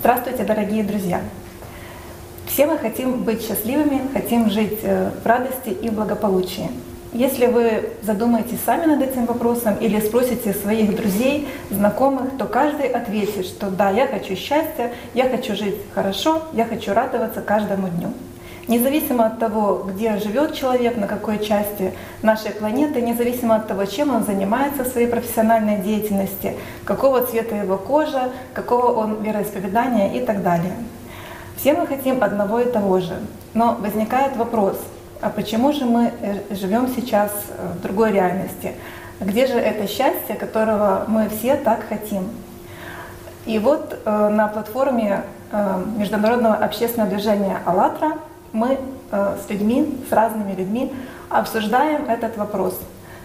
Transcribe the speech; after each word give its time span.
Здравствуйте, 0.00 0.44
дорогие 0.44 0.82
друзья! 0.82 1.20
Все 2.46 2.64
мы 2.64 2.78
хотим 2.78 3.22
быть 3.22 3.46
счастливыми, 3.46 4.00
хотим 4.14 4.48
жить 4.48 4.78
э, 4.82 5.10
в 5.10 5.26
радости 5.26 5.68
и 5.68 5.90
благополучии. 5.90 6.70
Если 7.12 7.44
вы 7.44 7.90
задумаетесь 8.00 8.60
сами 8.64 8.86
над 8.86 9.02
этим 9.02 9.26
вопросом 9.26 9.76
или 9.76 10.00
спросите 10.00 10.54
своих 10.54 10.96
друзей, 10.96 11.48
знакомых, 11.68 12.38
то 12.38 12.46
каждый 12.46 12.86
ответит, 12.88 13.44
что 13.44 13.68
да, 13.68 13.90
я 13.90 14.06
хочу 14.06 14.36
счастья, 14.36 14.90
я 15.12 15.28
хочу 15.28 15.54
жить 15.54 15.76
хорошо, 15.94 16.44
я 16.54 16.64
хочу 16.64 16.94
радоваться 16.94 17.42
каждому 17.42 17.88
дню. 17.88 18.14
Независимо 18.70 19.26
от 19.26 19.40
того, 19.40 19.84
где 19.84 20.16
живет 20.18 20.54
человек, 20.54 20.96
на 20.96 21.08
какой 21.08 21.44
части 21.44 21.92
нашей 22.22 22.52
планеты, 22.52 23.02
независимо 23.02 23.56
от 23.56 23.66
того, 23.66 23.84
чем 23.84 24.14
он 24.14 24.22
занимается 24.22 24.84
в 24.84 24.86
своей 24.86 25.08
профессиональной 25.08 25.78
деятельности, 25.78 26.54
какого 26.84 27.26
цвета 27.26 27.56
его 27.56 27.76
кожа, 27.76 28.30
какого 28.54 28.92
он 28.92 29.24
вероисповедания 29.24 30.12
и 30.12 30.24
так 30.24 30.44
далее. 30.44 30.72
Все 31.56 31.72
мы 31.72 31.84
хотим 31.84 32.22
одного 32.22 32.60
и 32.60 32.70
того 32.70 33.00
же. 33.00 33.18
Но 33.54 33.74
возникает 33.74 34.36
вопрос, 34.36 34.78
а 35.20 35.30
почему 35.30 35.72
же 35.72 35.84
мы 35.84 36.12
э, 36.20 36.54
живем 36.54 36.86
сейчас 36.94 37.32
э, 37.48 37.72
в 37.76 37.82
другой 37.82 38.12
реальности? 38.12 38.74
Где 39.18 39.48
же 39.48 39.54
это 39.54 39.88
счастье, 39.88 40.36
которого 40.36 41.06
мы 41.08 41.28
все 41.28 41.56
так 41.56 41.88
хотим? 41.88 42.28
И 43.46 43.58
вот 43.58 43.98
э, 44.04 44.28
на 44.28 44.46
платформе 44.46 45.24
Международного 45.96 46.54
общественного 46.54 47.10
движения 47.10 47.58
«АЛЛАТРА» 47.66 48.29
мы 48.52 48.78
э, 49.10 49.36
с 49.44 49.50
людьми, 49.50 49.98
с 50.08 50.12
разными 50.12 50.54
людьми 50.54 50.92
обсуждаем 51.28 52.08
этот 52.08 52.36
вопрос. 52.36 52.78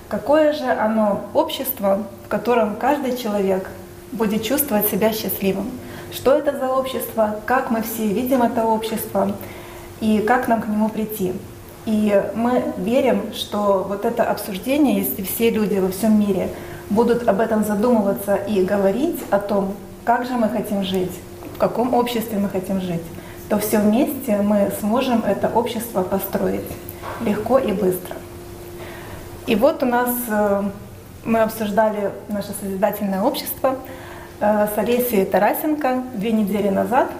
Какое 0.07 0.53
же 0.53 0.65
оно 0.65 1.21
общество, 1.33 2.03
в 2.25 2.27
котором 2.27 2.75
каждый 2.75 3.17
человек 3.17 3.69
будет 4.11 4.43
чувствовать 4.43 4.87
себя 4.87 5.11
счастливым? 5.11 5.71
Что 6.11 6.33
это 6.33 6.57
за 6.57 6.69
общество? 6.69 7.39
Как 7.45 7.71
мы 7.71 7.81
все 7.81 8.07
видим 8.07 8.43
это 8.43 8.65
общество? 8.65 9.31
И 9.99 10.19
как 10.19 10.47
нам 10.47 10.61
к 10.61 10.67
нему 10.67 10.89
прийти? 10.89 11.33
И 11.85 12.23
мы 12.33 12.63
верим, 12.77 13.33
что 13.33 13.85
вот 13.87 14.05
это 14.05 14.23
обсуждение, 14.23 14.99
если 14.99 15.23
все 15.23 15.49
люди 15.49 15.77
во 15.77 15.89
всем 15.89 16.19
мире 16.19 16.49
будут 16.89 17.27
об 17.27 17.39
этом 17.39 17.63
задумываться 17.63 18.35
и 18.35 18.63
говорить 18.63 19.19
о 19.31 19.39
том, 19.39 19.73
как 20.03 20.25
же 20.25 20.33
мы 20.33 20.49
хотим 20.49 20.83
жить, 20.83 21.11
в 21.55 21.57
каком 21.57 21.93
обществе 21.93 22.37
мы 22.37 22.49
хотим 22.49 22.81
жить, 22.81 23.01
то 23.49 23.59
все 23.59 23.79
вместе 23.79 24.37
мы 24.37 24.71
сможем 24.79 25.23
это 25.23 25.49
общество 25.49 26.01
построить 26.01 26.65
легко 27.21 27.59
и 27.59 27.71
быстро. 27.71 28.15
И 29.47 29.55
вот 29.55 29.83
у 29.83 29.85
нас 29.85 30.09
э, 30.27 30.63
мы 31.23 31.41
обсуждали 31.41 32.11
наше 32.27 32.53
созидательное 32.59 33.21
общество 33.21 33.75
э, 34.39 34.67
с 34.73 34.77
Олесей 34.77 35.25
Тарасенко 35.25 36.03
две 36.15 36.31
недели 36.31 36.69
назад. 36.69 37.11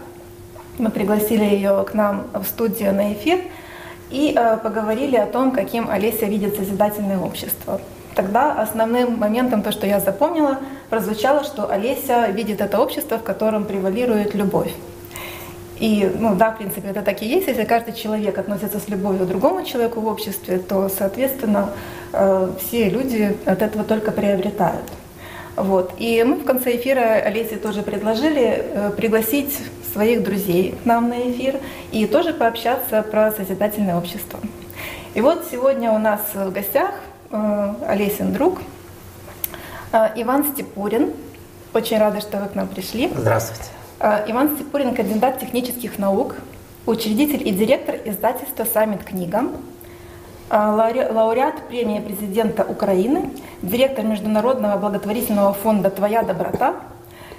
Мы 0.80 0.90
пригласили 0.90 1.44
ее 1.44 1.84
к 1.84 1.94
нам 1.94 2.26
в 2.34 2.44
студию 2.46 2.94
на 2.94 3.14
эфир 3.14 3.42
и 4.10 4.34
э, 4.36 4.58
поговорили 4.58 5.18
о 5.18 5.28
том, 5.28 5.52
каким 5.52 5.90
Олеся 5.90 6.26
видит 6.26 6.56
созидательное 6.56 7.20
общество. 7.20 7.80
Тогда 8.16 8.60
основным 8.60 9.20
моментом, 9.20 9.62
то, 9.62 9.72
что 9.72 9.86
я 9.86 10.00
запомнила, 10.00 10.60
прозвучало, 10.90 11.44
что 11.44 11.70
Олеся 11.70 12.28
видит 12.28 12.62
это 12.62 12.80
общество, 12.80 13.20
в 13.20 13.24
котором 13.24 13.66
превалирует 13.66 14.34
любовь. 14.34 14.74
И, 15.80 16.10
ну 16.18 16.36
да, 16.36 16.52
в 16.52 16.58
принципе, 16.58 16.90
это 16.90 17.02
так 17.02 17.22
и 17.22 17.26
есть. 17.26 17.48
Если 17.48 17.66
каждый 17.66 17.94
человек 17.94 18.38
относится 18.38 18.80
с 18.80 18.88
любовью 18.88 19.26
к 19.26 19.28
другому 19.28 19.64
человеку 19.66 20.00
в 20.00 20.08
обществе, 20.08 20.58
то, 20.58 20.90
соответственно, 20.90 21.72
э, 22.14 22.50
все 22.60 22.90
люди 22.90 23.36
от 23.46 23.62
этого 23.62 23.84
только 23.84 24.12
приобретают. 24.12 24.86
Вот. 25.58 25.94
И 25.98 26.24
мы 26.24 26.36
в 26.36 26.46
конце 26.46 26.78
эфира 26.78 27.02
Олесе 27.02 27.58
тоже 27.58 27.82
предложили 27.82 28.64
э, 28.66 28.92
пригласить 28.96 29.58
своих 29.92 30.24
друзей 30.24 30.76
к 30.82 30.86
нам 30.86 31.10
на 31.10 31.30
эфир 31.32 31.60
и 31.92 32.06
тоже 32.06 32.34
пообщаться 32.34 33.02
про 33.02 33.32
созидательное 33.32 33.98
общество. 33.98 34.40
И 35.14 35.22
вот 35.22 35.46
сегодня 35.52 35.92
у 35.92 35.98
нас 35.98 36.22
в 36.34 36.52
гостях 36.52 36.92
э, 37.32 37.74
Олесин 37.88 38.34
друг 38.34 38.60
Иван 40.16 40.46
Степурин. 40.46 41.14
Очень 41.74 42.00
рада, 42.00 42.20
что 42.20 42.38
вы 42.38 42.48
к 42.48 42.56
нам 42.56 42.68
пришли. 42.68 43.10
Здравствуйте. 43.16 43.75
Э, 44.00 44.24
Иван 44.28 44.56
Степурин, 44.56 44.94
кандидат 44.94 45.40
технических 45.40 45.98
наук, 45.98 46.36
учредитель 46.86 47.48
и 47.48 47.52
директор 47.52 47.96
издательства 48.06 48.66
«Саммит 48.66 49.04
книга», 49.04 49.46
э, 50.50 50.58
лауреат 50.58 51.68
премии 51.68 52.00
президента 52.00 52.64
Украины, 52.64 53.30
директор 53.62 54.04
Международного 54.06 54.78
благотворительного 54.78 55.54
фонда 55.54 55.90
«Твоя 55.90 56.24
доброта», 56.24 56.76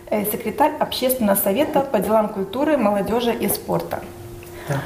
э, 0.09 0.25
секретарь 0.25 0.73
Общественного 0.79 1.37
совета 1.37 1.81
по 1.81 1.99
делам 1.99 2.29
культуры, 2.29 2.79
молодежи 2.79 3.35
и 3.35 3.49
спорта. 3.49 4.03
Да. 4.69 4.81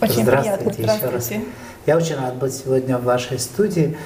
Очень 0.00 0.24
Здравствуйте, 0.24 0.66
приятно. 0.66 0.72
Здравствуйте. 0.72 1.34
Еще 1.34 1.38
раз. 1.38 1.48
Я 1.86 1.96
очень 1.96 2.16
рад 2.16 2.36
быть 2.36 2.54
сегодня 2.54 2.98
в 2.98 3.04
вашей 3.04 3.38
студии 3.38 3.96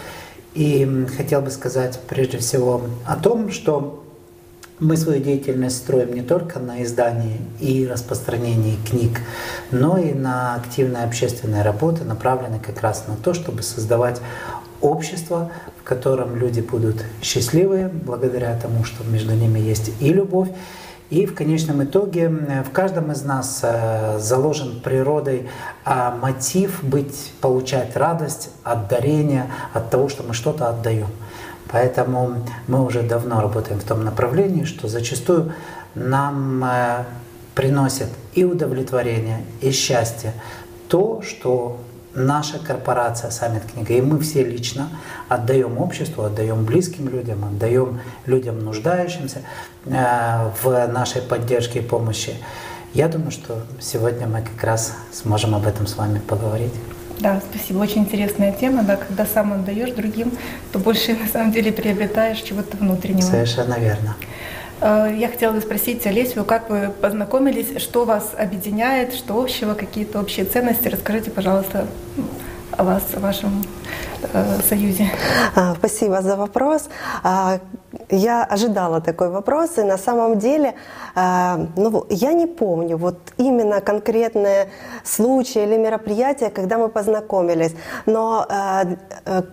и 0.54 1.06
хотел 1.16 1.42
бы 1.42 1.50
сказать 1.50 2.00
прежде 2.08 2.38
всего 2.38 2.82
о 3.06 3.16
том, 3.16 3.50
что 3.50 4.04
мы 4.80 4.96
свою 4.96 5.22
деятельность 5.22 5.78
строим 5.78 6.14
не 6.14 6.22
только 6.22 6.58
на 6.60 6.82
издании 6.82 7.40
и 7.60 7.86
распространении 7.86 8.78
книг, 8.88 9.20
но 9.70 9.98
и 9.98 10.12
на 10.12 10.54
активной 10.54 11.04
общественной 11.04 11.62
работе, 11.62 12.04
направленной 12.04 12.60
как 12.60 12.80
раз 12.80 13.06
на 13.08 13.16
то, 13.16 13.34
чтобы 13.34 13.62
создавать 13.62 14.20
общество, 14.80 15.50
в 15.80 15.84
котором 15.84 16.36
люди 16.36 16.60
будут 16.60 17.04
счастливы, 17.22 17.90
благодаря 17.92 18.56
тому, 18.58 18.84
что 18.84 19.04
между 19.04 19.34
ними 19.34 19.58
есть 19.58 19.90
и 20.00 20.12
любовь, 20.12 20.48
и 21.10 21.24
в 21.24 21.34
конечном 21.34 21.82
итоге 21.82 22.28
в 22.28 22.70
каждом 22.70 23.10
из 23.12 23.22
нас 23.22 23.60
э, 23.62 24.18
заложен 24.18 24.80
природой 24.80 25.48
а, 25.82 26.14
мотив 26.14 26.84
быть, 26.84 27.32
получать 27.40 27.96
радость 27.96 28.50
от 28.62 28.88
дарения, 28.88 29.46
от 29.72 29.88
того, 29.88 30.10
что 30.10 30.22
мы 30.22 30.34
что-то 30.34 30.68
отдаем. 30.68 31.08
Поэтому 31.70 32.44
мы 32.66 32.84
уже 32.84 33.02
давно 33.02 33.40
работаем 33.40 33.80
в 33.80 33.84
том 33.84 34.04
направлении, 34.04 34.64
что 34.64 34.88
зачастую 34.88 35.52
нам 35.94 36.64
э, 36.64 37.04
приносит 37.54 38.08
и 38.34 38.44
удовлетворение, 38.44 39.44
и 39.60 39.70
счастье 39.70 40.32
то, 40.88 41.22
что 41.22 41.78
наша 42.14 42.58
корпорация 42.58 43.30
Саммит 43.30 43.62
Книга, 43.72 43.94
и 43.94 44.00
мы 44.00 44.18
все 44.20 44.42
лично 44.42 44.88
отдаем 45.28 45.78
обществу, 45.78 46.24
отдаем 46.24 46.64
близким 46.64 47.08
людям, 47.08 47.44
отдаем 47.44 48.00
людям 48.26 48.64
нуждающимся 48.64 49.42
э, 49.84 50.50
в 50.62 50.86
нашей 50.88 51.22
поддержке 51.22 51.80
и 51.80 51.82
помощи. 51.82 52.34
Я 52.94 53.08
думаю, 53.08 53.30
что 53.30 53.62
сегодня 53.80 54.26
мы 54.26 54.42
как 54.42 54.64
раз 54.64 54.94
сможем 55.12 55.54
об 55.54 55.66
этом 55.66 55.86
с 55.86 55.96
вами 55.96 56.20
поговорить. 56.20 56.72
Да, 57.20 57.40
спасибо. 57.50 57.78
Очень 57.78 58.02
интересная 58.02 58.52
тема. 58.52 58.82
Да, 58.82 58.96
когда 58.96 59.26
сам 59.26 59.52
отдаешь 59.52 59.90
другим, 59.90 60.32
то 60.72 60.78
больше 60.78 61.14
на 61.14 61.26
самом 61.26 61.52
деле 61.52 61.72
приобретаешь 61.72 62.40
чего-то 62.40 62.76
внутреннего. 62.76 63.22
Совершенно 63.22 63.78
верно. 63.78 64.16
Э, 64.80 65.12
я 65.16 65.28
хотела 65.28 65.52
бы 65.52 65.60
спросить 65.60 66.06
Олесю, 66.06 66.44
как 66.44 66.70
вы 66.70 66.90
познакомились, 67.00 67.80
что 67.80 68.04
вас 68.04 68.32
объединяет, 68.38 69.14
что 69.14 69.40
общего, 69.40 69.74
какие-то 69.74 70.20
общие 70.20 70.46
ценности. 70.46 70.88
Расскажите, 70.88 71.30
пожалуйста, 71.30 71.86
о 72.76 72.84
вас, 72.84 73.02
о 73.14 73.20
вашем 73.20 73.64
э, 74.32 74.60
союзе. 74.68 75.10
А, 75.54 75.74
спасибо 75.74 76.22
за 76.22 76.36
вопрос. 76.36 76.88
А, 77.22 77.58
я 78.10 78.44
ожидала 78.44 79.00
такой 79.00 79.30
вопрос, 79.30 79.78
и 79.78 79.82
на 79.82 79.98
самом 79.98 80.38
деле, 80.38 80.74
а, 81.14 81.66
ну, 81.76 82.04
я 82.10 82.32
не 82.32 82.46
помню 82.46 82.96
вот 82.96 83.18
именно 83.38 83.80
конкретные 83.80 84.68
случаи 85.04 85.62
или 85.62 85.76
мероприятия, 85.76 86.50
когда 86.50 86.78
мы 86.78 86.88
познакомились, 86.88 87.74
но 88.06 88.46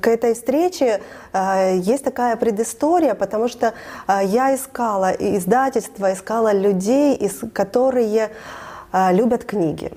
к 0.02 0.08
этой 0.08 0.34
встрече 0.34 1.02
есть 1.34 2.04
такая 2.04 2.36
предыстория, 2.36 3.14
потому 3.14 3.48
что 3.48 3.74
я 4.08 4.56
искала 4.56 5.12
издательства, 5.12 6.14
искала 6.14 6.54
людей, 6.54 7.30
которые 7.54 8.30
любят 9.12 9.46
книги. 9.46 9.92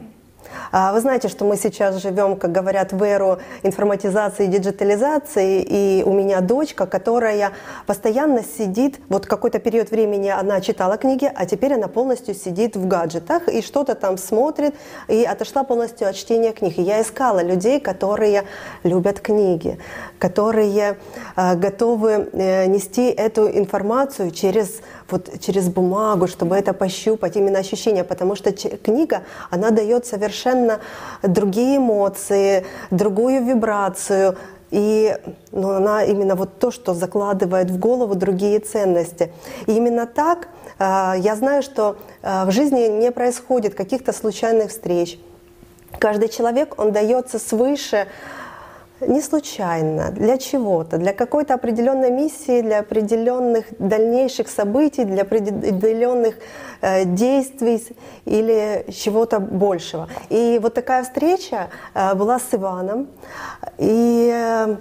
А, 0.73 0.93
вы 0.93 1.01
знаете, 1.01 1.29
что 1.29 1.45
мы 1.45 1.57
сейчас 1.57 2.01
живем, 2.03 2.37
как 2.37 2.53
говорят, 2.53 2.93
в 2.93 3.03
эру 3.03 3.39
информатизации 3.63 4.45
и 4.45 4.49
диджитализации, 4.49 5.63
и 5.63 6.03
у 6.05 6.13
меня 6.13 6.41
дочка, 6.41 6.87
которая 6.87 7.53
постоянно 7.87 8.43
сидит, 8.43 9.01
вот 9.09 9.27
какой-то 9.27 9.59
период 9.59 9.91
времени 9.91 10.29
она 10.29 10.61
читала 10.61 10.97
книги, 10.97 11.31
а 11.35 11.47
теперь 11.47 11.75
она 11.75 11.89
полностью 11.89 12.35
сидит 12.35 12.77
в 12.77 12.87
гаджетах 12.87 13.49
и 13.49 13.63
что-то 13.63 13.95
там 13.95 14.19
смотрит, 14.19 14.75
и 15.09 15.25
отошла 15.25 15.65
полностью 15.65 16.09
от 16.09 16.17
чтения 16.17 16.53
книг. 16.53 16.79
И 16.79 16.83
я 16.83 17.03
искала 17.03 17.43
людей, 17.43 17.81
которые 17.81 18.45
любят 18.83 19.21
книги, 19.21 19.79
которые 20.19 20.97
э, 21.37 21.55
готовы 21.57 22.29
э, 22.33 22.67
нести 22.67 23.09
эту 23.11 23.49
информацию 23.49 24.31
через 24.31 24.81
вот 25.11 25.41
через 25.41 25.69
бумагу, 25.69 26.27
чтобы 26.27 26.57
это 26.57 26.73
пощупать, 26.73 27.37
именно 27.37 27.59
ощущения, 27.59 28.05
потому 28.05 28.37
что 28.37 28.53
книга, 28.53 29.23
она 29.51 29.71
дает 29.71 30.07
совершенно 30.07 30.81
другие 31.23 31.79
эмоции, 31.79 32.67
другую 32.91 33.45
вибрацию, 33.45 34.37
и 34.71 35.17
ну, 35.51 35.71
она 35.71 36.05
именно 36.05 36.35
вот 36.35 36.59
то, 36.59 36.71
что 36.71 36.95
закладывает 36.95 37.71
в 37.71 37.79
голову 37.79 38.15
другие 38.15 38.59
ценности. 38.61 39.33
И 39.67 39.73
именно 39.73 40.07
так 40.07 40.49
э, 40.79 41.15
я 41.19 41.37
знаю, 41.37 41.63
что 41.63 41.97
э, 42.23 42.45
в 42.45 42.51
жизни 42.51 42.87
не 42.89 43.11
происходит 43.11 43.75
каких-то 43.75 44.13
случайных 44.13 44.71
встреч. 44.71 45.19
Каждый 45.99 46.29
человек, 46.29 46.75
он 46.79 46.93
дается 46.93 47.39
свыше 47.39 48.09
не 49.01 49.21
случайно, 49.23 50.11
для 50.11 50.39
чего-то, 50.39 50.99
для 50.99 51.13
какой-то 51.13 51.55
определенной 51.55 52.11
миссии, 52.11 52.63
для 52.63 52.81
определенных 52.81 53.67
дальнейших 53.79 54.49
событий, 54.49 55.05
для 55.05 55.23
определенных 55.23 56.35
э, 56.81 57.05
действий 57.05 57.87
или 58.25 58.85
чего-то 58.91 59.41
большего. 59.41 60.09
И 60.31 60.59
вот 60.63 60.75
такая 60.75 61.05
встреча 61.05 61.69
э, 61.95 62.15
была 62.15 62.39
с 62.39 62.53
Иваном. 62.53 63.09
И 63.79 64.31
э, 64.35 64.77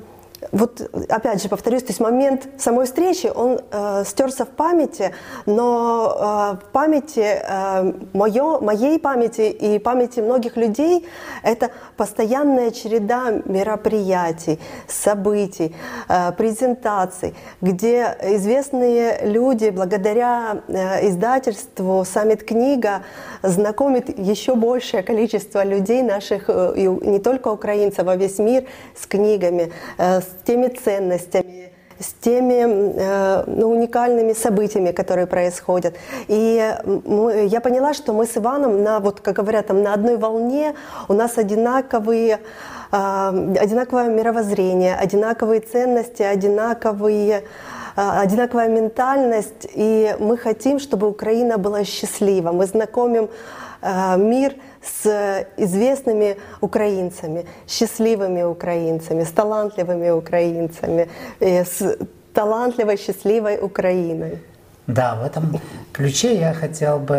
вот 0.51 0.81
опять 1.09 1.41
же 1.41 1.49
повторюсь, 1.49 1.83
то 1.83 1.89
есть 1.89 1.99
момент 1.99 2.47
самой 2.57 2.85
встречи, 2.85 3.27
он 3.27 3.59
э, 3.71 4.03
стерся 4.05 4.45
в 4.45 4.49
памяти, 4.49 5.13
но 5.45 6.57
э, 6.61 6.65
в 6.65 6.71
памяти 6.71 7.41
э, 7.41 7.93
моё, 8.13 8.59
моей 8.59 8.99
памяти 8.99 9.49
и 9.49 9.79
памяти 9.79 10.19
многих 10.19 10.55
людей 10.55 11.07
это 11.43 11.71
постоянная 11.95 12.71
череда 12.71 13.31
мероприятий, 13.45 14.59
событий, 14.87 15.75
э, 16.07 16.31
презентаций, 16.33 17.35
где 17.61 18.15
известные 18.21 19.19
люди 19.23 19.69
благодаря 19.69 20.61
э, 20.67 21.07
издательству 21.09 22.05
«Саммит 22.05 22.43
книга» 22.43 23.01
знакомит 23.41 24.17
еще 24.17 24.55
большее 24.55 25.03
количество 25.03 25.63
людей 25.63 26.03
наших, 26.03 26.45
э, 26.47 26.73
и 26.75 26.87
не 26.87 27.19
только 27.19 27.47
украинцев, 27.47 28.07
а 28.07 28.15
весь 28.15 28.37
мир 28.37 28.65
с 28.95 29.07
книгами, 29.07 29.71
э, 29.97 30.21
с 30.27 30.43
теми 30.43 30.67
ценностями, 30.67 31.71
с 31.99 32.13
теми 32.13 32.63
э, 32.63 33.43
ну, 33.47 33.71
уникальными 33.71 34.33
событиями, 34.33 34.91
которые 34.91 35.25
происходят. 35.25 35.95
И 36.27 36.75
мы, 36.85 37.47
я 37.47 37.59
поняла, 37.61 37.93
что 37.93 38.13
мы 38.13 38.25
с 38.25 38.37
Иваном 38.37 38.83
на, 38.83 38.99
вот, 38.99 39.21
как 39.21 39.35
говорят, 39.37 39.67
там, 39.67 39.81
на 39.81 39.93
одной 39.93 40.17
волне, 40.17 40.75
у 41.07 41.13
нас 41.13 41.37
одинаковые, 41.37 42.39
э, 42.91 43.55
одинаковое 43.59 44.09
мировоззрение, 44.09 44.95
одинаковые 44.95 45.61
ценности, 45.61 46.21
одинаковые 46.21 47.43
э, 47.95 48.21
одинаковая 48.21 48.69
ментальность, 48.69 49.67
и 49.73 50.15
мы 50.19 50.37
хотим, 50.37 50.79
чтобы 50.79 51.07
Украина 51.07 51.57
была 51.57 51.83
счастлива. 51.83 52.51
Мы 52.51 52.67
знакомим 52.67 53.29
э, 53.81 54.17
мир 54.17 54.53
с 54.87 55.45
известными 55.57 56.37
украинцами, 56.61 57.45
счастливыми 57.67 58.43
украинцами, 58.43 59.23
с 59.23 59.31
талантливыми 59.31 60.09
украинцами, 60.09 61.09
э, 61.39 61.65
с 61.65 61.97
талантливой, 62.33 62.97
счастливой 62.97 63.57
Украиной. 63.61 64.39
Да, 64.87 65.15
в 65.15 65.25
этом 65.25 65.59
ключе 65.91 66.39
я 66.39 66.53
хотел 66.53 66.97
бы 66.99 67.17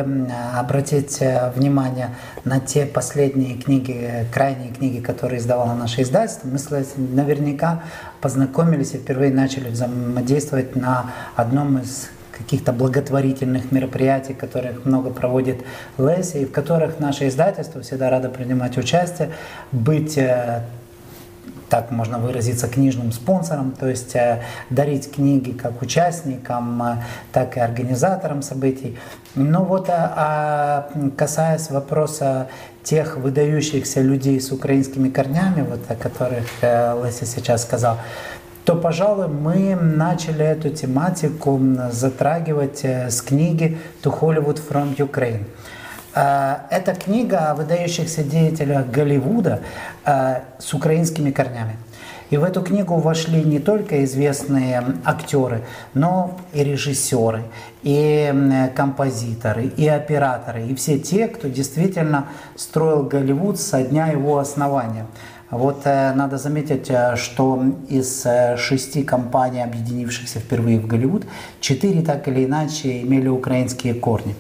обратить 0.57 1.19
э, 1.21 1.53
внимание 1.55 2.15
на 2.45 2.61
те 2.61 2.87
последние 2.87 3.59
книги, 3.59 4.27
крайние 4.33 4.73
книги, 4.73 5.01
которые 5.01 5.39
издавало 5.39 5.75
наше 5.75 6.01
издательство. 6.01 6.49
Мы 6.49 6.85
наверняка 7.15 7.83
познакомились 8.23 8.95
и 8.95 8.99
впервые 8.99 9.35
начали 9.35 9.69
взаимодействовать 9.69 10.77
на 10.77 11.13
одном 11.37 11.79
из 11.79 12.09
каких-то 12.39 12.73
благотворительных 12.73 13.73
мероприятий, 13.73 14.33
которых 14.33 14.85
много 14.85 15.11
проводит 15.11 15.65
Леси, 15.99 16.39
и 16.39 16.45
в 16.45 16.53
которых 16.53 17.01
наше 17.01 17.29
издательство 17.29 17.83
всегда 17.83 18.11
радо 18.11 18.29
принимать 18.29 18.79
участие, 18.79 19.31
быть 19.73 20.17
э, 20.17 20.63
так 21.69 21.91
можно 21.91 22.19
выразиться, 22.19 22.69
книжным 22.69 23.13
спонсором, 23.13 23.73
то 23.73 23.89
есть 23.89 24.15
э, 24.15 24.43
дарить 24.71 25.11
книги 25.11 25.51
как 25.51 25.83
участникам, 25.83 26.83
э, 26.83 26.97
так 27.33 27.57
и 27.57 27.61
организаторам 27.61 28.43
событий. 28.43 28.97
Но 29.35 29.65
вот 29.65 29.89
а, 29.91 30.89
касаясь 31.17 31.71
вопроса 31.71 32.49
тех 32.83 33.19
выдающихся 33.19 34.01
людей 34.01 34.41
с 34.41 34.51
украинскими 34.51 35.11
корнями, 35.11 35.63
вот 35.63 35.81
о 35.89 35.95
которых 35.95 36.47
Леся 36.63 37.27
сейчас 37.27 37.63
сказал, 37.63 37.99
то, 38.69 38.75
пожалуй, 38.75 39.29
мы 39.29 39.75
начали 39.77 40.45
эту 40.45 40.69
тематику 40.69 41.59
затрагивать 41.91 42.81
э, 42.83 43.09
с 43.09 43.23
книги 43.23 43.79
«To 44.03 44.13
Hollywood 44.21 44.61
from 44.61 44.95
Ukraine». 44.95 45.45
Э, 46.15 46.57
это 46.69 46.95
книга 46.95 47.51
о 47.51 47.55
выдающихся 47.55 48.23
деятелях 48.23 48.91
Голливуда 48.91 49.63
э, 50.05 50.41
с 50.59 50.75
украинскими 50.75 51.31
корнями. 51.31 51.77
И 52.29 52.37
в 52.37 52.45
эту 52.45 52.61
книгу 52.61 52.97
вошли 52.97 53.43
не 53.43 53.59
только 53.59 54.05
известные 54.05 54.85
актеры, 55.03 55.63
но 55.95 56.39
и 56.53 56.63
режиссеры, 56.63 57.45
и 57.83 58.31
композиторы, 58.77 59.65
и 59.65 59.89
операторы, 59.89 60.67
и 60.67 60.75
все 60.75 60.99
те, 60.99 61.29
кто 61.29 61.49
действительно 61.49 62.27
строил 62.55 63.05
Голливуд 63.05 63.59
со 63.59 63.83
дня 63.83 64.09
его 64.09 64.37
основания. 64.37 65.07
Вот 65.51 65.83
э, 65.85 66.13
надо 66.15 66.37
заметить, 66.37 66.91
э, 66.91 67.17
что 67.17 67.65
из 67.89 68.27
э, 68.27 68.57
шести 68.59 69.03
компаний, 69.03 69.63
объединившихся 69.63 70.41
впервые 70.41 70.79
в 70.79 70.87
Голливуд, 70.87 71.25
четыре 71.61 72.03
так 72.03 72.29
или 72.29 72.45
иначе 72.45 73.01
имели 73.01 73.29
украинские 73.29 73.95
корни. 73.95 74.37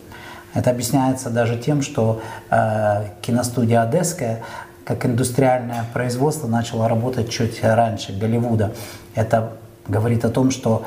Это 0.53 0.71
объясняется 0.71 1.31
даже 1.31 1.57
тем, 1.57 1.81
что 1.81 2.21
э, 2.51 3.05
киностудия 3.23 3.83
Одесская 3.83 4.43
как 4.85 5.05
индустриальное 5.05 5.85
производство 5.93 6.47
начала 6.47 6.89
работать 6.89 7.31
чуть 7.31 7.63
раньше 7.63 8.13
Голливуда. 8.13 8.73
Это 9.15 9.53
говорит 9.87 10.25
о 10.25 10.31
том, 10.31 10.51
что 10.51 10.85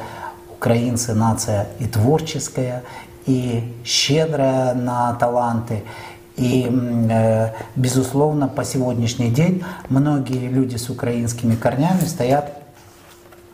украинцы 0.49 1.13
нация 1.13 1.67
и 1.79 1.85
творческая, 1.85 2.83
и 3.25 3.73
щедрая 3.85 4.73
на 4.73 5.13
таланты, 5.13 5.83
и, 6.41 6.67
э, 7.11 7.49
безусловно, 7.75 8.47
по 8.47 8.63
сегодняшний 8.63 9.29
день 9.29 9.63
многие 9.89 10.47
люди 10.47 10.75
с 10.75 10.89
украинскими 10.89 11.55
корнями 11.55 12.01
стоят 12.01 12.51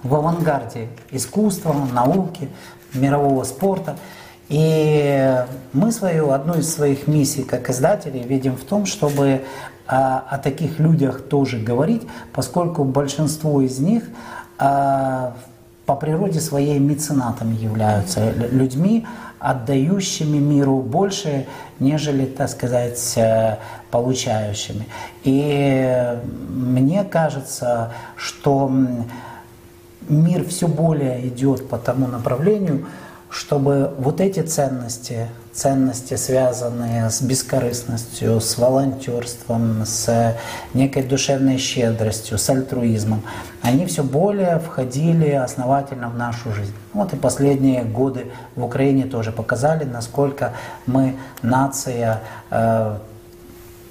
в 0.04 0.16
авангарде 0.16 0.88
искусства, 1.12 1.76
науки, 1.92 2.48
мирового 2.94 3.44
спорта. 3.44 3.98
И 4.48 5.36
мы 5.74 5.92
свою, 5.92 6.32
одну 6.32 6.54
из 6.54 6.74
своих 6.74 7.08
миссий 7.08 7.44
как 7.44 7.70
издатели 7.70 8.20
видим 8.20 8.56
в 8.56 8.64
том, 8.64 8.86
чтобы 8.86 9.42
о, 9.86 10.20
о 10.20 10.38
таких 10.38 10.80
людях 10.80 11.24
тоже 11.24 11.60
говорить, 11.60 12.04
поскольку 12.32 12.86
большинство 12.86 13.60
из 13.60 13.80
них 13.80 14.04
по 14.58 15.96
природе 16.00 16.40
своей 16.40 16.80
меценатами 16.80 17.56
являются 17.56 18.32
людьми, 18.32 19.06
отдающими 19.40 20.38
миру 20.38 20.82
больше, 20.82 21.46
нежели, 21.80 22.26
так 22.26 22.50
сказать, 22.50 23.14
э, 23.18 23.58
получающими. 23.92 24.88
И 25.24 26.18
мне 26.50 27.04
кажется, 27.04 27.92
что 28.16 28.72
мир 30.10 30.46
все 30.46 30.68
более 30.68 31.28
идет 31.28 31.70
по 31.70 31.78
тому 31.78 32.08
направлению, 32.08 32.88
чтобы 33.30 33.94
вот 33.98 34.22
эти 34.22 34.42
ценности, 34.42 35.28
ценности, 35.58 36.14
связанные 36.14 37.10
с 37.10 37.20
бескорыстностью, 37.22 38.40
с 38.40 38.60
волонтерством, 38.60 39.86
с 39.86 40.38
некой 40.76 41.02
душевной 41.02 41.58
щедростью, 41.58 42.38
с 42.38 42.48
альтруизмом, 42.50 43.24
они 43.64 43.88
все 43.88 44.04
более 44.04 44.60
входили 44.60 45.32
основательно 45.32 46.10
в 46.10 46.16
нашу 46.16 46.54
жизнь. 46.54 46.74
Вот 46.94 47.14
и 47.14 47.16
последние 47.16 47.84
годы 47.84 48.28
в 48.56 48.64
Украине 48.64 49.06
тоже 49.06 49.32
показали, 49.32 49.84
насколько 49.84 50.54
мы 50.86 51.16
нация 51.42 52.22
э, 52.52 52.98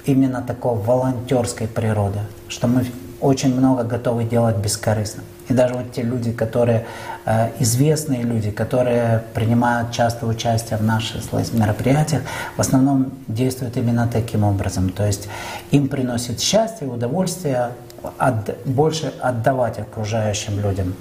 именно 0.05 0.43
такой 0.43 0.77
волонтерской 0.77 1.67
природы, 1.67 2.21
что 2.47 2.69
мы 2.69 2.87
очень 3.21 3.53
много 3.57 3.83
готовы 3.83 4.23
делать 4.23 4.57
бескорыстно. 4.57 5.25
И 5.49 5.55
даже 5.55 5.75
вот 5.75 5.93
те 5.93 6.03
люди, 6.03 6.33
которые 6.33 6.87
э, 7.25 7.51
известные 7.61 8.23
люди, 8.23 8.51
которые 8.51 9.23
принимают 9.35 9.93
часто 9.93 10.27
участие 10.27 10.79
в 10.79 10.83
наших 10.83 11.23
мероприятиях, 11.53 12.23
в 12.57 12.61
основном 12.61 13.13
действуют 13.29 13.77
именно 13.77 14.09
таким 14.09 14.45
образом. 14.45 14.91
То 14.91 15.07
есть 15.07 15.29
им 15.71 15.89
приносит 15.89 16.41
счастье, 16.41 16.89
удовольствие 16.89 17.71
от, 18.19 18.57
больше 18.65 19.13
отдавать 19.21 19.79
окружающим 19.79 20.61
людям. 20.61 20.95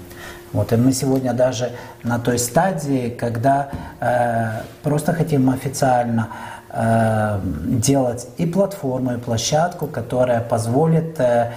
Вот, 0.54 0.72
и 0.72 0.78
мы 0.78 0.94
сегодня 0.94 1.34
даже 1.34 1.72
на 2.04 2.18
той 2.18 2.40
стадии, 2.40 3.10
когда 3.10 3.70
э, 4.00 4.62
просто 4.84 5.12
хотим 5.14 5.50
официально 5.50 6.30
э, 6.70 7.40
делать 7.66 8.28
и 8.38 8.46
платформу, 8.46 9.16
и 9.16 9.18
площадку, 9.18 9.88
которая 9.88 10.40
позволит 10.40 11.20
э, 11.20 11.52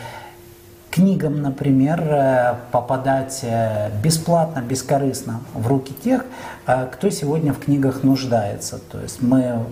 книгам, 0.90 1.42
например, 1.42 2.00
э, 2.02 2.54
попадать 2.72 3.40
э, 3.42 3.90
бесплатно, 4.02 4.60
бескорыстно 4.60 5.40
в 5.54 5.66
руки 5.66 5.94
тех, 6.04 6.24
э, 6.66 6.86
кто 6.92 7.10
сегодня 7.10 7.52
в 7.52 7.58
книгах 7.58 8.02
нуждается. 8.02 8.78
То 8.90 9.00
есть 9.00 9.22
мы 9.22 9.64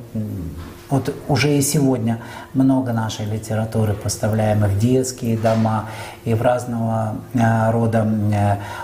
вот 0.89 1.13
уже 1.29 1.57
и 1.57 1.63
сегодня 1.63 2.21
много 2.55 2.93
нашей 2.93 3.27
литературы 3.27 3.95
поставляем 3.95 4.65
и 4.65 4.69
в 4.69 4.79
детские 4.79 5.37
дома, 5.37 5.87
и 6.25 6.35
в 6.35 6.43
разного 6.43 7.17
рода 7.73 8.07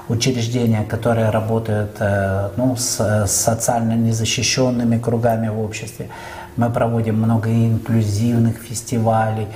учреждения, 0.08 0.82
которые 0.82 1.30
работают 1.30 2.00
ну, 2.56 2.74
с 2.76 3.26
социально 3.28 3.92
незащищенными 3.92 4.98
кругами 4.98 5.48
в 5.48 5.60
обществе. 5.60 6.08
Мы 6.56 6.70
проводим 6.70 7.16
много 7.16 7.50
инклюзивных 7.50 8.56
фестивалей, 8.56 9.46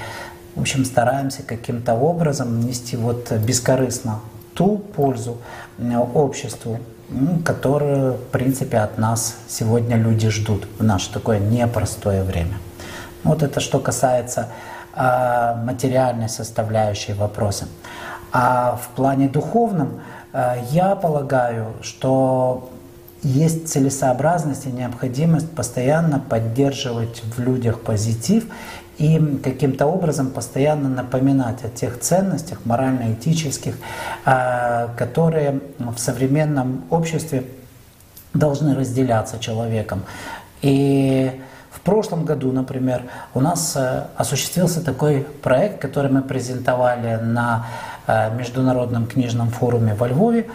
в 0.56 0.60
общем, 0.60 0.84
стараемся 0.84 1.42
каким-то 1.42 1.94
образом 1.94 2.60
нести 2.60 2.96
вот 2.96 3.30
бескорыстно 3.30 4.20
ту 4.54 4.78
пользу 4.78 5.36
обществу, 6.14 6.78
которую, 7.44 8.14
в 8.14 8.24
принципе, 8.32 8.78
от 8.78 8.96
нас 8.96 9.36
сегодня 9.48 9.96
люди 9.96 10.30
ждут 10.30 10.66
в 10.78 10.82
наше 10.82 11.12
такое 11.12 11.38
непростое 11.38 12.22
время. 12.22 12.56
Вот 13.22 13.42
это 13.42 13.60
что 13.60 13.78
касается 13.78 14.48
э, 14.94 15.54
материальной 15.62 16.30
составляющей 16.30 17.12
вопроса. 17.12 17.66
А 18.32 18.76
в 18.82 18.88
плане 18.96 19.28
духовном 19.28 20.00
э, 20.32 20.56
я 20.70 20.96
полагаю, 20.96 21.74
что 21.82 22.70
есть 23.22 23.68
целесообразность 23.68 24.66
и 24.66 24.70
необходимость 24.70 25.50
постоянно 25.50 26.20
поддерживать 26.20 27.22
в 27.24 27.40
людях 27.40 27.80
позитив 27.80 28.46
и 28.98 29.18
каким-то 29.42 29.86
образом 29.86 30.30
постоянно 30.30 30.88
напоминать 30.88 31.64
о 31.64 31.68
тех 31.68 32.00
ценностях 32.00 32.64
морально-этических, 32.64 33.76
а, 34.24 34.88
которые 34.96 35.60
в 35.78 35.98
современном 35.98 36.84
обществе 36.90 37.44
должны 38.32 38.74
разделяться 38.74 39.38
человеком. 39.38 40.02
И 40.62 41.40
в 41.70 41.80
прошлом 41.80 42.24
году, 42.24 42.52
например, 42.52 43.02
у 43.34 43.40
нас 43.40 43.74
э, 43.76 44.06
осуществился 44.16 44.82
такой 44.82 45.26
проект, 45.42 45.80
который 45.80 46.10
мы 46.10 46.22
презентовали 46.22 47.16
на 47.22 47.66
э, 48.06 48.34
Международном 48.34 49.06
книжном 49.06 49.50
форуме 49.50 49.94
во 49.94 50.08
Львове. 50.08 50.46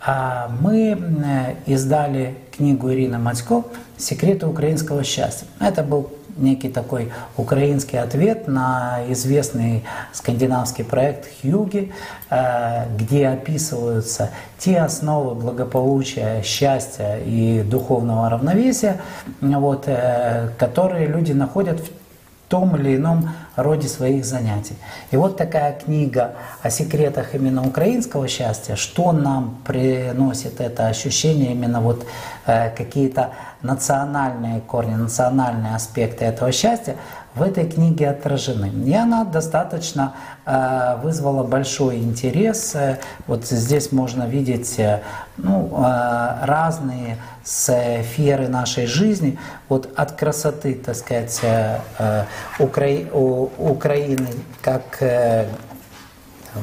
А, 0.00 0.48
мы 0.60 0.96
э, 0.96 1.54
издали 1.66 2.36
книгу 2.56 2.92
Ирины 2.92 3.18
Матько 3.18 3.64
«Секреты 3.96 4.46
украинского 4.46 5.02
счастья». 5.02 5.46
Это 5.58 5.82
был 5.82 6.10
некий 6.36 6.68
такой 6.68 7.12
украинский 7.36 7.98
ответ 7.98 8.48
на 8.48 9.00
известный 9.08 9.84
скандинавский 10.12 10.84
проект 10.84 11.26
Хьюги, 11.40 11.92
э, 12.30 12.84
где 12.96 13.28
описываются 13.28 14.30
те 14.58 14.78
основы 14.78 15.34
благополучия, 15.34 16.42
счастья 16.42 17.18
и 17.24 17.62
духовного 17.62 18.28
равновесия, 18.30 19.00
вот, 19.40 19.84
э, 19.86 20.50
которые 20.58 21.06
люди 21.06 21.32
находят 21.32 21.80
в 21.80 21.90
том 22.48 22.76
или 22.76 22.96
ином 22.96 23.30
роде 23.56 23.88
своих 23.88 24.24
занятий. 24.24 24.76
И 25.10 25.16
вот 25.16 25.36
такая 25.36 25.72
книга 25.72 26.34
о 26.62 26.70
секретах 26.70 27.34
именно 27.34 27.66
украинского 27.66 28.28
счастья, 28.28 28.76
что 28.76 29.12
нам 29.12 29.58
приносит 29.64 30.60
это 30.60 30.86
ощущение, 30.86 31.52
именно 31.52 31.80
вот 31.80 32.06
э, 32.46 32.70
какие-то 32.70 33.32
национальные 33.66 34.60
корни, 34.60 34.94
национальные 34.94 35.74
аспекты 35.74 36.24
этого 36.24 36.52
счастья 36.52 36.96
в 37.34 37.42
этой 37.42 37.68
книге 37.68 38.08
отражены. 38.10 38.70
И 38.86 38.94
она 38.94 39.24
достаточно 39.24 40.14
э, 40.46 40.96
вызвала 41.02 41.42
большой 41.42 41.98
интерес. 41.98 42.74
Вот 43.26 43.44
здесь 43.44 43.92
можно 43.92 44.24
видеть 44.24 44.78
э, 44.78 45.02
ну, 45.36 45.70
э, 45.76 46.46
разные 46.46 47.18
сферы 47.44 48.48
нашей 48.48 48.86
жизни, 48.86 49.38
вот 49.68 49.92
от 49.96 50.12
красоты, 50.12 50.74
так 50.74 50.96
сказать, 50.96 51.38
э, 51.42 51.78
э 51.98 52.24
Укра... 52.58 52.86
Украины 53.58 54.28
как 54.62 55.02
э, 55.02 55.46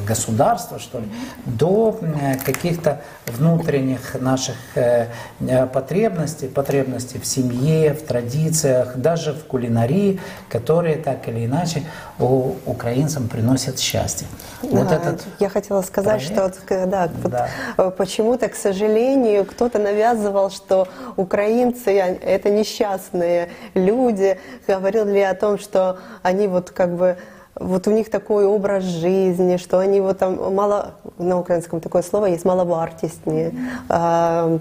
государства, 0.07 0.79
что 0.79 0.99
ли, 0.99 1.05
до 1.45 1.99
э, 2.01 2.37
каких-то 2.37 3.01
внутренних 3.27 4.19
наших 4.19 4.55
э, 4.75 5.07
э, 5.39 5.65
потребностей, 5.67 6.47
потребностей 6.47 7.19
в 7.19 7.25
семье, 7.25 7.93
в 7.93 8.03
традициях, 8.03 8.97
даже 8.97 9.33
в 9.33 9.45
кулинарии, 9.45 10.19
которые 10.49 10.97
так 10.97 11.27
или 11.27 11.45
иначе 11.45 11.83
у 12.19 12.53
украинцам 12.65 13.27
приносят 13.27 13.79
счастье. 13.79 14.27
Да, 14.61 14.69
вот 14.69 14.91
этот 14.91 15.21
я 15.39 15.49
хотела 15.49 15.81
сказать, 15.81 16.25
проект, 16.27 16.55
что 16.57 16.85
да, 16.85 17.09
да. 17.23 17.49
Вот 17.77 17.97
почему-то, 17.97 18.47
к 18.49 18.55
сожалению, 18.55 19.45
кто-то 19.45 19.79
навязывал, 19.79 20.49
что 20.49 20.87
украинцы 21.15 21.91
это 21.91 22.49
несчастные 22.49 23.49
люди, 23.73 24.39
говорили 24.67 25.19
о 25.19 25.33
том, 25.33 25.57
что 25.57 25.99
они 26.21 26.47
вот 26.47 26.71
как 26.71 26.95
бы 26.95 27.17
вот 27.55 27.87
у 27.87 27.91
них 27.91 28.09
такой 28.09 28.45
образ 28.45 28.83
жизни, 28.83 29.57
что 29.57 29.77
они 29.77 30.01
вот 30.01 30.17
там 30.17 30.53
мало, 30.55 30.95
на 31.19 31.39
украинском 31.39 31.81
такое 31.81 32.01
слово 32.01 32.25
есть, 32.25 32.45
маловартістні. 32.45 33.51
А, 33.89 34.57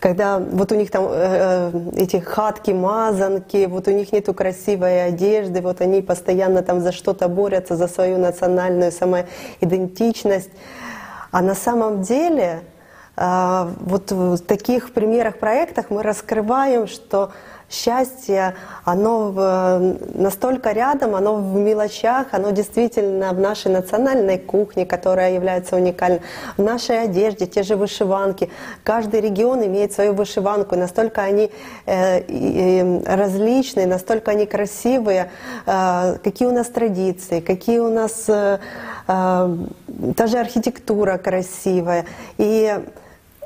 когда 0.00 0.38
вот 0.38 0.72
у 0.72 0.74
них 0.74 0.90
там 0.90 1.04
э, 1.04 1.70
э, 1.72 2.02
эти 2.02 2.16
хатки, 2.16 2.72
мазанки, 2.72 3.66
вот 3.66 3.88
у 3.88 3.92
них 3.92 4.12
нету 4.12 4.34
красивой 4.34 5.06
одежды, 5.06 5.60
вот 5.60 5.80
они 5.80 6.02
постоянно 6.02 6.62
там 6.62 6.80
за 6.80 6.90
что-то 6.90 7.28
борются, 7.28 7.76
за 7.76 7.88
свою 7.88 8.18
национальную 8.18 8.90
самоидентичность. 8.90 10.50
А 11.30 11.42
на 11.42 11.54
самом 11.54 12.02
деле 12.02 12.62
а, 13.16 13.70
вот 13.80 14.10
в 14.10 14.38
таких 14.38 14.92
примерах, 14.92 15.38
проектах 15.38 15.90
мы 15.90 16.02
раскрываем, 16.02 16.88
что 16.88 17.30
счастье, 17.72 18.54
оно 18.84 19.96
настолько 20.14 20.72
рядом, 20.72 21.14
оно 21.14 21.36
в 21.36 21.56
мелочах, 21.56 22.28
оно 22.32 22.50
действительно 22.50 23.32
в 23.32 23.40
нашей 23.40 23.72
национальной 23.72 24.38
кухне, 24.38 24.86
которая 24.86 25.32
является 25.32 25.76
уникальной, 25.76 26.20
в 26.56 26.62
нашей 26.62 27.02
одежде, 27.02 27.46
те 27.46 27.62
же 27.62 27.76
вышиванки. 27.76 28.50
Каждый 28.84 29.20
регион 29.20 29.64
имеет 29.66 29.92
свою 29.92 30.12
вышиванку, 30.12 30.76
настолько 30.76 31.22
они 31.22 31.50
э, 31.86 33.16
различные, 33.16 33.86
настолько 33.86 34.32
они 34.32 34.46
красивые, 34.46 35.30
э, 35.66 36.16
какие 36.22 36.48
у 36.48 36.52
нас 36.52 36.68
традиции, 36.68 37.40
какие 37.40 37.78
у 37.78 37.90
нас 37.90 38.24
э, 38.28 38.58
та 39.06 40.26
же 40.26 40.38
архитектура 40.38 41.18
красивая. 41.18 42.04
И 42.38 42.78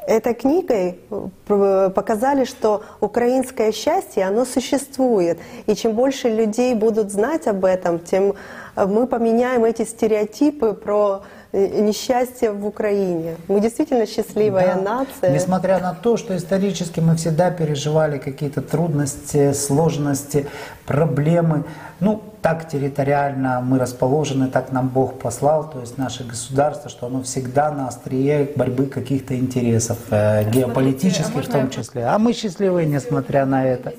этой 0.06 0.34
книгой 0.34 1.00
э, 1.10 1.90
показали, 1.94 2.44
что 2.44 2.82
украинское 3.00 3.72
счастье, 3.72 4.25
оно 4.25 4.44
существует. 4.44 5.38
И 5.66 5.75
чем 5.75 5.92
больше 5.92 6.28
людей 6.28 6.75
будут 6.75 7.10
знать 7.10 7.46
об 7.46 7.64
этом, 7.64 7.98
тем 7.98 8.34
э, 8.76 8.86
мы 8.86 9.06
поменяем 9.06 9.64
эти 9.64 9.84
стереотипы 9.84 10.72
про 10.72 11.25
э, 11.52 11.80
несчастье 11.80 12.50
в 12.50 12.66
Украине. 12.66 13.36
Мы 13.48 13.60
действительно 13.60 14.06
счастливая 14.06 14.76
да. 14.76 14.80
нация. 14.80 15.32
Несмотря 15.32 15.78
на 15.78 15.94
то, 15.94 16.16
что 16.16 16.36
исторически 16.36 17.00
мы 17.00 17.16
всегда 17.16 17.50
переживали 17.50 18.18
какие-то 18.18 18.62
трудности, 18.62 19.52
сложности, 19.52 20.46
проблемы, 20.86 21.64
ну, 22.00 22.22
так 22.42 22.68
территориально 22.68 23.60
мы 23.60 23.78
расположены, 23.78 24.48
так 24.48 24.70
нам 24.70 24.88
Бог 24.88 25.18
послал, 25.18 25.70
то 25.70 25.80
есть 25.80 25.98
наше 25.98 26.24
государство, 26.24 26.90
что 26.90 27.06
оно 27.06 27.22
всегда 27.22 27.72
на 27.72 27.88
острие 27.88 28.50
борьбы 28.54 28.86
каких-то 28.86 29.36
интересов, 29.36 29.98
э, 30.10 30.48
геополитических 30.50 31.36
а 31.36 31.42
в 31.42 31.48
том 31.48 31.70
числе. 31.70 32.04
А 32.04 32.18
мы 32.18 32.32
счастливы, 32.32 32.84
несмотря 32.84 33.46
на 33.46 33.64
это. 33.64 33.94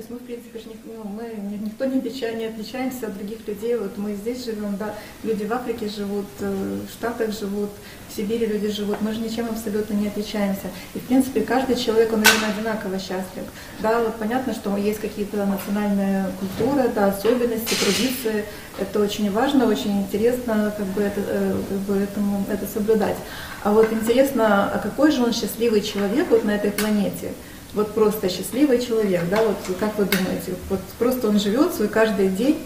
Есть 0.00 0.08
мы, 0.08 0.16
в 0.16 0.22
принципе, 0.22 0.58
ну, 0.86 1.04
мы 1.04 1.30
никто 1.62 1.84
не, 1.84 1.98
отличаем, 1.98 2.38
не 2.38 2.46
отличаемся 2.46 3.08
от 3.08 3.18
других 3.18 3.46
людей. 3.46 3.76
Вот 3.76 3.98
мы 3.98 4.14
здесь 4.14 4.46
живем, 4.46 4.78
да, 4.78 4.94
люди 5.22 5.44
в 5.44 5.52
Африке 5.52 5.90
живут, 5.90 6.24
э, 6.40 6.78
в 6.88 6.90
Штатах 6.90 7.38
живут, 7.38 7.68
в 8.08 8.16
Сибири 8.16 8.46
люди 8.46 8.70
живут. 8.70 9.02
Мы 9.02 9.12
же 9.12 9.20
ничем 9.20 9.44
абсолютно 9.50 9.92
не 9.92 10.08
отличаемся. 10.08 10.68
И, 10.94 11.00
в 11.00 11.02
принципе, 11.02 11.42
каждый 11.42 11.76
человек, 11.76 12.14
он, 12.14 12.22
наверное, 12.22 12.48
одинаково 12.48 12.98
счастлив. 12.98 13.44
Да, 13.80 14.00
вот 14.00 14.16
понятно, 14.16 14.54
что 14.54 14.74
есть 14.78 15.00
какие-то 15.00 15.44
национальные 15.44 16.32
культуры, 16.40 16.88
да, 16.94 17.08
особенности, 17.08 17.74
традиции. 17.74 18.46
Это 18.78 19.00
очень 19.00 19.30
важно, 19.30 19.66
очень 19.66 20.00
интересно 20.00 20.72
как 20.78 20.86
бы, 20.86 21.02
это, 21.02 21.20
э, 21.26 21.62
как 21.68 21.78
бы 21.80 21.96
этому, 21.96 22.46
это 22.50 22.66
соблюдать. 22.66 23.16
А 23.62 23.70
вот 23.70 23.92
интересно, 23.92 24.70
а 24.72 24.78
какой 24.78 25.10
же 25.10 25.22
он 25.22 25.34
счастливый 25.34 25.82
человек 25.82 26.30
вот 26.30 26.44
на 26.44 26.52
этой 26.52 26.70
планете? 26.70 27.34
Вот 27.74 27.94
просто 27.94 28.28
счастливый 28.28 28.80
человек, 28.80 29.22
да, 29.30 29.38
вот 29.42 29.56
как 29.78 29.96
вы 29.98 30.04
думаете, 30.04 30.54
вот 30.68 30.80
просто 30.98 31.28
он 31.28 31.38
живет 31.38 31.74
свой 31.74 31.88
каждый 31.88 32.28
день, 32.28 32.58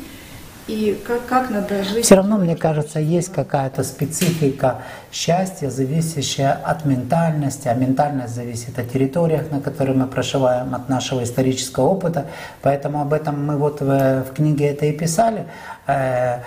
и 0.67 0.99
как, 1.07 1.27
как 1.27 1.51
надо 1.51 1.85
жить? 1.85 2.07
Все 2.07 2.15
равно, 2.15 2.39
мне 2.39 2.57
кажется, 2.57 2.99
есть 2.99 3.31
какая-то 3.31 3.85
специфика 3.85 4.81
счастья, 5.13 5.69
зависящая 5.69 6.53
от 6.53 6.87
ментальности, 6.87 7.69
а 7.69 7.75
ментальность 7.75 8.35
зависит 8.35 8.79
от 8.79 8.91
территориях, 8.91 9.51
на 9.51 9.61
которых 9.61 9.95
мы 9.95 10.07
проживаем, 10.07 10.75
от 10.75 10.89
нашего 10.89 11.23
исторического 11.23 11.85
опыта. 11.85 12.29
Поэтому 12.63 13.03
об 13.03 13.13
этом 13.13 13.45
мы 13.45 13.59
вот 13.59 13.83
в, 13.83 14.25
в 14.25 14.33
книге 14.35 14.69
это 14.69 14.87
и 14.87 14.93
писали. 14.93 15.45
Э, 15.87 16.39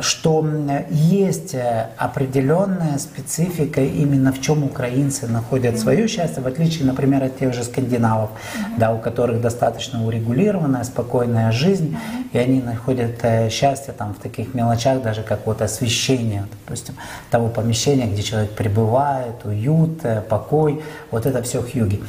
что 0.00 0.44
есть 0.90 1.54
э, 1.54 1.90
определенная 1.96 2.98
специфика 2.98 3.80
именно 3.80 4.32
в 4.32 4.40
чем 4.40 4.64
украинцы 4.64 5.28
находят 5.28 5.78
свое 5.78 6.08
счастье, 6.08 6.42
в 6.42 6.46
отличие, 6.46 6.84
например, 6.84 7.22
от 7.22 7.38
тех 7.38 7.54
же 7.54 7.62
скандинавов, 7.62 8.30
да, 8.76 8.92
у 8.92 8.98
которых 8.98 9.40
достаточно 9.40 10.04
урегулированная, 10.04 10.82
спокойная 10.82 11.52
жизнь, 11.52 11.96
и 12.32 12.38
они 12.38 12.60
находят 12.60 13.18
э, 13.22 13.48
счастье 13.48 13.94
там 13.96 14.14
в 14.14 14.18
таких 14.18 14.54
мелочах, 14.54 15.02
даже 15.02 15.22
как 15.22 15.46
вот 15.46 15.62
освещение, 15.62 16.46
допустим, 16.64 16.96
того 17.30 17.48
помещения, 17.48 18.06
где 18.06 18.22
человек 18.22 18.50
пребывает, 18.50 19.44
уют, 19.44 20.04
э, 20.04 20.20
покой, 20.20 20.82
вот 21.12 21.26
это 21.26 21.42
все 21.42 21.62
хьюги. 21.62 22.02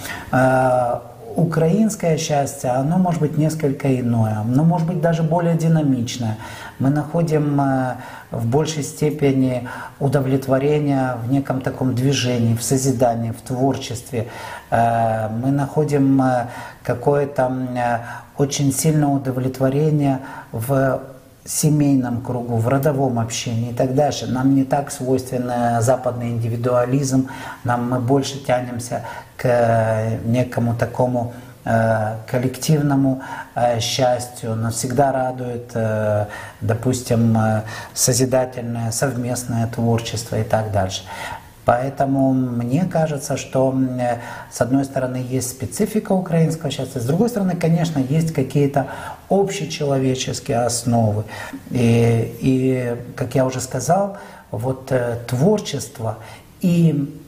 Украинское 1.38 2.18
счастье, 2.18 2.72
оно 2.72 2.98
может 2.98 3.22
быть 3.22 3.38
несколько 3.38 4.00
иное, 4.00 4.40
оно 4.40 4.64
может 4.64 4.88
быть 4.88 5.02
даже 5.02 5.22
более 5.22 5.54
динамичное. 5.54 6.36
Мы 6.80 6.90
находим 6.90 7.62
э, 7.62 7.98
в 8.32 8.48
большей 8.48 8.82
степени 8.82 9.70
удовлетворение 10.00 11.18
в 11.24 11.32
неком 11.32 11.62
таком 11.62 11.94
движении, 11.94 12.56
в 12.56 12.64
созидании, 12.64 13.30
в 13.30 13.42
творчестве. 13.42 14.30
Э, 14.72 15.30
мы 15.30 15.52
находим 15.52 16.20
э, 16.24 16.48
какое-то 16.82 17.52
очень 18.40 18.74
сильное 18.74 19.10
удовлетворение 19.10 20.22
в 20.52 21.00
семейном 21.48 22.22
кругу, 22.22 22.58
в 22.58 22.68
родовом 22.68 23.20
общении 23.20 23.72
и 23.72 23.74
так 23.74 23.96
дальше. 23.96 24.28
Нам 24.28 24.56
не 24.56 24.64
так 24.64 24.92
свойственен 24.92 25.82
западный 25.82 26.30
индивидуализм, 26.30 27.30
нам 27.64 27.90
мы 27.90 28.00
больше 28.00 28.44
тянемся 28.44 29.04
к 29.38 30.20
некому 30.26 30.76
такому 30.76 31.34
Э, 31.70 32.16
коллективному 32.28 33.22
э, 33.54 33.82
счастью, 33.82 34.56
нас 34.56 34.76
всегда 34.76 35.12
радует, 35.12 35.72
э, 35.74 36.26
допустим, 36.62 37.38
созидательное 37.94 38.92
совместное 38.92 39.68
творчество 39.68 40.38
и 40.38 40.44
так 40.44 40.72
дальше. 40.72 41.04
Поэтому 41.68 42.32
мне 42.32 42.86
кажется, 42.86 43.36
что 43.36 43.78
с 44.50 44.62
одной 44.62 44.86
стороны 44.86 45.18
есть 45.18 45.50
специфика 45.50 46.14
украинского 46.14 46.72
счастья, 46.72 47.02
с 47.02 47.06
другой 47.06 47.28
стороны, 47.28 47.58
конечно, 47.58 48.00
есть 48.00 48.32
какие-то 48.34 48.88
общечеловеческие 49.30 50.60
основы. 50.60 51.26
И, 51.72 52.38
и 52.40 52.96
как 53.18 53.36
я 53.36 53.46
уже 53.46 53.60
сказал, 53.60 54.16
вот 54.50 54.94
творчество 55.28 56.20
и 56.62 57.22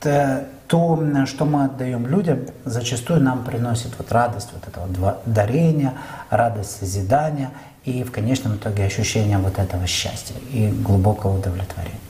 то, 0.00 1.02
что 1.24 1.44
мы 1.46 1.64
отдаем 1.64 2.06
людям, 2.06 2.40
зачастую 2.66 3.22
нам 3.22 3.42
приносит 3.42 3.92
вот 3.96 4.12
радость 4.12 4.50
вот 4.52 4.68
этого 4.68 5.16
дарения, 5.24 5.94
радость 6.28 6.78
созидания 6.78 7.52
и 7.86 8.04
в 8.04 8.12
конечном 8.12 8.56
итоге 8.56 8.84
ощущение 8.84 9.38
вот 9.38 9.58
этого 9.58 9.86
счастья 9.86 10.36
и 10.52 10.68
глубокого 10.68 11.38
удовлетворения. 11.38 12.09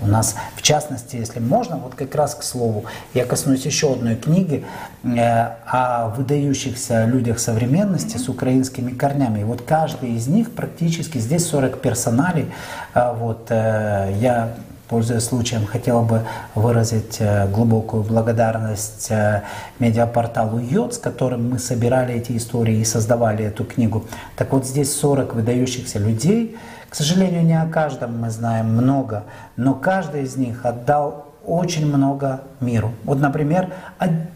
У 0.00 0.06
нас, 0.06 0.36
в 0.56 0.62
частности, 0.62 1.16
если 1.16 1.40
можно, 1.40 1.76
вот 1.76 1.94
как 1.94 2.14
раз 2.14 2.34
к 2.34 2.42
слову, 2.42 2.84
я 3.14 3.24
коснусь 3.24 3.64
еще 3.64 3.92
одной 3.92 4.16
книги 4.16 4.64
э, 5.02 5.18
о 5.66 6.08
выдающихся 6.08 7.06
людях 7.06 7.38
современности 7.38 8.16
с 8.16 8.28
украинскими 8.28 8.90
корнями. 8.90 9.40
И 9.40 9.44
вот 9.44 9.62
каждый 9.62 10.12
из 10.12 10.26
них 10.26 10.52
практически, 10.52 11.18
здесь 11.18 11.46
40 11.46 11.80
персоналей, 11.80 12.46
э, 12.94 13.12
вот 13.14 13.46
э, 13.50 14.14
я 14.20 14.54
Пользуясь 14.88 15.24
случаем, 15.24 15.64
хотел 15.64 16.02
бы 16.02 16.22
выразить 16.54 17.16
э, 17.18 17.48
глубокую 17.48 18.02
благодарность 18.02 19.10
э, 19.10 19.42
медиапорталу 19.78 20.58
Йод, 20.58 20.98
которым 20.98 21.50
мы 21.50 21.58
собирали 21.58 22.14
эти 22.14 22.36
истории 22.36 22.76
и 22.76 22.84
создавали 22.84 23.46
эту 23.46 23.64
книгу. 23.64 24.04
Так 24.36 24.52
вот, 24.52 24.66
здесь 24.66 24.94
40 24.94 25.34
выдающихся 25.34 25.98
людей. 25.98 26.58
К 26.90 26.94
сожалению, 26.94 27.44
не 27.44 27.58
о 27.60 27.66
каждом 27.66 28.20
мы 28.20 28.28
знаем 28.28 28.66
много, 28.66 29.24
но 29.56 29.74
каждый 29.74 30.24
из 30.24 30.36
них 30.36 30.66
отдал 30.66 31.28
очень 31.46 31.86
много 31.86 32.42
миру. 32.60 32.92
Вот, 33.04 33.20
например, 33.20 33.72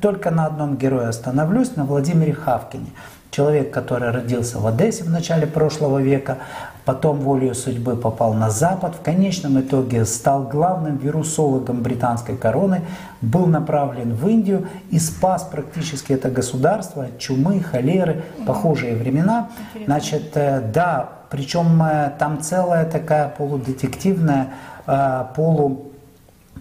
только 0.00 0.30
на 0.30 0.46
одном 0.46 0.76
герое 0.76 1.08
остановлюсь, 1.08 1.76
на 1.76 1.84
Владимире 1.84 2.32
Хавкине. 2.32 2.90
Человек, 3.30 3.70
который 3.70 4.10
родился 4.10 4.58
в 4.58 4.66
Одессе 4.66 5.04
в 5.04 5.10
начале 5.10 5.46
прошлого 5.46 5.98
века, 5.98 6.38
потом 6.88 7.18
волею 7.20 7.54
судьбы 7.54 7.96
попал 7.96 8.32
на 8.32 8.48
Запад, 8.48 8.94
в 8.94 9.02
конечном 9.02 9.60
итоге 9.60 10.06
стал 10.06 10.44
главным 10.44 10.96
вирусологом 10.96 11.82
британской 11.82 12.34
короны, 12.34 12.80
был 13.20 13.44
направлен 13.44 14.14
в 14.14 14.26
Индию 14.26 14.68
и 14.90 14.98
спас 14.98 15.42
практически 15.42 16.14
это 16.14 16.30
государство 16.30 17.04
от 17.04 17.18
чумы, 17.18 17.60
холеры, 17.60 18.24
похожие 18.46 18.96
времена. 18.96 19.50
Значит, 19.84 20.30
э, 20.36 20.62
да, 20.72 21.10
причем 21.28 21.82
э, 21.82 22.10
там 22.18 22.40
целая 22.40 22.86
такая 22.86 23.28
полудетективная, 23.28 24.54
э, 24.86 25.24
полу 25.36 25.92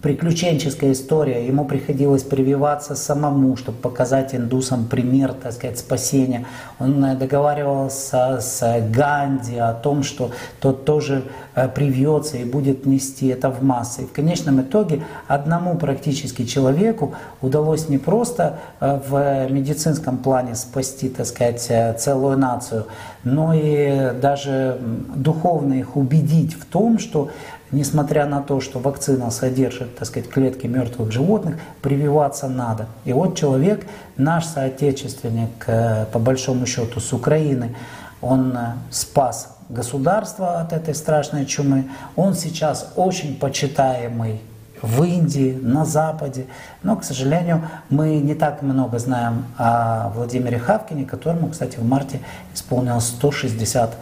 приключенческая 0.02 0.92
история. 0.92 1.46
Ему 1.46 1.64
приходилось 1.64 2.22
прививаться 2.22 2.94
самому, 2.94 3.56
чтобы 3.56 3.78
показать 3.78 4.34
индусам 4.34 4.86
пример, 4.86 5.32
так 5.32 5.52
сказать, 5.52 5.78
спасения. 5.78 6.46
Он 6.78 7.04
э, 7.04 7.16
договаривался 7.16 8.40
с 8.40 8.62
Ганди 8.90 9.56
о 9.56 9.72
том, 9.74 10.02
что 10.02 10.30
тот 10.60 10.84
тоже 10.84 11.24
э, 11.54 11.68
привьется 11.68 12.36
и 12.36 12.44
будет 12.44 12.86
нести 12.86 13.28
это 13.28 13.50
в 13.50 13.62
массы. 13.62 14.02
И 14.02 14.06
в 14.06 14.12
конечном 14.12 14.60
итоге 14.60 15.02
одному 15.26 15.76
практически 15.76 16.44
человеку 16.44 17.14
удалось 17.42 17.88
не 17.88 17.98
просто 17.98 18.58
э, 18.80 19.00
в 19.08 19.50
медицинском 19.50 20.18
плане 20.18 20.54
спасти, 20.54 21.08
так 21.08 21.26
сказать, 21.26 21.98
целую 21.98 22.38
нацию, 22.38 22.86
но 23.24 23.52
и 23.54 24.12
даже 24.20 24.78
духовно 25.14 25.74
их 25.74 25.96
убедить 25.96 26.54
в 26.54 26.64
том, 26.64 26.98
что 26.98 27.30
несмотря 27.70 28.26
на 28.26 28.42
то, 28.42 28.60
что 28.60 28.78
вакцина 28.78 29.30
содержит, 29.30 29.96
так 29.96 30.08
сказать, 30.08 30.28
клетки 30.28 30.66
мертвых 30.66 31.12
животных, 31.12 31.56
прививаться 31.82 32.48
надо. 32.48 32.86
И 33.04 33.12
вот 33.12 33.36
человек, 33.36 33.86
наш 34.16 34.46
соотечественник, 34.46 35.64
э, 35.66 36.06
по 36.12 36.18
большому 36.18 36.66
счету, 36.66 37.00
с 37.00 37.12
Украины, 37.12 37.76
он 38.20 38.56
э, 38.56 38.74
спас 38.90 39.56
государство 39.68 40.60
от 40.60 40.72
этой 40.72 40.94
страшной 40.94 41.46
чумы. 41.46 41.88
Он 42.16 42.34
сейчас 42.34 42.92
очень 42.96 43.38
почитаемый 43.38 44.40
в 44.80 45.02
Индии, 45.02 45.58
на 45.60 45.84
Западе. 45.84 46.46
Но, 46.82 46.96
к 46.96 47.04
сожалению, 47.04 47.68
мы 47.90 48.16
не 48.18 48.34
так 48.34 48.62
много 48.62 48.98
знаем 48.98 49.46
о 49.56 50.10
Владимире 50.10 50.58
Хавкине, 50.58 51.04
которому, 51.04 51.48
кстати, 51.48 51.76
в 51.76 51.84
марте 51.84 52.20
исполнилось 52.54 53.06
160 53.08 53.90
лет, 53.90 53.98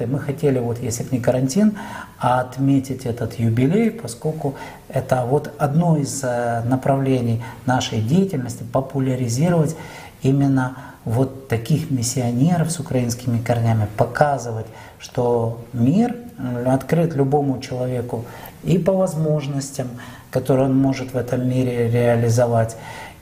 и 0.00 0.06
мы 0.06 0.20
хотели, 0.20 0.58
вот 0.58 0.78
если 0.80 1.02
бы 1.02 1.16
не 1.16 1.20
карантин, 1.20 1.76
отметить 2.18 3.06
этот 3.06 3.38
юбилей, 3.38 3.90
поскольку 3.90 4.54
это 4.88 5.24
вот 5.24 5.52
одно 5.58 5.96
из 5.96 6.22
э, 6.22 6.62
направлений 6.64 7.42
нашей 7.66 8.00
деятельности, 8.00 8.64
популяризировать 8.72 9.76
именно 10.22 10.76
вот 11.04 11.48
таких 11.48 11.90
миссионеров 11.90 12.70
с 12.70 12.78
украинскими 12.78 13.38
корнями, 13.38 13.88
показывать, 13.96 14.66
что 14.98 15.60
мир 15.72 16.14
открыт 16.66 17.14
любому 17.14 17.60
человеку 17.60 18.24
и 18.62 18.78
по 18.78 18.92
возможностям, 18.92 19.88
которые 20.30 20.66
он 20.66 20.76
может 20.76 21.14
в 21.14 21.16
этом 21.16 21.48
мире 21.48 21.90
реализовать, 21.90 22.76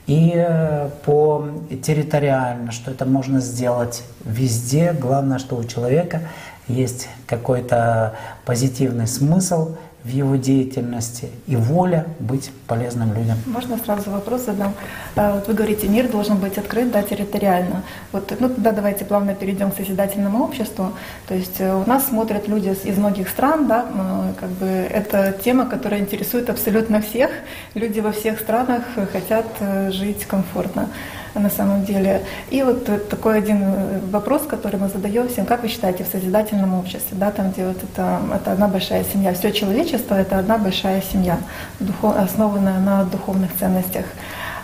и 0.07 0.33
э, 0.35 0.89
по 1.05 1.45
территориально, 1.83 2.71
что 2.71 2.91
это 2.91 3.05
можно 3.05 3.41
сделать 3.41 4.03
везде. 4.23 4.93
Главное, 4.93 5.37
что 5.37 5.57
у 5.57 5.63
человека 5.65 6.21
есть 6.67 7.09
какой-то 7.27 8.15
позитивный 8.45 9.07
смысл, 9.07 9.75
в 10.03 10.09
его 10.09 10.35
деятельности 10.35 11.29
и 11.47 11.55
воля 11.55 12.05
быть 12.19 12.51
полезным 12.67 13.13
людям. 13.13 13.37
Можно 13.45 13.77
сразу 13.77 14.11
вопрос 14.11 14.45
задам? 14.45 14.73
А, 15.15 15.35
вот 15.35 15.47
вы 15.47 15.53
говорите, 15.53 15.87
мир 15.87 16.09
должен 16.09 16.37
быть 16.37 16.57
открыт, 16.57 16.91
да, 16.91 17.01
территориально. 17.01 17.83
Вот, 18.11 18.33
ну, 18.39 18.47
тогда 18.47 18.71
давайте 18.71 19.05
плавно 19.05 19.33
перейдем 19.35 19.71
к 19.71 19.75
созидательному 19.75 20.43
обществу. 20.43 20.93
То 21.27 21.35
есть 21.35 21.59
э, 21.59 21.73
у 21.73 21.87
нас 21.87 22.07
смотрят 22.07 22.47
люди 22.47 22.69
из 22.69 22.97
многих 22.97 23.27
стран, 23.27 23.67
да, 23.67 23.85
как 24.39 24.49
бы 24.51 24.65
это 24.65 25.35
тема, 25.43 25.65
которая 25.65 25.99
интересует 25.99 26.49
абсолютно 26.49 27.01
всех. 27.01 27.31
Люди 27.73 27.99
во 27.99 28.11
всех 28.11 28.39
странах 28.39 28.83
хотят 29.11 29.47
э, 29.59 29.91
жить 29.91 30.25
комфортно 30.25 30.89
на 31.39 31.49
самом 31.49 31.85
деле. 31.85 32.23
И 32.49 32.63
вот 32.63 33.09
такой 33.09 33.37
один 33.37 33.61
э, 33.63 33.99
вопрос, 34.11 34.43
который 34.43 34.79
мы 34.79 34.89
задаем 34.89 35.27
всем, 35.27 35.45
как 35.45 35.63
вы 35.63 35.69
считаете, 35.69 36.03
в 36.03 36.07
созидательном 36.07 36.73
обществе, 36.73 37.17
да, 37.17 37.31
там, 37.31 37.51
где 37.51 37.67
вот 37.67 37.77
это, 37.83 38.19
это 38.35 38.51
одна 38.51 38.67
большая 38.67 39.03
семья, 39.03 39.33
все 39.33 39.51
человечество— 39.51 40.15
это 40.15 40.39
одна 40.39 40.57
большая 40.57 41.01
семья, 41.01 41.37
духов, 41.79 42.15
основанная 42.17 42.79
на 42.79 43.03
духовных 43.03 43.51
ценностях. 43.59 44.05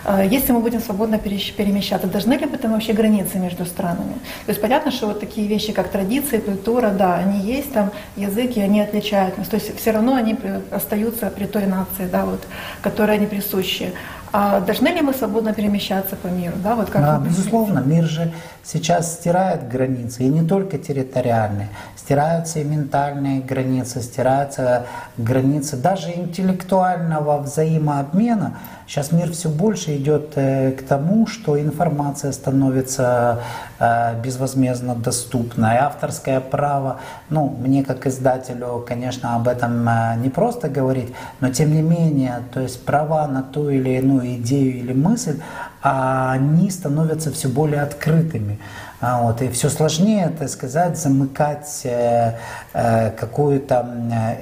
А 0.06 0.22
если 0.22 0.52
мы 0.52 0.60
будем 0.60 0.80
свободно 0.80 1.18
перемещаться, 1.18 2.06
должны 2.06 2.34
ли 2.34 2.44
быть 2.44 2.60
там 2.60 2.72
вообще 2.72 2.92
границы 2.92 3.38
между 3.38 3.64
странами? 3.64 4.14
То 4.44 4.50
есть 4.50 4.60
понятно, 4.60 4.90
что 4.90 5.06
вот 5.06 5.20
такие 5.20 5.46
вещи, 5.46 5.72
как 5.72 5.88
традиции, 5.88 6.38
культура, 6.38 6.90
да, 6.90 7.16
они 7.16 7.40
есть, 7.40 7.72
там 7.72 7.90
языки, 8.16 8.60
они 8.60 8.82
отличают 8.82 9.38
нас. 9.38 9.48
То 9.48 9.56
есть 9.56 9.74
все 9.78 9.92
равно 9.92 10.14
они 10.14 10.36
остаются 10.70 11.30
при 11.30 11.46
той 11.46 11.66
нации, 11.66 12.06
да, 12.12 12.26
вот, 12.26 12.42
которой 12.82 13.16
они 13.16 13.26
присущи. 13.26 13.92
А 14.36 14.58
должны 14.58 14.88
ли 14.88 15.00
мы 15.00 15.14
свободно 15.14 15.54
перемещаться 15.54 16.16
по 16.16 16.26
миру? 16.26 16.54
Да, 16.56 16.74
вот 16.74 16.90
как 16.90 17.02
да, 17.02 17.18
безусловно, 17.18 17.78
мир 17.78 18.04
же 18.04 18.32
сейчас 18.64 19.14
стирает 19.14 19.68
границы, 19.68 20.24
и 20.24 20.28
не 20.28 20.46
только 20.46 20.78
территориальные, 20.78 21.68
стираются 21.96 22.58
и 22.58 22.64
ментальные 22.64 23.40
границы, 23.40 24.02
стираются 24.02 24.86
границы 25.16 25.76
даже 25.76 26.10
интеллектуального 26.10 27.38
взаимообмена. 27.38 28.58
Сейчас 28.86 29.12
мир 29.12 29.32
все 29.32 29.48
больше 29.48 29.96
идет 29.96 30.32
э, 30.34 30.72
к 30.72 30.82
тому, 30.82 31.26
что 31.26 31.58
информация 31.58 32.32
становится 32.32 33.40
э, 33.78 34.20
безвозмездно 34.20 34.94
доступной. 34.94 35.76
Авторское 35.78 36.40
право, 36.40 37.00
ну, 37.30 37.48
мне 37.48 37.82
как 37.82 38.06
издателю, 38.06 38.84
конечно, 38.86 39.36
об 39.36 39.48
этом 39.48 39.88
э, 39.88 40.16
не 40.18 40.28
просто 40.28 40.68
говорить, 40.68 41.14
но 41.40 41.48
тем 41.48 41.72
не 41.72 41.80
менее, 41.80 42.42
то 42.52 42.60
есть 42.60 42.84
права 42.84 43.26
на 43.26 43.42
ту 43.42 43.70
или 43.70 43.96
иную 43.98 44.34
идею 44.34 44.76
или 44.76 44.92
мысль, 44.92 45.40
они 45.80 46.70
становятся 46.70 47.30
все 47.30 47.48
более 47.48 47.82
открытыми. 47.82 48.53
А, 49.00 49.22
вот, 49.22 49.42
и 49.42 49.48
все 49.50 49.68
сложнее, 49.68 50.32
так 50.38 50.48
сказать, 50.48 50.96
замыкать 50.96 51.82
э, 51.84 52.38
э, 52.72 53.10
какую-то 53.10 53.86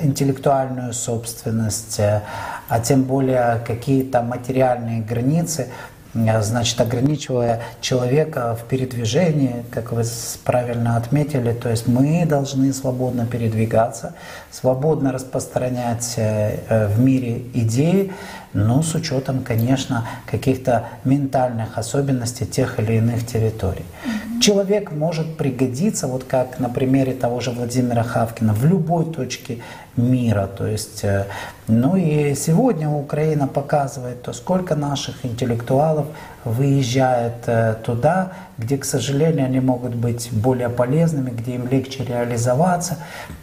интеллектуальную 0.01 0.93
собственность, 0.93 1.99
э, 1.99 2.23
а 2.69 2.79
тем 2.79 3.03
более 3.03 3.61
какие-то 3.67 4.23
материальные 4.23 5.03
границы, 5.03 5.69
значит, 6.15 6.81
ограничивая 6.81 7.61
человека 7.81 8.55
в 8.55 8.69
передвижении, 8.69 9.65
как 9.73 9.93
вы 9.93 10.05
правильно 10.45 10.97
отметили, 10.97 11.53
то 11.55 11.71
есть 11.71 11.89
мы 11.89 12.27
должны 12.27 12.73
свободно 12.75 13.27
передвигаться, 13.27 14.13
свободно 14.51 15.11
распространять 15.11 16.15
в 16.17 17.01
мире 17.01 17.45
идеи, 17.55 18.13
но 18.55 18.83
с 18.83 18.95
учетом, 18.95 19.43
конечно, 19.43 20.07
каких-то 20.27 20.85
ментальных 21.05 21.79
особенностей 21.79 22.47
тех 22.47 22.79
или 22.79 22.95
иных 22.95 23.27
территорий. 23.27 23.85
Mm-hmm. 24.05 24.41
Человек 24.41 24.93
может 24.93 25.37
пригодиться, 25.37 26.07
вот 26.07 26.25
как 26.25 26.59
на 26.59 26.69
примере 26.69 27.13
того 27.13 27.41
же 27.41 27.51
Владимира 27.51 28.03
Хавкина, 28.03 28.53
в 28.53 28.65
любой 28.65 29.05
точке 29.05 29.59
мира. 29.97 30.47
То 30.47 30.67
есть, 30.67 31.05
э, 31.05 31.27
ну 31.69 31.97
и 31.97 32.35
сегодня 32.35 32.89
Украина 32.89 33.47
показывает, 33.47 34.23
то 34.23 34.33
сколько 34.33 34.75
наших 34.75 35.25
интеллектуалов 35.25 36.07
выезжает 36.45 37.47
э, 37.47 37.75
туда, 37.85 38.33
где, 38.63 38.79
к 38.79 38.85
сожалению, 38.85 39.47
они 39.47 39.61
могут 39.61 39.95
быть 39.95 40.31
более 40.33 40.69
полезными, 40.69 41.31
где 41.31 41.57
им 41.57 41.69
легче 41.69 42.05
реализоваться. 42.05 42.99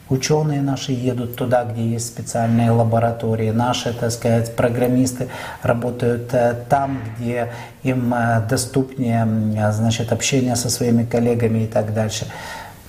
Ученые 0.10 0.62
наши 0.62 0.92
едут 0.92 1.36
туда, 1.36 1.66
где 1.66 1.86
есть 1.86 2.08
специальные 2.08 2.72
лаборатории. 2.72 3.52
Наши, 3.52 3.94
так 3.94 4.12
сказать, 4.12 4.56
программисты 4.56 5.28
работают 5.62 6.34
э, 6.34 6.56
там, 6.70 7.02
где 7.18 7.50
им 7.84 8.14
доступнее 8.50 9.28
значит, 9.72 10.12
общение 10.12 10.56
со 10.56 10.70
своими 10.70 11.04
коллегами 11.04 11.60
и 11.60 11.68
так 11.68 11.94
дальше. 11.94 12.26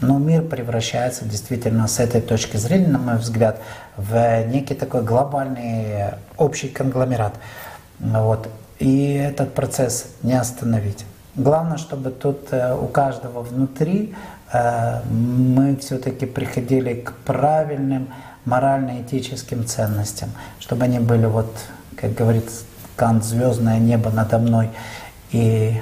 Но 0.00 0.18
мир 0.18 0.42
превращается 0.42 1.26
действительно 1.26 1.86
с 1.86 2.00
этой 2.00 2.22
точки 2.22 2.56
зрения, 2.56 2.88
на 2.88 2.98
мой 2.98 3.16
взгляд, 3.16 3.60
в 3.96 4.46
некий 4.46 4.74
такой 4.74 5.02
глобальный 5.02 6.14
общий 6.38 6.68
конгломерат. 6.68 7.34
Вот. 7.98 8.48
И 8.78 9.12
этот 9.12 9.52
процесс 9.52 10.06
не 10.22 10.32
остановить. 10.32 11.04
Главное, 11.40 11.78
чтобы 11.78 12.10
тут 12.10 12.48
э, 12.50 12.74
у 12.74 12.86
каждого 12.86 13.40
внутри 13.40 14.14
э, 14.52 15.00
мы 15.10 15.74
все-таки 15.76 16.26
приходили 16.26 16.92
к 16.92 17.14
правильным 17.24 18.08
морально-этическим 18.44 19.64
ценностям, 19.64 20.28
чтобы 20.58 20.84
они 20.84 20.98
были 20.98 21.24
вот, 21.24 21.50
как 21.96 22.12
говорит 22.12 22.44
Кант, 22.94 23.24
звездное 23.24 23.78
небо 23.78 24.10
надо 24.10 24.36
мной 24.36 24.68
и 25.32 25.80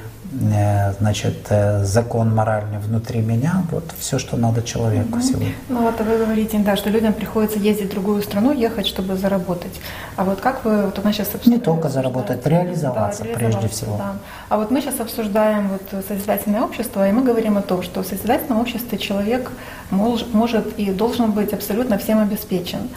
значит, 0.99 1.47
э, 1.49 1.85
закон 1.85 2.35
моральный 2.35 2.79
внутри 2.79 3.21
меня, 3.21 3.62
вот 3.71 3.85
все, 3.99 4.19
что 4.19 4.37
надо 4.37 4.62
человеку 4.62 5.19
mm-hmm. 5.19 5.23
сегодня. 5.23 5.53
Ну 5.69 5.83
вот 5.83 5.99
вы 6.01 6.19
говорите, 6.19 6.59
да, 6.59 6.77
что 6.77 6.91
людям 6.91 7.14
приходится 7.14 7.59
ездить 7.59 7.87
в 7.87 7.91
другую 7.91 8.23
страну, 8.23 8.53
ехать, 8.53 8.87
чтобы 8.87 9.17
заработать. 9.17 9.81
А 10.17 10.25
вот 10.25 10.41
как 10.41 10.64
вы, 10.64 10.83
вот 10.87 10.99
у 10.99 11.03
нас 11.03 11.14
сейчас 11.14 11.29
обсуждаем... 11.29 11.59
Не 11.59 11.64
только 11.64 11.88
заработать, 11.88 12.47
реализоваться, 12.47 13.23
да, 13.23 13.29
реализоваться 13.31 13.38
прежде 13.38 13.69
всего. 13.69 13.97
Да. 13.97 14.14
А 14.49 14.57
вот 14.59 14.71
мы 14.71 14.81
сейчас 14.81 15.01
обсуждаем 15.01 15.69
вот 15.69 16.05
созидательное 16.07 16.62
общество, 16.62 17.09
и 17.09 17.12
мы 17.12 17.23
говорим 17.23 17.57
о 17.57 17.62
том, 17.62 17.83
что 17.83 18.03
в 18.03 18.07
созидательном 18.07 18.61
обществе 18.61 18.99
человек 18.99 19.51
мож, 19.91 20.27
может 20.33 20.79
и 20.79 20.91
должен 20.91 21.33
быть 21.33 21.53
абсолютно 21.53 21.97
всем 21.97 22.19
обеспечен. 22.19 22.91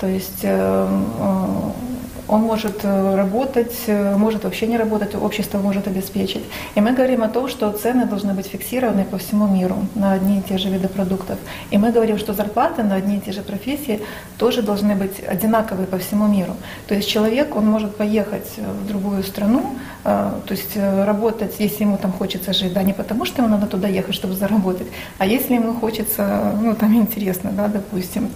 То 0.00 0.08
есть 0.08 0.40
э, 0.42 0.88
он 2.32 2.42
может 2.42 2.80
э, 2.82 3.14
работать, 3.14 3.74
э, 3.86 4.16
может 4.16 4.44
вообще 4.44 4.66
не 4.66 4.78
работать, 4.78 5.14
общество 5.14 5.58
может 5.58 5.86
обеспечить. 5.86 6.42
И 6.74 6.80
мы 6.80 6.92
говорим 6.92 7.22
о 7.22 7.28
том, 7.28 7.46
что 7.48 7.70
цены 7.72 8.06
должны 8.06 8.32
быть 8.32 8.46
фиксированы 8.46 9.04
по 9.04 9.18
всему 9.18 9.46
миру 9.46 9.76
на 9.94 10.12
одни 10.12 10.38
и 10.38 10.42
те 10.42 10.56
же 10.56 10.70
виды 10.70 10.88
продуктов. 10.88 11.38
И 11.70 11.76
мы 11.76 11.92
говорим, 11.92 12.18
что 12.18 12.32
зарплаты 12.32 12.82
на 12.84 12.94
одни 12.94 13.16
и 13.16 13.20
те 13.20 13.32
же 13.32 13.42
профессии 13.42 14.00
тоже 14.38 14.62
должны 14.62 14.94
быть 14.94 15.20
одинаковые 15.28 15.86
по 15.86 15.98
всему 15.98 16.26
миру. 16.26 16.54
То 16.88 16.94
есть 16.94 17.08
человек, 17.08 17.54
он 17.54 17.66
может 17.66 17.96
поехать 17.96 18.50
в 18.56 18.86
другую 18.88 19.22
страну, 19.24 19.62
э, 20.04 20.32
то 20.46 20.54
есть 20.54 20.76
работать, 20.76 21.56
если 21.60 21.84
ему 21.84 21.98
там 21.98 22.12
хочется 22.12 22.54
жить, 22.54 22.72
да, 22.72 22.82
не 22.82 22.94
потому 22.94 23.26
что 23.26 23.42
ему 23.42 23.50
надо 23.50 23.66
туда 23.66 23.88
ехать, 23.88 24.14
чтобы 24.14 24.34
заработать, 24.34 24.86
а 25.18 25.26
если 25.26 25.54
ему 25.54 25.74
хочется, 25.74 26.52
ну 26.62 26.74
там 26.74 26.94
интересно, 26.94 27.50
да, 27.52 27.68
допустим, 27.68 28.30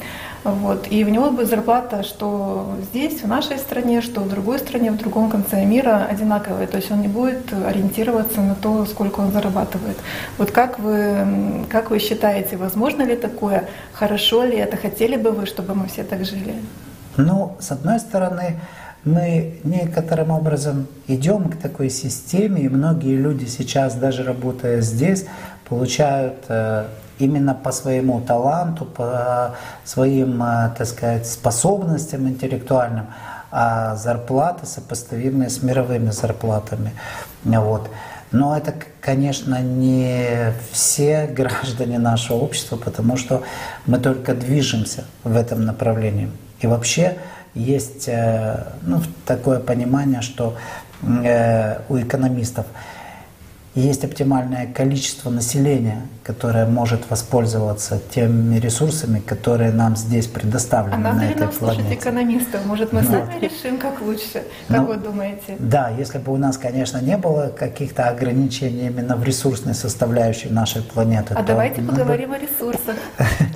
вот. 0.53 0.87
И 0.91 1.05
у 1.05 1.09
него 1.09 1.31
будет 1.31 1.49
зарплата, 1.49 2.03
что 2.03 2.77
здесь, 2.91 3.23
в 3.23 3.29
нашей 3.29 3.59
стране, 3.59 4.01
что 4.01 4.21
в 4.21 4.29
другой 4.29 4.59
стране, 4.59 4.91
в 4.91 4.97
другом 4.97 5.31
конце 5.31 5.65
мира 5.65 6.07
одинаковая. 6.09 6.67
То 6.67 6.77
есть 6.77 6.91
он 6.91 7.01
не 7.01 7.09
будет 7.09 7.53
ориентироваться 7.53 8.41
на 8.41 8.55
то, 8.55 8.87
сколько 8.87 9.21
он 9.21 9.33
зарабатывает. 9.33 9.97
Вот 10.39 10.51
как 10.51 10.79
вы, 10.79 11.65
как 11.69 11.91
вы 11.91 11.99
считаете, 11.99 12.57
возможно 12.57 13.03
ли 13.03 13.17
такое? 13.17 13.69
Хорошо 13.93 14.45
ли 14.45 14.57
это? 14.57 14.77
Хотели 14.77 15.17
бы 15.17 15.33
вы, 15.33 15.47
чтобы 15.47 15.75
мы 15.75 15.89
все 15.89 16.05
так 16.05 16.25
жили? 16.25 16.55
Ну, 17.17 17.57
с 17.59 17.73
одной 17.73 17.99
стороны, 17.99 18.61
мы 19.05 19.61
некоторым 19.65 20.31
образом 20.31 20.87
идем 21.07 21.45
к 21.49 21.57
такой 21.57 21.91
системе, 21.91 22.63
и 22.63 22.69
многие 22.69 23.17
люди 23.17 23.47
сейчас, 23.47 23.95
даже 23.95 24.25
работая 24.25 24.81
здесь, 24.81 25.27
получают 25.69 26.35
э, 26.49 26.87
именно 27.19 27.55
по 27.55 27.73
своему 27.73 28.21
таланту, 28.21 28.85
по 28.85 29.57
своим, 29.85 30.43
э, 30.43 30.71
так 30.77 30.87
сказать, 30.87 31.27
способностям 31.27 32.29
интеллектуальным, 32.29 33.07
а 33.51 33.97
зарплаты 33.97 34.67
сопоставимые 34.67 35.51
с 35.51 35.63
мировыми 35.63 36.11
зарплатами. 36.11 36.93
Вот. 37.45 37.89
Но 38.33 38.57
это, 38.57 38.75
конечно, 39.01 39.61
не 39.63 40.53
все 40.73 41.27
граждане 41.27 41.99
нашего 41.99 42.39
общества, 42.39 42.77
потому 42.77 43.17
что 43.17 43.43
мы 43.87 43.99
только 43.99 44.35
движемся 44.35 45.05
в 45.23 45.37
этом 45.37 45.65
направлении. 45.65 46.31
И 46.61 46.67
вообще 46.67 47.17
есть 47.55 48.09
э, 48.09 48.65
ну, 48.83 49.01
такое 49.25 49.61
понимание, 49.61 50.23
что 50.23 50.57
э, 51.03 51.79
у 51.89 51.99
экономистов 51.99 52.67
есть 53.81 54.05
оптимальное 54.05 54.67
количество 54.67 55.29
населения, 55.29 56.03
которое 56.25 56.67
может 56.67 57.11
воспользоваться 57.11 58.01
теми 58.11 58.59
ресурсами, 58.59 59.21
которые 59.21 59.71
нам 59.71 59.97
здесь 59.97 60.27
предоставлены 60.27 60.95
а 60.95 60.99
надо 60.99 61.17
на 61.19 61.31
этой 61.31 61.41
нам 61.41 61.51
планете. 61.51 61.83
слушать 61.83 62.01
экономистов? 62.01 62.67
Может, 62.67 62.93
мы 62.93 63.03
ну, 63.03 63.11
сами 63.11 63.39
решим, 63.39 63.79
как 63.79 64.01
лучше? 64.01 64.45
Как 64.69 64.79
ну, 64.79 64.87
вы 64.87 64.97
думаете? 64.97 65.57
Да, 65.59 65.91
если 65.91 66.19
бы 66.19 66.33
у 66.33 66.37
нас, 66.39 66.57
конечно, 66.57 66.99
не 66.99 67.19
было 67.19 67.53
каких-то 67.57 68.09
ограничений 68.09 68.87
именно 68.87 69.15
в 69.17 69.25
ресурсной 69.25 69.75
составляющей 69.75 70.49
нашей 70.49 70.83
планеты. 70.83 71.35
А 71.35 71.43
давайте 71.43 71.83
поговорим 71.83 72.31
бы... 72.31 72.37
о 72.37 72.39
ресурсах. 72.39 72.97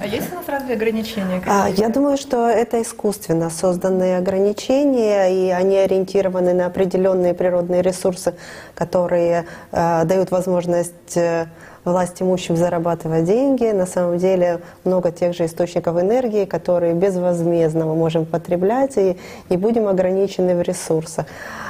А 0.00 0.06
есть 0.06 0.30
у 0.32 0.34
нас 0.36 0.44
разве 0.46 0.74
ограничения? 0.74 1.42
А, 1.46 1.68
я 1.68 1.88
думаю, 1.88 2.18
что 2.18 2.48
это 2.48 2.82
искусственно 2.82 3.48
созданные 3.50 4.18
ограничения, 4.18 5.28
и 5.32 5.50
они 5.50 5.76
ориентированы 5.76 6.52
на 6.52 6.66
определенные 6.66 7.32
природные 7.32 7.82
ресурсы, 7.82 8.34
которые 8.74 9.46
э, 9.72 10.04
дают 10.10 10.32
возможность 10.32 11.16
э, 11.16 11.46
власть 11.84 12.20
имущим 12.20 12.56
зарабатывать 12.56 13.24
деньги. 13.24 13.70
На 13.70 13.86
самом 13.86 14.18
деле 14.18 14.60
много 14.84 15.12
тех 15.12 15.34
же 15.36 15.46
источников 15.46 16.00
энергии, 16.00 16.46
которые 16.46 16.94
безвозмездно 16.94 17.86
мы 17.86 17.94
можем 17.94 18.26
потреблять 18.26 18.96
и 18.96 19.16
не 19.50 19.56
будем 19.56 19.86
ограничены 19.86 20.56
в 20.56 20.62
ресурсах. 20.62 21.26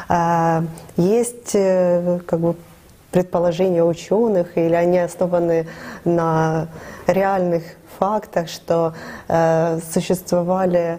А, 0.09 0.65
есть 0.97 1.55
э, 1.55 2.21
как 2.27 2.41
бы 2.41 2.55
предположения 3.11 3.85
ученых, 3.85 4.57
или 4.57 4.75
они 4.75 4.99
основаны 5.01 5.67
на 6.05 6.69
реальных 7.07 7.63
фактах, 7.99 8.49
что 8.49 8.95
э, 9.29 9.81
существовали 9.93 10.99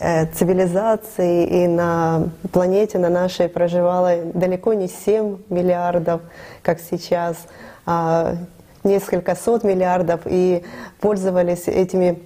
цивилизации 0.00 1.64
и 1.64 1.68
на 1.68 2.30
планете, 2.52 2.98
на 2.98 3.10
нашей 3.10 3.50
проживало 3.50 4.16
далеко 4.32 4.72
не 4.72 4.88
7 4.88 5.36
миллиардов, 5.50 6.22
как 6.62 6.80
сейчас, 6.80 7.36
а 7.84 8.36
несколько 8.82 9.34
сот 9.34 9.62
миллиардов, 9.62 10.22
и 10.24 10.64
пользовались 11.00 11.68
этими 11.68 12.18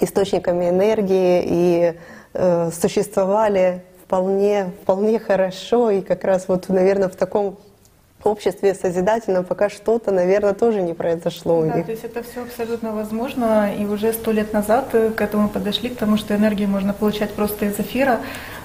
источниками 0.00 0.70
энергии 0.70 1.42
и 1.44 1.94
э, 2.32 2.70
существовали 2.70 3.84
вполне, 4.04 4.72
вполне 4.82 5.18
хорошо, 5.18 5.90
и 5.90 6.00
как 6.00 6.24
раз 6.24 6.46
вот, 6.48 6.68
наверное, 6.68 7.08
в 7.08 7.16
таком 7.16 7.58
обществе 8.26 8.74
созидательном 8.74 9.44
пока 9.44 9.68
что-то, 9.70 10.10
наверное, 10.10 10.54
тоже 10.54 10.82
не 10.82 10.94
произошло 10.94 11.58
у 11.58 11.66
да, 11.66 11.82
то 11.82 11.90
есть 11.90 12.04
это 12.04 12.22
все 12.22 12.42
абсолютно 12.42 12.92
возможно, 12.92 13.72
и 13.74 13.84
уже 13.84 14.12
сто 14.12 14.32
лет 14.32 14.52
назад 14.52 14.88
к 14.90 15.20
этому 15.20 15.48
подошли, 15.48 15.88
к 15.88 15.96
тому, 15.96 16.16
что 16.16 16.34
энергию 16.34 16.68
можно 16.68 16.92
получать 16.92 17.30
просто 17.30 17.66
из 17.66 17.78
эфира, 17.78 18.20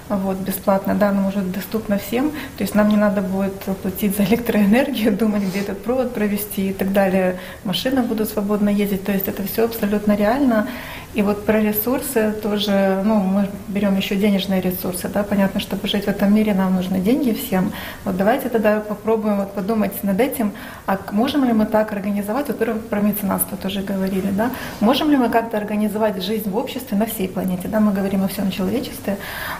вот, 0.08 0.36
бесплатно, 0.36 0.94
да, 0.94 1.08
она 1.08 1.26
уже 1.28 1.40
доступна 1.40 1.98
всем, 1.98 2.30
то 2.30 2.62
есть 2.62 2.74
нам 2.74 2.88
не 2.88 2.96
надо 2.96 3.22
будет 3.22 3.54
платить 3.82 4.16
за 4.16 4.24
электроэнергию, 4.24 5.12
думать, 5.16 5.42
где 5.42 5.60
этот 5.60 5.82
провод 5.82 6.14
провести 6.14 6.70
и 6.70 6.72
так 6.72 6.92
далее, 6.92 7.38
машины 7.64 8.02
будут 8.02 8.28
свободно 8.28 8.68
ездить, 8.68 9.04
то 9.04 9.12
есть 9.12 9.28
это 9.28 9.42
все 9.42 9.64
абсолютно 9.64 10.16
реально, 10.16 10.68
и 11.16 11.22
вот 11.22 11.46
про 11.46 11.62
ресурсы 11.62 12.30
тоже, 12.42 13.00
ну, 13.02 13.14
мы 13.16 13.48
берем 13.68 13.96
еще 13.96 14.16
денежные 14.16 14.60
ресурсы, 14.60 15.08
да, 15.08 15.22
понятно, 15.22 15.60
чтобы 15.60 15.88
жить 15.88 16.04
в 16.04 16.08
этом 16.08 16.34
мире, 16.34 16.52
нам 16.52 16.74
нужны 16.74 16.98
деньги 17.00 17.32
всем. 17.32 17.72
Вот 18.04 18.18
давайте 18.18 18.50
тогда 18.50 18.80
попробуем 18.80 19.38
вот 19.38 19.54
подумать 19.54 20.04
над 20.04 20.20
этим, 20.20 20.52
а 20.86 20.98
можем 21.12 21.46
ли 21.46 21.54
мы 21.54 21.64
так 21.64 21.90
организовать, 21.92 22.48
вот 22.48 22.88
про 22.90 23.00
меценатство 23.00 23.56
тоже 23.56 23.80
говорили, 23.80 24.30
да, 24.30 24.50
можем 24.80 25.10
ли 25.10 25.16
мы 25.16 25.30
как-то 25.30 25.56
организовать 25.56 26.22
жизнь 26.22 26.50
в 26.50 26.56
обществе 26.58 26.98
на 26.98 27.06
всей 27.06 27.28
планете, 27.28 27.68
да, 27.68 27.80
мы 27.80 27.92
говорим 27.92 28.22
о 28.22 28.28
всем 28.28 28.50
человечестве, 28.50 29.16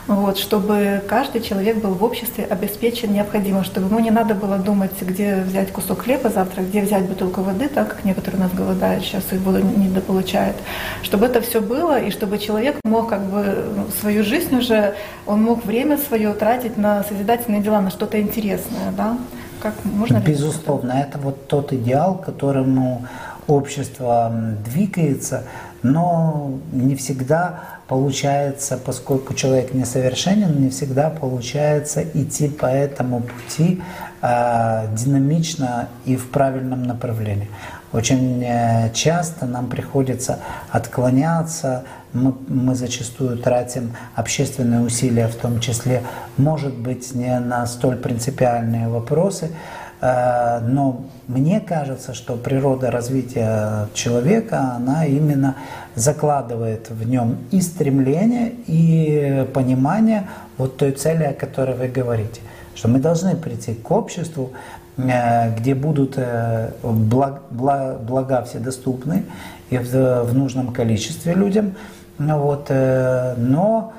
вот, 0.09 0.37
чтобы 0.37 1.03
каждый 1.09 1.41
человек 1.41 1.79
был 1.79 1.95
в 1.95 2.05
обществе 2.05 2.45
обеспечен 2.45 3.15
необходимым, 3.15 3.65
чтобы 3.65 3.87
ему 3.87 4.01
не 4.01 4.11
надо 4.11 4.35
было 4.35 4.59
думать, 4.59 4.93
где 5.01 5.37
взять 5.37 5.73
кусок 5.73 6.03
хлеба 6.03 6.29
завтра, 6.29 6.61
где 6.61 6.83
взять 6.83 7.05
бутылку 7.05 7.41
воды, 7.41 7.69
так 7.69 7.89
как 7.89 8.05
некоторые 8.05 8.41
у 8.41 8.45
нас 8.45 8.53
голодают 8.53 9.05
сейчас 9.05 9.25
и 9.33 9.37
недополучают, 9.37 10.57
чтобы 11.03 11.25
это 11.25 11.46
все 11.47 11.61
было, 11.61 12.01
и 12.01 12.11
чтобы 12.11 12.39
человек 12.39 12.77
мог 12.85 13.09
как 13.09 13.23
бы 13.23 13.65
ну, 13.77 13.87
свою 14.01 14.25
жизнь 14.25 14.55
уже, 14.57 14.95
он 15.27 15.43
мог 15.43 15.65
время 15.65 15.99
свое 15.99 16.33
тратить 16.35 16.77
на 16.77 17.03
созидательные 17.05 17.63
дела, 17.63 17.81
на 17.81 17.91
что-то 17.91 18.21
интересное, 18.21 18.93
да? 18.97 19.17
Как 19.63 19.75
можно 19.85 20.21
Безусловно, 20.21 20.93
ли? 20.93 21.01
это 21.01 21.19
вот 21.19 21.49
тот 21.49 21.73
идеал, 21.73 22.17
к 22.17 22.27
которому 22.27 23.07
общество 23.47 24.31
двигается, 24.65 25.45
но 25.83 26.53
не 26.73 26.95
всегда 26.97 27.76
получается, 27.89 28.79
поскольку 28.79 29.35
человек 29.35 29.73
несовершенен, 29.73 30.61
не 30.61 30.71
всегда 30.71 31.11
получается 31.11 32.03
идти 32.03 32.49
по 32.49 32.67
этому 32.67 33.23
пути 33.23 33.83
э, 34.23 34.89
динамично 34.95 35.89
и 36.05 36.17
в 36.17 36.31
правильном 36.31 36.83
направлении. 36.83 37.49
Очень 37.93 38.43
э, 38.45 38.91
часто 38.93 39.47
нам 39.47 39.69
приходится 39.69 40.41
отклоняться, 40.71 41.85
мы, 42.13 42.35
мы 42.49 42.75
зачастую 42.75 43.39
тратим 43.39 43.95
общественные 44.15 44.81
усилия, 44.81 45.29
в 45.29 45.37
том 45.37 45.61
числе, 45.61 46.03
может 46.37 46.75
быть, 46.77 47.15
не 47.15 47.39
на 47.39 47.67
столь 47.67 47.97
принципиальные 47.97 48.89
вопросы, 48.89 49.51
но 50.01 51.07
мне 51.27 51.61
кажется, 51.61 52.13
что 52.13 52.37
природа 52.37 52.91
развития 52.91 53.89
человека, 53.95 54.75
она 54.77 55.07
именно 55.07 55.57
закладывает 55.95 56.91
в 56.91 57.09
нем 57.09 57.39
и 57.51 57.61
стремление, 57.61 58.53
и 58.67 59.47
понимание 59.55 60.29
вот 60.59 60.77
той 60.77 60.93
цели, 60.93 61.25
о 61.25 61.33
которой 61.33 61.77
вы 61.77 61.89
говорите. 61.89 62.41
Что 62.75 62.89
мы 62.89 62.99
должны 62.99 63.37
прийти 63.37 63.73
к 63.73 63.91
обществу, 63.91 64.51
Э, 64.99 65.55
где 65.55 65.75
будут 65.75 66.15
э, 66.17 66.71
благ, 66.83 67.43
благ, 67.51 68.01
блага 68.01 68.43
все 68.45 68.59
доступны 68.59 69.25
и 69.69 69.77
в, 69.77 70.33
нужном 70.33 70.73
количестве 70.73 71.35
людям. 71.35 71.75
Вот, 72.19 72.67
э, 72.71 73.35
но 73.37 73.93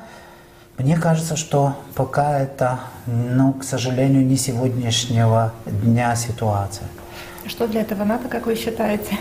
мне 0.78 0.96
кажется, 0.98 1.36
что 1.36 1.74
пока 1.96 2.40
это, 2.40 2.80
ну, 3.08 3.54
к 3.54 3.64
сожалению, 3.64 4.26
не 4.26 4.38
сегодняшнего 4.38 5.52
дня 5.66 6.16
ситуация. 6.16 6.88
Что 7.48 7.68
для 7.68 7.82
этого 7.82 8.04
надо, 8.04 8.30
как 8.30 8.46
вы 8.46 8.56
считаете? 8.56 9.18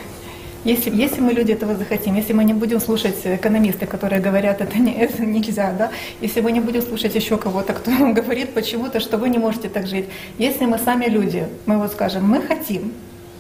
Если, 0.65 0.91
если 0.91 1.21
мы 1.21 1.33
люди 1.33 1.53
этого 1.53 1.77
захотим, 1.77 2.17
если 2.17 2.33
мы 2.33 2.43
не 2.43 2.53
будем 2.53 2.81
слушать 2.81 3.15
экономисты, 3.25 3.87
которые 3.87 4.21
говорят, 4.21 4.61
это, 4.61 4.77
не, 4.79 4.93
это 4.93 5.25
нельзя, 5.25 5.73
да, 5.79 5.91
если 6.21 6.41
мы 6.41 6.51
не 6.51 6.61
будем 6.61 6.83
слушать 6.83 7.15
еще 7.15 7.39
кого-то, 7.39 7.73
кто 7.73 7.91
нам 7.91 8.15
говорит 8.15 8.53
почему-то, 8.53 8.99
что 8.99 9.17
вы 9.17 9.29
не 9.29 9.39
можете 9.39 9.69
так 9.69 9.87
жить, 9.87 10.09
если 10.39 10.67
мы 10.67 10.79
сами 10.79 11.07
люди, 11.07 11.47
мы 11.67 11.79
вот 11.79 11.93
скажем, 11.93 12.29
мы 12.29 12.43
хотим. 12.43 12.93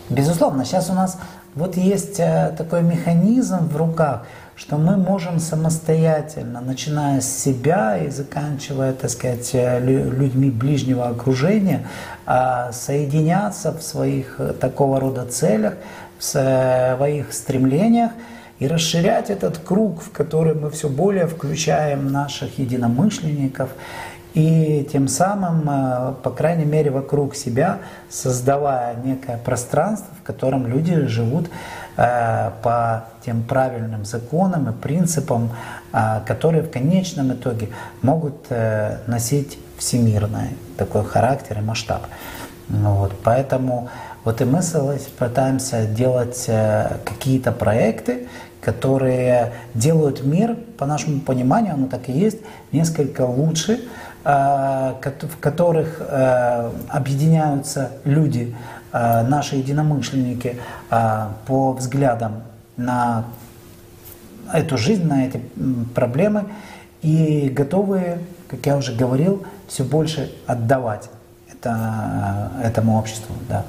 Безусловно, 0.08 0.64
сейчас 0.64 0.88
у 0.88 0.94
нас 0.94 1.18
вот 1.56 1.76
есть 1.76 2.20
э, 2.20 2.54
такой 2.56 2.82
механизм 2.82 3.68
в 3.68 3.76
руках, 3.76 4.24
что 4.56 4.78
мы 4.78 4.96
можем 4.96 5.38
самостоятельно, 5.38 6.62
начиная 6.62 7.20
с 7.20 7.28
себя 7.28 7.98
и 7.98 8.08
заканчивая, 8.08 8.94
так 8.94 9.10
сказать, 9.10 9.50
э, 9.52 9.78
людьми 9.80 10.50
ближнего 10.50 11.08
окружения, 11.08 11.86
а, 12.24 12.72
соединяться 12.72 13.72
в 13.72 13.82
своих 13.82 14.36
э, 14.40 14.54
такого 14.54 14.98
рода 14.98 15.26
целях, 15.26 15.74
в 16.18 16.24
своих 16.24 17.34
стремлениях 17.34 18.12
и 18.58 18.66
расширять 18.66 19.28
этот 19.28 19.58
круг, 19.58 20.02
в 20.02 20.10
который 20.10 20.54
мы 20.54 20.70
все 20.70 20.88
более 20.88 21.26
включаем 21.26 22.10
наших 22.10 22.58
единомышленников 22.58 23.68
и 24.36 24.86
тем 24.92 25.08
самым, 25.08 25.68
э, 25.68 26.14
по 26.22 26.30
крайней 26.30 26.66
мере, 26.66 26.90
вокруг 26.90 27.34
себя 27.34 27.78
создавая 28.10 28.94
некое 29.02 29.38
пространство, 29.38 30.08
в 30.20 30.22
котором 30.22 30.66
люди 30.66 31.06
живут 31.06 31.46
э, 31.46 31.50
по 31.96 33.04
тем 33.24 33.42
правильным 33.42 34.04
законам 34.04 34.68
и 34.68 34.72
принципам, 34.72 35.50
э, 35.92 36.20
которые 36.26 36.62
в 36.62 36.70
конечном 36.70 37.32
итоге 37.32 37.68
могут 38.02 38.48
носить 39.06 39.58
всемирный 39.78 40.56
такой 40.76 41.04
характер 41.04 41.58
и 41.58 41.62
масштаб. 41.62 42.06
Вот, 42.68 43.12
поэтому 43.22 43.88
вот 44.26 44.40
и 44.40 44.44
мы 44.44 44.60
пытаемся 45.20 45.86
делать 45.86 46.46
э, 46.48 46.96
какие-то 47.04 47.52
проекты, 47.52 48.26
которые 48.60 49.52
делают 49.72 50.24
мир, 50.24 50.56
по 50.76 50.84
нашему 50.84 51.20
пониманию, 51.20 51.74
оно 51.74 51.86
так 51.86 52.08
и 52.08 52.12
есть, 52.12 52.38
несколько 52.72 53.20
лучше, 53.20 53.82
э, 54.24 54.94
в 55.00 55.36
которых 55.38 55.98
э, 56.00 56.70
объединяются 56.88 57.92
люди, 58.02 58.56
наши 58.92 59.56
единомышленники 59.56 60.60
по 60.88 61.72
взглядам 61.72 62.42
на 62.76 63.24
эту 64.52 64.78
жизнь, 64.78 65.06
на 65.06 65.26
эти 65.26 65.42
проблемы 65.94 66.44
и 67.02 67.48
готовые, 67.48 68.20
как 68.48 68.64
я 68.66 68.76
уже 68.76 68.94
говорил, 68.94 69.44
все 69.68 69.84
больше 69.84 70.32
отдавать 70.46 71.10
это, 71.50 72.50
этому 72.62 72.98
обществу. 72.98 73.34
Да. 73.48 73.64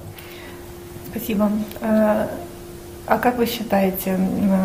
Спасибо. 1.09 1.49
Э, 3.07 3.13
а 3.13 3.17
как 3.17 3.37
вы 3.37 3.45
считаете, 3.45 4.17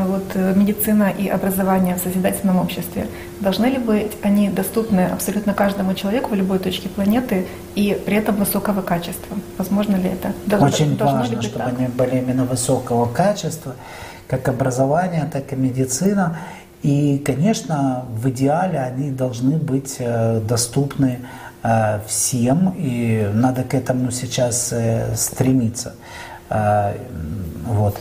вот 0.07 0.25
э, 0.35 0.55
медицина 0.55 1.11
и 1.11 1.29
образование 1.29 1.95
в 1.95 1.99
созидательном 1.99 2.59
обществе, 2.59 3.07
должны 3.41 3.67
ли 3.67 3.79
быть 3.79 4.13
они 4.23 4.51
доступны 4.51 5.07
абсолютно 5.07 5.55
каждому 5.55 5.95
человеку 5.95 6.31
в 6.31 6.35
любой 6.35 6.59
точке 6.59 6.89
планеты 6.89 7.47
и 7.75 8.01
при 8.05 8.17
этом 8.17 8.37
высокого 8.37 8.83
качества? 8.83 9.37
Возможно 9.59 9.97
ли 9.97 10.09
это? 10.09 10.33
Должно, 10.47 10.69
Очень 10.69 10.97
важно, 10.97 11.43
чтобы 11.43 11.65
так? 11.65 11.79
они 11.79 11.87
были 11.89 12.19
именно 12.19 12.45
высокого 12.45 13.07
качества, 13.07 13.75
как 14.29 14.49
образование, 14.49 15.29
так 15.33 15.53
и 15.53 15.57
медицина. 15.57 16.39
И, 16.83 17.19
конечно, 17.25 18.05
в 18.11 18.29
идеале 18.31 18.81
они 18.81 19.11
должны 19.11 19.57
быть 19.57 19.97
э, 19.99 20.41
доступны 20.41 21.21
всем, 22.09 22.75
и 22.77 23.31
надо 23.33 23.63
к 23.63 23.73
этому 23.75 24.11
сейчас 24.11 24.75
стремиться. 25.15 25.95
Вот. 26.49 27.97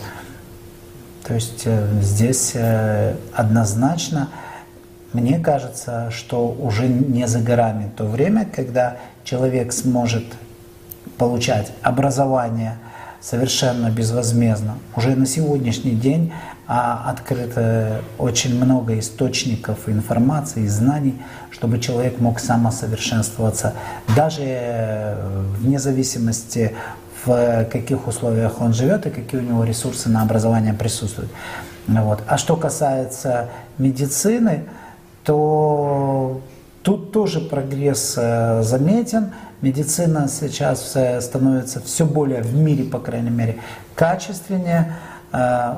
То 1.32 1.36
есть 1.36 1.62
э, 1.63 1.88
здесь 2.02 2.52
э, 2.56 3.15
однозначно, 3.32 4.28
мне 5.13 5.39
кажется, 5.39 6.12
что 6.12 6.50
уже 6.50 6.89
не 6.89 7.26
за 7.26 7.39
горами 7.39 7.89
то 7.96 8.04
время, 8.04 8.46
когда 8.54 8.98
человек 9.24 9.72
сможет 9.72 10.26
получать 11.17 11.72
образование 11.84 12.80
совершенно 13.22 13.89
безвозмездно. 13.89 14.80
Уже 14.94 15.15
на 15.15 15.26
сегодняшний 15.26 15.96
день 15.96 16.34
а, 16.67 17.10
открыто 17.10 18.02
очень 18.17 18.62
много 18.62 19.00
источников 19.00 19.88
информации 19.88 20.67
знаний, 20.67 21.15
чтобы 21.50 21.80
человек 21.80 22.20
мог 22.20 22.41
самосовершенствоваться, 22.41 23.74
даже 24.17 24.41
э, 24.44 25.44
вне 25.60 25.80
зависимости 25.80 26.76
в 27.26 27.66
каких 27.66 28.08
условиях 28.08 28.62
он 28.62 28.74
живет 28.74 29.06
и 29.06 29.10
какие 29.10 29.42
у 29.42 29.44
него 29.44 29.64
ресурсы 29.64 30.10
на 30.10 30.22
образование 30.22 30.74
присутствуют. 30.74 31.32
Вот. 31.88 32.20
А 32.28 32.38
что 32.38 32.56
касается 32.56 33.50
медицины, 33.78 34.66
то 35.24 36.42
тут 36.84 37.12
тоже 37.12 37.40
прогресс 37.40 38.16
э, 38.18 38.62
заметен. 38.64 39.34
Медицина 39.62 40.28
сейчас 40.28 40.96
э, 40.96 41.22
становится 41.22 41.80
все 41.82 42.06
более 42.06 42.42
в 42.42 42.56
мире, 42.56 42.84
по 42.84 43.00
крайней 43.00 43.30
мере, 43.30 43.58
качественнее. 43.96 44.94
Э, 45.32 45.76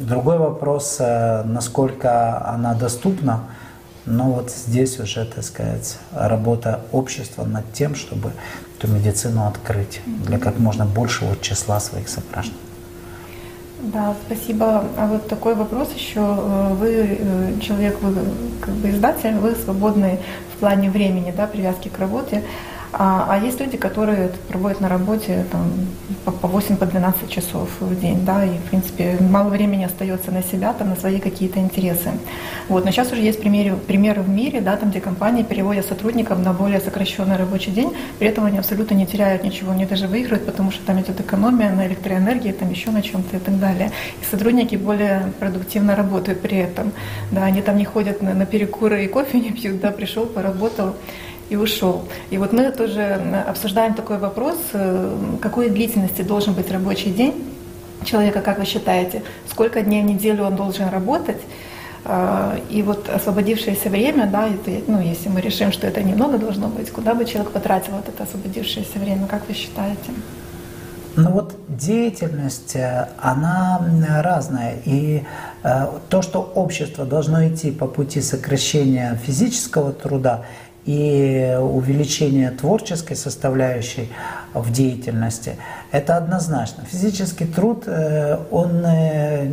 другой 0.00 0.38
вопрос, 0.38 0.98
насколько 1.00 2.46
она 2.46 2.74
доступна, 2.74 3.44
Но 4.06 4.30
вот 4.30 4.50
здесь 4.52 5.00
уже, 5.00 5.24
так 5.24 5.44
сказать, 5.44 5.98
работа 6.12 6.80
общества 6.92 7.44
над 7.44 7.72
тем, 7.72 7.96
чтобы 7.96 8.32
эту 8.78 8.88
медицину 8.88 9.46
открыть 9.46 10.00
для 10.06 10.38
как 10.38 10.58
можно 10.58 10.86
большего 10.86 11.36
числа 11.40 11.80
своих 11.80 12.08
сограждан. 12.08 12.54
Да, 13.80 14.14
спасибо. 14.26 14.84
А 14.96 15.06
вот 15.06 15.28
такой 15.28 15.54
вопрос 15.54 15.92
еще. 15.94 16.20
Вы 16.20 17.18
человек, 17.60 18.00
вы 18.00 18.14
как 18.60 18.74
бы 18.74 18.90
издатель, 18.90 19.34
вы 19.34 19.54
свободны 19.54 20.18
в 20.54 20.58
плане 20.58 20.90
времени, 20.90 21.32
да, 21.36 21.46
привязки 21.46 21.88
к 21.88 21.98
работе. 21.98 22.42
А, 22.98 23.26
а 23.28 23.38
есть 23.38 23.60
люди, 23.60 23.76
которые 23.76 24.30
проводят 24.48 24.80
на 24.80 24.88
работе 24.88 25.44
там, 25.52 25.70
по 26.24 26.48
8 26.48 26.76
по 26.76 26.86
12 26.86 27.28
часов 27.28 27.68
в 27.78 28.00
день, 28.00 28.24
да, 28.24 28.42
и, 28.44 28.56
в 28.56 28.62
принципе, 28.70 29.18
мало 29.20 29.50
времени 29.50 29.84
остается 29.84 30.32
на 30.32 30.42
себя, 30.42 30.72
там, 30.72 30.88
на 30.88 30.96
свои 30.96 31.20
какие-то 31.20 31.58
интересы. 31.58 32.12
Вот. 32.68 32.86
Но 32.86 32.90
сейчас 32.90 33.12
уже 33.12 33.20
есть 33.20 33.38
примеры, 33.38 33.76
примеры 33.76 34.22
в 34.22 34.30
мире, 34.30 34.62
да, 34.62 34.76
там, 34.76 34.90
где 34.90 35.00
компании 35.00 35.42
переводят 35.42 35.84
сотрудников 35.84 36.38
на 36.38 36.54
более 36.54 36.80
сокращенный 36.80 37.36
рабочий 37.36 37.70
день, 37.70 37.94
при 38.18 38.28
этом 38.28 38.46
они 38.46 38.56
абсолютно 38.56 38.94
не 38.94 39.06
теряют 39.06 39.44
ничего, 39.44 39.72
они 39.72 39.84
даже 39.84 40.06
выигрывают, 40.08 40.46
потому 40.46 40.70
что 40.70 40.82
там 40.86 40.98
идет 40.98 41.20
экономия 41.20 41.70
на 41.70 41.86
электроэнергии, 41.86 42.52
там 42.52 42.70
еще 42.70 42.90
на 42.92 43.02
чем-то 43.02 43.36
и 43.36 43.40
так 43.40 43.58
далее. 43.58 43.90
И 44.22 44.24
сотрудники 44.24 44.76
более 44.76 45.32
продуктивно 45.38 45.96
работают 45.96 46.40
при 46.40 46.56
этом. 46.56 46.92
Да, 47.30 47.44
они 47.44 47.60
там 47.60 47.76
не 47.76 47.84
ходят 47.84 48.22
на, 48.22 48.32
на 48.32 48.46
перекуры 48.46 49.04
и 49.04 49.06
кофе 49.06 49.38
не 49.38 49.50
пьют, 49.50 49.80
да, 49.80 49.90
пришел, 49.90 50.24
поработал, 50.24 50.94
и 51.48 51.56
ушел. 51.56 52.02
И 52.30 52.38
вот 52.38 52.52
мы 52.52 52.70
тоже 52.70 53.20
обсуждаем 53.48 53.94
такой 53.94 54.18
вопрос, 54.18 54.56
э, 54.72 55.16
какой 55.40 55.70
длительности 55.70 56.22
должен 56.22 56.54
быть 56.54 56.70
рабочий 56.70 57.10
день 57.10 57.44
человека, 58.04 58.40
как 58.40 58.58
вы 58.58 58.64
считаете, 58.64 59.22
сколько 59.50 59.82
дней 59.82 60.02
в 60.02 60.06
неделю 60.06 60.44
он 60.44 60.56
должен 60.56 60.88
работать, 60.88 61.40
э, 62.04 62.58
и 62.70 62.82
вот 62.82 63.08
освободившееся 63.08 63.90
время, 63.90 64.26
да, 64.26 64.48
это, 64.48 64.90
ну, 64.90 65.00
если 65.00 65.28
мы 65.28 65.40
решим, 65.40 65.72
что 65.72 65.86
это 65.86 66.02
немного 66.02 66.38
должно 66.38 66.68
быть, 66.68 66.90
куда 66.90 67.14
бы 67.14 67.24
человек 67.24 67.52
потратил 67.52 67.92
вот 67.92 68.08
это 68.08 68.24
освободившееся 68.24 68.98
время, 68.98 69.26
как 69.26 69.42
вы 69.48 69.54
считаете? 69.54 70.10
Ну 71.18 71.30
вот 71.30 71.54
деятельность, 71.68 72.76
э, 72.76 73.08
она 73.18 73.80
разная. 74.22 74.74
И 74.84 75.22
то, 76.10 76.22
что 76.22 76.42
общество 76.42 77.04
должно 77.04 77.48
идти 77.48 77.72
по 77.72 77.86
пути 77.86 78.20
сокращения 78.20 79.18
физического 79.26 79.92
труда, 79.92 80.44
и 80.86 81.58
увеличение 81.60 82.50
творческой 82.52 83.16
составляющей 83.16 84.08
в 84.54 84.72
деятельности, 84.72 85.56
это 85.90 86.16
однозначно. 86.16 86.84
Физический 86.84 87.44
труд, 87.44 87.84
э, 87.86 88.38
он 88.52 88.84
э, 88.86 89.50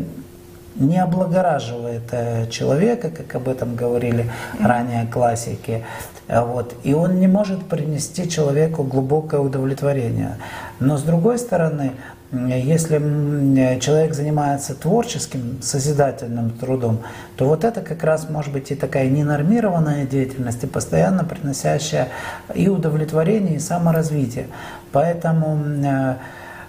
не 0.75 0.99
облагораживает 0.99 2.03
э, 2.11 2.47
человека, 2.49 3.09
как 3.09 3.35
об 3.35 3.49
этом 3.49 3.75
говорили 3.75 4.31
ранее 4.61 5.07
классики, 5.07 5.83
вот, 6.27 6.75
и 6.83 6.93
он 6.93 7.19
не 7.19 7.27
может 7.27 7.65
принести 7.65 8.29
человеку 8.29 8.83
глубокое 8.83 9.41
удовлетворение. 9.41 10.37
Но 10.79 10.97
с 10.97 11.01
другой 11.01 11.37
стороны, 11.37 11.93
если 12.33 13.79
человек 13.79 14.15
занимается 14.15 14.73
творческим, 14.73 15.61
созидательным 15.61 16.49
трудом, 16.49 16.99
то 17.35 17.45
вот 17.45 17.63
это 17.63 17.81
как 17.81 18.03
раз 18.03 18.27
может 18.27 18.51
быть 18.51 18.71
и 18.71 18.75
такая 18.75 19.07
ненормированная 19.07 20.07
деятельность, 20.07 20.63
и 20.63 20.67
постоянно 20.67 21.23
приносящая 21.23 22.07
и 22.55 22.69
удовлетворение, 22.69 23.57
и 23.57 23.59
саморазвитие. 23.59 24.47
Поэтому 24.91 25.59
э, 25.85 26.15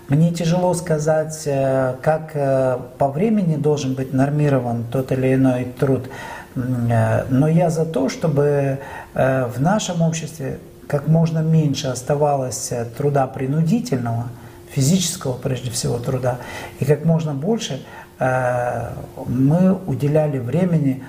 мне 0.09 0.33
тяжело 0.33 0.75
сказать, 0.75 1.45
э, 1.47 1.95
как 2.03 2.33
э, 2.35 2.79
по 2.99 3.09
времени 3.09 3.57
должен 3.57 3.95
быть 3.95 4.13
нормирован 4.13 4.85
тот 4.93 5.13
или 5.13 5.35
иной 5.35 5.65
труд, 5.65 6.11
но 6.55 7.49
я 7.49 7.69
за 7.69 7.85
то, 7.85 8.09
чтобы 8.09 8.79
в 9.13 9.55
нашем 9.59 10.03
обществе 10.03 10.59
как 10.87 11.09
можно 11.09 11.41
меньше 11.41 11.89
оставалось 11.89 12.71
труда 12.97 13.27
принудительного– 13.27 14.29
физического, 14.75 15.35
прежде 15.35 15.71
всего, 15.71 15.99
труда. 15.99 16.39
И 16.81 16.85
как 16.85 17.05
можно 17.05 17.33
больше 17.33 17.83
э, 18.19 18.91
мы 19.27 19.75
уделяли 19.87 20.39
времени 20.39 21.03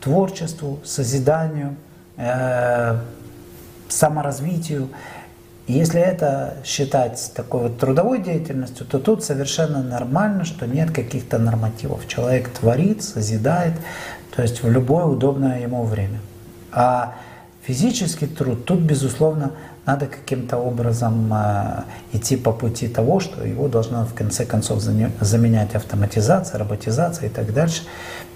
творчеству, 0.00 0.80
созиданию, 0.84 1.76
э, 2.16 2.98
саморазвитию. 3.88 4.88
Если 5.66 6.00
это 6.00 6.56
считать 6.64 7.32
такой 7.34 7.62
вот 7.62 7.78
трудовой 7.78 8.22
деятельностью, 8.22 8.86
то 8.86 8.98
тут 8.98 9.22
совершенно 9.22 9.82
нормально, 9.82 10.44
что 10.44 10.66
нет 10.66 10.90
каких-то 10.90 11.38
нормативов. 11.38 12.08
Человек 12.08 12.48
творит, 12.48 13.04
созидает, 13.04 13.74
то 14.34 14.42
есть 14.42 14.62
в 14.62 14.70
любое 14.70 15.04
удобное 15.04 15.60
ему 15.60 15.84
время. 15.84 16.20
А 16.72 17.14
физический 17.62 18.26
труд, 18.26 18.64
тут, 18.64 18.80
безусловно, 18.80 19.52
надо 19.86 20.06
каким-то 20.06 20.58
образом 20.58 21.32
э, 21.32 21.82
идти 22.12 22.36
по 22.36 22.52
пути 22.52 22.88
того, 22.88 23.20
что 23.20 23.44
его 23.44 23.68
должна 23.68 24.04
в 24.04 24.14
конце 24.14 24.44
концов 24.44 24.80
заменять 24.80 25.74
автоматизация, 25.74 26.58
роботизация 26.58 27.28
и 27.28 27.30
так 27.30 27.52
дальше. 27.52 27.82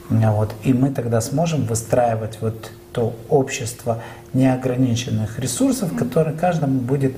Вот. 0.09 0.54
И 0.62 0.72
мы 0.72 0.90
тогда 0.90 1.20
сможем 1.20 1.64
выстраивать 1.64 2.38
вот 2.40 2.70
то 2.92 3.14
общество 3.28 4.02
неограниченных 4.33 5.38
ресурсов, 5.38 5.96
которое 5.96 6.33
каждому 6.33 6.80
будет 6.80 7.14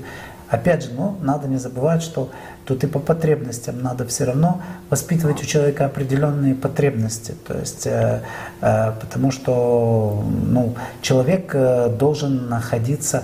Опять 0.49 0.85
же, 0.85 0.91
ну, 0.95 1.17
надо 1.21 1.49
не 1.49 1.57
забывать, 1.57 2.01
что 2.01 2.29
тут 2.65 2.83
и 2.83 2.87
по 2.87 2.99
потребностям 2.99 3.81
надо 3.81 4.05
все 4.05 4.23
равно 4.23 4.61
воспитывать 4.89 5.41
у 5.43 5.45
человека 5.45 5.85
определенные 5.85 6.55
потребности. 6.55 7.35
То 7.45 7.57
есть, 7.57 7.85
э, 7.85 8.21
э, 8.61 8.93
потому 8.93 9.31
что 9.31 10.23
ну, 10.45 10.75
человек 11.01 11.51
э, 11.53 11.89
должен 11.89 12.47
находиться 12.47 13.23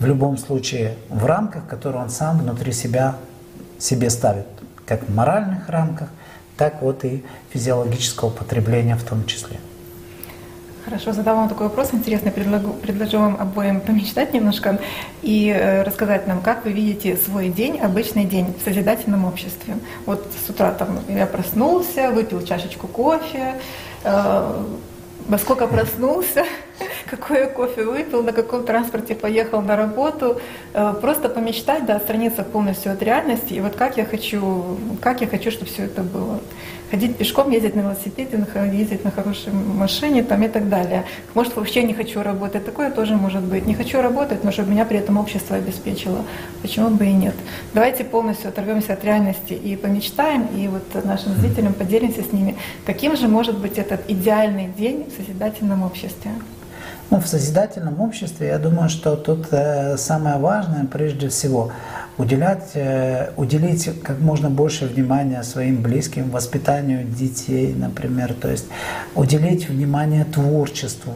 в 0.00 0.06
любом 0.06 0.38
случае 0.38 0.96
в 1.10 1.26
рамках, 1.26 1.66
которые 1.66 2.02
он 2.02 2.10
сам 2.10 2.38
внутри 2.38 2.72
себя 2.72 3.16
себе 3.78 4.10
ставит, 4.10 4.46
как 4.86 5.08
в 5.08 5.14
моральных 5.14 5.68
рамках, 5.68 6.08
так 6.56 6.82
вот 6.82 7.04
и 7.04 7.22
физиологического 7.50 8.30
потребления 8.30 8.96
в 8.96 9.02
том 9.04 9.24
числе. 9.26 9.58
Хорошо, 10.84 11.12
задам 11.12 11.36
вам 11.36 11.48
такой 11.48 11.68
вопрос 11.68 11.90
интересный, 11.92 12.32
предложу, 12.32 12.72
предложу 12.72 13.18
вам 13.18 13.36
обоим 13.38 13.80
помечтать 13.80 14.32
немножко 14.32 14.78
и 15.22 15.48
э, 15.48 15.82
рассказать 15.82 16.26
нам, 16.26 16.40
как 16.40 16.64
вы 16.64 16.72
видите 16.72 17.16
свой 17.16 17.50
день, 17.50 17.78
обычный 17.78 18.24
день 18.24 18.54
в 18.58 18.64
созидательном 18.64 19.26
обществе. 19.26 19.74
Вот 20.06 20.26
с 20.46 20.48
утра 20.48 20.72
там 20.72 20.98
я 21.08 21.26
проснулся, 21.26 22.10
выпил 22.10 22.42
чашечку 22.42 22.88
кофе, 22.88 23.56
э, 24.04 24.64
во 25.30 25.38
сколько 25.38 25.68
проснулся, 25.68 26.44
какое 27.06 27.46
кофе 27.46 27.84
выпил, 27.84 28.24
на 28.24 28.32
каком 28.32 28.64
транспорте 28.64 29.14
поехал 29.14 29.62
на 29.62 29.76
работу, 29.76 30.40
э, 30.74 30.94
просто 31.00 31.28
помечтать, 31.28 31.86
да, 31.86 31.96
отстраниться 31.96 32.42
полностью 32.42 32.92
от 32.92 33.00
реальности, 33.00 33.54
и 33.54 33.60
вот 33.60 33.76
как 33.76 33.96
я 33.96 34.04
хочу, 34.04 34.76
как 35.00 35.20
я 35.20 35.28
хочу, 35.28 35.52
чтобы 35.52 35.70
все 35.70 35.84
это 35.84 36.02
было. 36.02 36.40
Ходить 36.90 37.16
пешком, 37.16 37.50
ездить 37.50 37.76
на 37.76 37.80
велосипеде, 37.80 38.44
ездить 38.72 39.04
на 39.04 39.10
хорошей 39.12 39.52
машине 39.52 40.24
там, 40.24 40.42
и 40.42 40.48
так 40.48 40.68
далее. 40.68 41.04
Может, 41.34 41.56
вообще 41.56 41.84
не 41.84 41.94
хочу 41.94 42.22
работать, 42.22 42.64
такое 42.64 42.90
тоже 42.90 43.14
может 43.14 43.42
быть. 43.42 43.66
Не 43.66 43.74
хочу 43.74 44.02
работать, 44.02 44.42
но 44.42 44.50
чтобы 44.50 44.72
меня 44.72 44.84
при 44.84 44.98
этом 44.98 45.16
общество 45.16 45.56
обеспечило. 45.56 46.24
Почему 46.62 46.90
бы 46.90 47.06
и 47.06 47.12
нет? 47.12 47.34
Давайте 47.74 48.02
полностью 48.02 48.48
оторвемся 48.48 48.94
от 48.94 49.04
реальности 49.04 49.52
и 49.52 49.76
помечтаем, 49.76 50.48
и 50.56 50.66
вот 50.66 51.04
нашим 51.04 51.34
зрителям 51.34 51.74
поделимся 51.74 52.22
с 52.22 52.32
ними, 52.32 52.56
каким 52.84 53.16
же 53.16 53.28
может 53.28 53.56
быть 53.56 53.78
этот 53.78 54.00
идеальный 54.08 54.66
день 54.66 55.06
в 55.08 55.16
созидательном 55.16 55.84
обществе. 55.84 56.32
Ну, 57.10 57.20
в 57.20 57.26
созидательном 57.26 58.00
обществе, 58.00 58.48
я 58.48 58.58
думаю, 58.58 58.88
что 58.88 59.16
тут 59.16 59.48
э, 59.50 59.96
самое 59.96 60.38
важное, 60.38 60.86
прежде 60.86 61.28
всего, 61.28 61.72
уделять, 62.20 62.70
э, 62.74 63.30
уделить 63.36 63.88
как 64.02 64.20
можно 64.20 64.50
больше 64.50 64.86
внимания 64.86 65.42
своим 65.42 65.82
близким, 65.82 66.30
воспитанию 66.30 67.04
детей, 67.04 67.74
например, 67.74 68.34
то 68.34 68.50
есть 68.50 68.66
уделить 69.14 69.68
внимание 69.68 70.24
творчеству, 70.24 71.14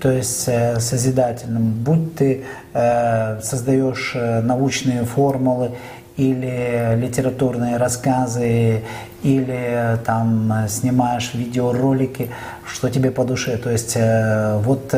то 0.00 0.10
есть 0.10 0.48
э, 0.48 0.80
созидательным. 0.80 1.72
Будь 1.72 2.16
ты 2.16 2.42
э, 2.74 3.40
создаешь 3.42 4.16
научные 4.42 5.04
формулы 5.04 5.70
или 6.16 6.96
литературные 6.96 7.76
рассказы, 7.76 8.82
или 9.22 9.98
там 10.04 10.66
снимаешь 10.68 11.30
видеоролики, 11.34 12.30
что 12.66 12.90
тебе 12.90 13.10
по 13.10 13.24
душе. 13.24 13.56
То 13.56 13.70
есть 13.70 13.96
вот 14.64 14.94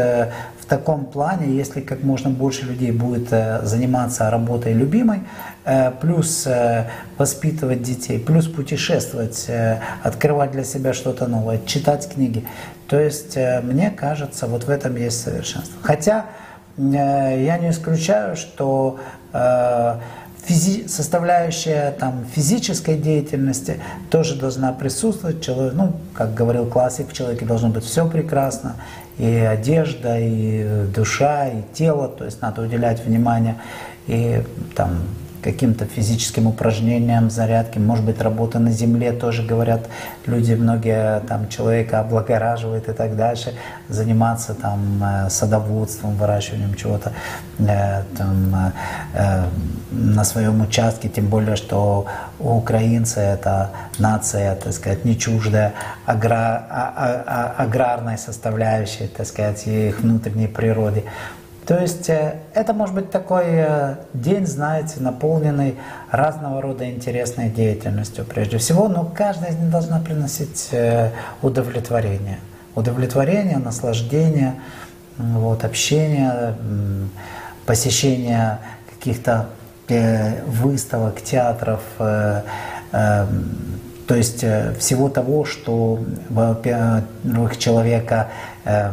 в 0.62 0.66
таком 0.66 1.04
плане, 1.04 1.54
если 1.54 1.80
как 1.80 2.02
можно 2.04 2.30
больше 2.30 2.64
людей 2.64 2.92
будет 2.92 3.32
э, 3.32 3.60
заниматься 3.64 4.30
работой 4.30 4.72
любимой, 4.72 5.20
плюс 6.00 6.48
воспитывать 7.18 7.82
детей, 7.82 8.18
плюс 8.18 8.48
путешествовать, 8.48 9.48
открывать 10.02 10.50
для 10.50 10.64
себя 10.64 10.92
что-то 10.92 11.28
новое, 11.28 11.60
читать 11.66 12.12
книги. 12.12 12.44
То 12.88 12.98
есть 12.98 13.38
мне 13.62 13.90
кажется, 13.90 14.48
вот 14.48 14.64
в 14.64 14.70
этом 14.70 14.96
есть 14.96 15.22
совершенство. 15.22 15.78
Хотя 15.82 16.26
я 16.76 17.58
не 17.58 17.70
исключаю, 17.70 18.34
что 18.34 18.98
физи 20.44 20.88
составляющая 20.88 21.92
там, 21.92 22.24
физической 22.34 22.96
деятельности 22.98 23.80
тоже 24.10 24.34
должна 24.34 24.72
присутствовать. 24.72 25.42
Человек, 25.44 25.74
ну, 25.74 25.92
как 26.12 26.34
говорил 26.34 26.66
классик, 26.66 27.08
в 27.08 27.12
человеке 27.12 27.44
должно 27.44 27.68
быть 27.68 27.84
все 27.84 28.08
прекрасно, 28.08 28.74
и 29.22 29.36
одежда, 29.36 30.18
и 30.18 30.86
душа, 30.92 31.46
и 31.46 31.62
тело, 31.72 32.08
то 32.08 32.24
есть 32.24 32.42
надо 32.42 32.62
уделять 32.62 33.04
внимание 33.04 33.56
и 34.08 34.42
там 34.74 34.98
каким-то 35.42 35.84
физическим 35.86 36.46
упражнениям, 36.46 37.30
зарядки, 37.30 37.78
может 37.78 38.04
быть, 38.04 38.20
работа 38.20 38.58
на 38.58 38.70
земле, 38.70 39.12
тоже 39.12 39.42
говорят 39.42 39.88
люди, 40.26 40.54
многие 40.54 41.20
там 41.20 41.48
человека 41.48 42.00
облагораживают 42.00 42.88
и 42.88 42.92
так 42.92 43.16
дальше, 43.16 43.54
заниматься 43.88 44.54
там 44.54 45.02
э, 45.02 45.30
садоводством, 45.30 46.16
выращиванием 46.16 46.74
чего-то 46.74 47.12
э, 47.58 48.02
там, 48.16 48.72
э, 49.14 49.44
на 49.90 50.24
своем 50.24 50.62
участке, 50.62 51.08
тем 51.08 51.26
более, 51.26 51.56
что 51.56 52.06
украинцы 52.38 53.20
это 53.20 53.70
нация, 53.98 54.54
так 54.54 54.72
сказать, 54.72 55.04
не 55.04 55.18
чуждая 55.18 55.74
агра, 56.06 56.66
а, 56.70 56.92
а, 56.96 57.54
а, 57.58 57.62
аграрной 57.62 58.18
составляющей, 58.18 59.06
так 59.06 59.26
сказать, 59.26 59.66
их 59.66 60.00
внутренней 60.00 60.48
природе. 60.48 61.04
То 61.66 61.78
есть 61.78 62.10
э, 62.10 62.40
это 62.54 62.72
может 62.72 62.94
быть 62.94 63.10
такой 63.10 63.44
э, 63.46 63.96
день, 64.14 64.46
знаете, 64.46 64.94
наполненный 64.98 65.76
разного 66.10 66.60
рода 66.60 66.90
интересной 66.90 67.50
деятельностью 67.50 68.24
прежде 68.24 68.58
всего, 68.58 68.88
но 68.88 69.04
каждая 69.04 69.52
из 69.52 69.56
них 69.56 69.70
должна 69.70 70.00
приносить 70.00 70.70
э, 70.72 71.10
удовлетворение. 71.40 72.40
Удовлетворение, 72.74 73.58
наслаждение, 73.58 74.54
вот, 75.18 75.64
общение, 75.64 76.56
посещение 77.66 78.58
каких-то 78.94 79.48
выставок, 80.46 81.20
театров, 81.20 81.82
то 84.06 84.14
есть 84.14 84.44
всего 84.78 85.08
того, 85.08 85.44
что, 85.44 86.00
во-первых, 86.28 87.56
человека 87.58 88.30
Э, 88.64 88.92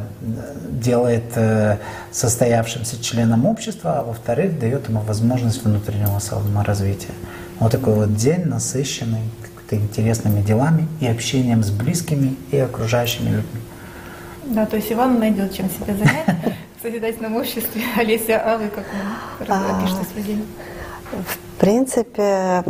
делает 0.71 1.25
э, 1.35 1.77
состоявшимся 2.11 2.99
членом 3.03 3.45
общества, 3.45 3.99
а 3.99 4.03
во-вторых, 4.03 4.57
дает 4.57 4.89
ему 4.89 5.01
возможность 5.01 5.63
внутреннего 5.63 6.17
саморазвития. 6.17 7.13
Вот 7.59 7.71
такой 7.71 7.93
вот 7.93 8.15
день, 8.15 8.45
насыщенный 8.45 9.21
какими-то 9.43 9.75
интересными 9.75 10.41
делами 10.41 10.87
и 10.99 11.07
общением 11.07 11.63
с 11.63 11.69
близкими 11.69 12.35
и 12.51 12.57
окружающими 12.57 13.27
людьми. 13.27 13.61
Да, 14.45 14.65
то 14.65 14.77
есть 14.77 14.91
Иван 14.91 15.19
найдет, 15.19 15.53
чем 15.53 15.69
себя 15.69 15.93
занять 15.93 16.25
в 16.79 16.81
созидательном 16.81 17.35
обществе. 17.35 17.83
Олеся, 17.95 18.41
а 18.43 18.57
вы 18.57 18.69
как 18.69 18.85
вы 19.39 19.53
опишете 19.53 20.03
свой 20.11 20.23
день? 20.23 20.45
В 21.59 21.61
принципе, 21.61 22.63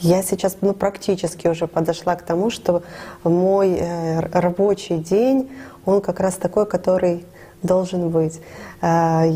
я 0.00 0.22
сейчас 0.24 0.56
ну, 0.62 0.72
практически 0.74 1.46
уже 1.46 1.68
подошла 1.68 2.16
к 2.16 2.22
тому, 2.22 2.50
что 2.50 2.82
мой 3.22 3.76
э, 3.78 4.18
рабочий 4.32 4.96
день, 4.96 5.48
он 5.84 6.00
как 6.00 6.18
раз 6.18 6.34
такой, 6.34 6.66
который 6.66 7.24
должен 7.62 8.10
быть. 8.10 8.40
Э, 8.82 9.26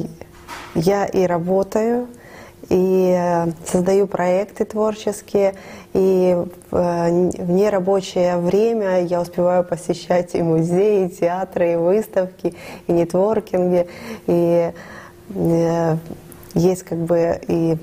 я 0.75 1.07
и 1.07 1.25
работаю, 1.25 2.09
и 2.69 3.15
э, 3.17 3.53
создаю 3.65 4.09
проекты 4.09 4.65
творческие, 4.65 5.55
и 5.93 6.37
в 6.73 7.11
нерабочее 7.49 8.39
время 8.39 9.05
я 9.05 9.21
успеваю 9.21 9.63
посещать 9.63 10.35
и 10.35 10.43
музеи, 10.43 11.07
и 11.07 11.11
театры, 11.11 11.75
и 11.75 11.77
выставки, 11.77 12.57
и 12.89 12.93
нетворкинги, 12.93 13.87
и 14.27 14.73
есть 16.55 16.83
как 16.83 16.99
бы 16.99 17.41
и 17.47 17.79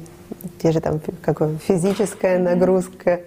те 0.62 0.72
же 0.72 0.82
там 0.82 1.00
как 1.22 1.42
физическая 1.68 2.40
нагрузка. 2.40 3.22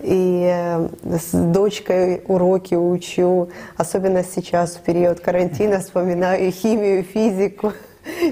И 0.00 0.50
э, 0.52 0.88
с 1.04 1.30
дочкой 1.32 2.22
уроки 2.26 2.74
учу, 2.74 3.50
особенно 3.76 4.24
сейчас 4.24 4.74
в 4.74 4.80
период 4.80 5.20
карантина 5.20 5.78
вспоминаю 5.78 6.50
химию, 6.50 7.04
физику. 7.04 7.72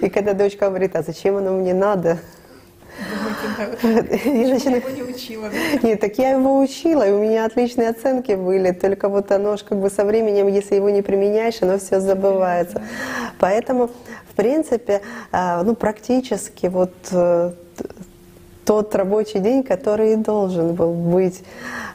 И 0.02 0.08
когда 0.08 0.34
дочка 0.34 0.68
говорит, 0.68 0.96
а 0.96 1.02
зачем 1.02 1.36
оно 1.36 1.52
мне 1.52 1.72
надо? 1.72 2.18
Я 3.82 4.48
начинаю... 4.48 4.82
его 4.82 4.90
не 4.90 5.02
учила, 5.02 5.48
да? 5.48 5.88
Нет, 5.88 6.00
так 6.00 6.18
я 6.18 6.30
его 6.30 6.60
учила, 6.60 7.08
и 7.08 7.12
у 7.12 7.20
меня 7.22 7.44
отличные 7.44 7.88
оценки 7.88 8.32
были, 8.32 8.72
только 8.72 9.08
вот 9.08 9.30
оно 9.32 9.56
ж 9.56 9.62
как 9.62 9.78
бы 9.78 9.90
со 9.90 10.04
временем, 10.04 10.48
если 10.48 10.74
его 10.74 10.90
не 10.90 11.02
применяешь, 11.02 11.62
оно 11.62 11.78
все 11.78 12.00
забывается. 12.00 12.82
Поэтому, 13.38 13.86
в 13.86 14.34
принципе, 14.34 15.02
э, 15.32 15.62
ну, 15.62 15.74
практически 15.74 16.66
вот 16.66 16.92
э, 17.12 17.52
тот 18.70 18.94
рабочий 18.94 19.40
день, 19.40 19.64
который 19.64 20.14
должен 20.14 20.74
был 20.76 20.92
быть, 20.92 21.42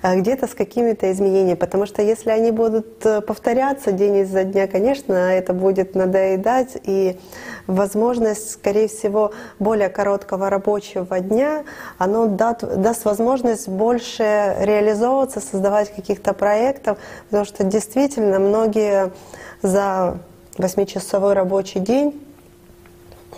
а 0.02 0.18
где-то 0.18 0.46
с 0.46 0.54
какими-то 0.54 1.10
изменениями. 1.10 1.56
Потому 1.56 1.86
что 1.86 2.02
если 2.02 2.32
они 2.32 2.52
будут 2.52 3.06
э, 3.06 3.22
повторяться 3.22 3.94
день 3.94 4.18
изо 4.18 4.44
дня, 4.44 4.68
конечно, 4.68 5.14
это 5.14 5.54
будет 5.54 5.96
надоедать. 5.96 6.76
И 6.84 7.18
возможность, 7.66 8.52
скорее 8.52 8.90
всего, 8.90 9.32
более 9.58 9.88
короткого 9.88 10.50
рабочего 10.50 11.18
дня, 11.22 11.64
оно 11.98 12.26
даст, 12.26 12.64
даст 12.64 13.06
возможность 13.06 13.70
больше 13.70 14.58
реализовываться, 14.60 15.40
создавать 15.40 15.96
каких-то 15.96 16.34
проектов. 16.34 16.98
Потому 17.30 17.46
что 17.46 17.64
действительно 17.64 18.40
многие 18.40 19.14
за 19.62 20.18
восьмичасовой 20.58 21.32
рабочий 21.32 21.80
день 21.80 22.25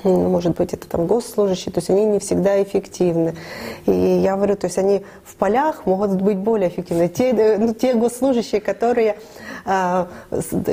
может 0.04 0.56
быть, 0.56 0.74
это 0.74 0.88
там 0.88 1.08
госслужащие, 1.08 1.74
то 1.74 1.80
есть 1.80 1.90
они 1.90 2.06
не 2.06 2.20
всегда 2.20 2.62
эффективны. 2.62 3.36
И 3.86 3.92
я 3.92 4.36
говорю, 4.36 4.56
то 4.56 4.68
есть 4.68 4.78
они 4.78 5.04
в 5.24 5.36
полях 5.36 5.86
могут 5.86 6.22
быть 6.22 6.38
более 6.38 6.70
эффективны. 6.70 7.10
Те, 7.10 7.32
э, 7.32 7.58
ну, 7.58 7.74
те 7.74 7.94
госслужащие, 7.94 8.62
которые 8.62 9.18
а, 9.66 10.08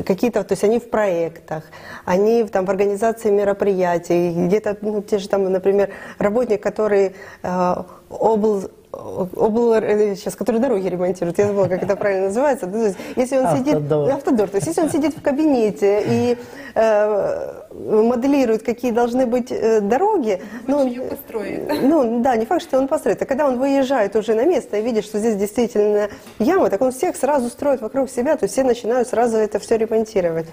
какие-то, 0.06 0.44
то 0.44 0.52
есть 0.52 0.64
они 0.64 0.78
в 0.78 0.88
проектах, 0.90 1.64
они 2.04 2.44
там 2.44 2.64
в 2.64 2.70
организации 2.70 3.30
мероприятий, 3.30 4.32
где-то, 4.46 4.76
ну, 4.80 5.02
те 5.02 5.18
же 5.18 5.28
там, 5.28 5.50
например, 5.50 5.90
работник, 6.18 6.62
который 6.62 7.14
а, 7.42 7.86
обл 8.10 8.70
обл... 8.94 9.74
сейчас, 10.16 10.34
который 10.36 10.60
дороги 10.60 10.88
ремонтирует, 10.88 11.38
я 11.38 11.46
забыла, 11.46 11.66
как 11.68 11.82
это 11.82 11.96
правильно 11.96 12.26
называется. 12.26 12.66
То 12.66 12.78
есть, 12.78 12.96
если 13.16 13.38
он 13.38 13.46
автодор. 13.46 13.74
сидит, 13.74 13.92
автодор, 13.92 14.48
то 14.48 14.56
есть 14.56 14.66
если 14.66 14.82
он 14.82 14.90
сидит 14.90 15.16
в 15.16 15.22
кабинете 15.22 16.02
и 16.06 16.38
э, 16.74 17.62
моделирует, 17.74 18.62
какие 18.62 18.92
должны 18.92 19.26
быть 19.26 19.50
э, 19.50 19.80
дороги, 19.80 20.42
ну, 20.66 20.86
ее 20.86 21.02
построит. 21.02 21.82
ну 21.82 22.20
да, 22.20 22.36
не 22.36 22.46
факт, 22.46 22.62
что 22.62 22.78
он 22.78 22.88
построит, 22.88 23.20
а 23.22 23.26
когда 23.26 23.46
он 23.46 23.58
выезжает 23.58 24.16
уже 24.16 24.34
на 24.34 24.44
место 24.44 24.76
и 24.78 24.82
видит, 24.82 25.04
что 25.04 25.18
здесь 25.18 25.36
действительно 25.36 26.08
яма, 26.38 26.70
так 26.70 26.80
он 26.80 26.92
всех 26.92 27.16
сразу 27.16 27.48
строит 27.48 27.80
вокруг 27.80 28.10
себя, 28.10 28.36
то 28.36 28.44
есть 28.44 28.54
все 28.54 28.64
начинают 28.64 29.08
сразу 29.08 29.36
это 29.36 29.58
все 29.58 29.76
ремонтировать. 29.76 30.46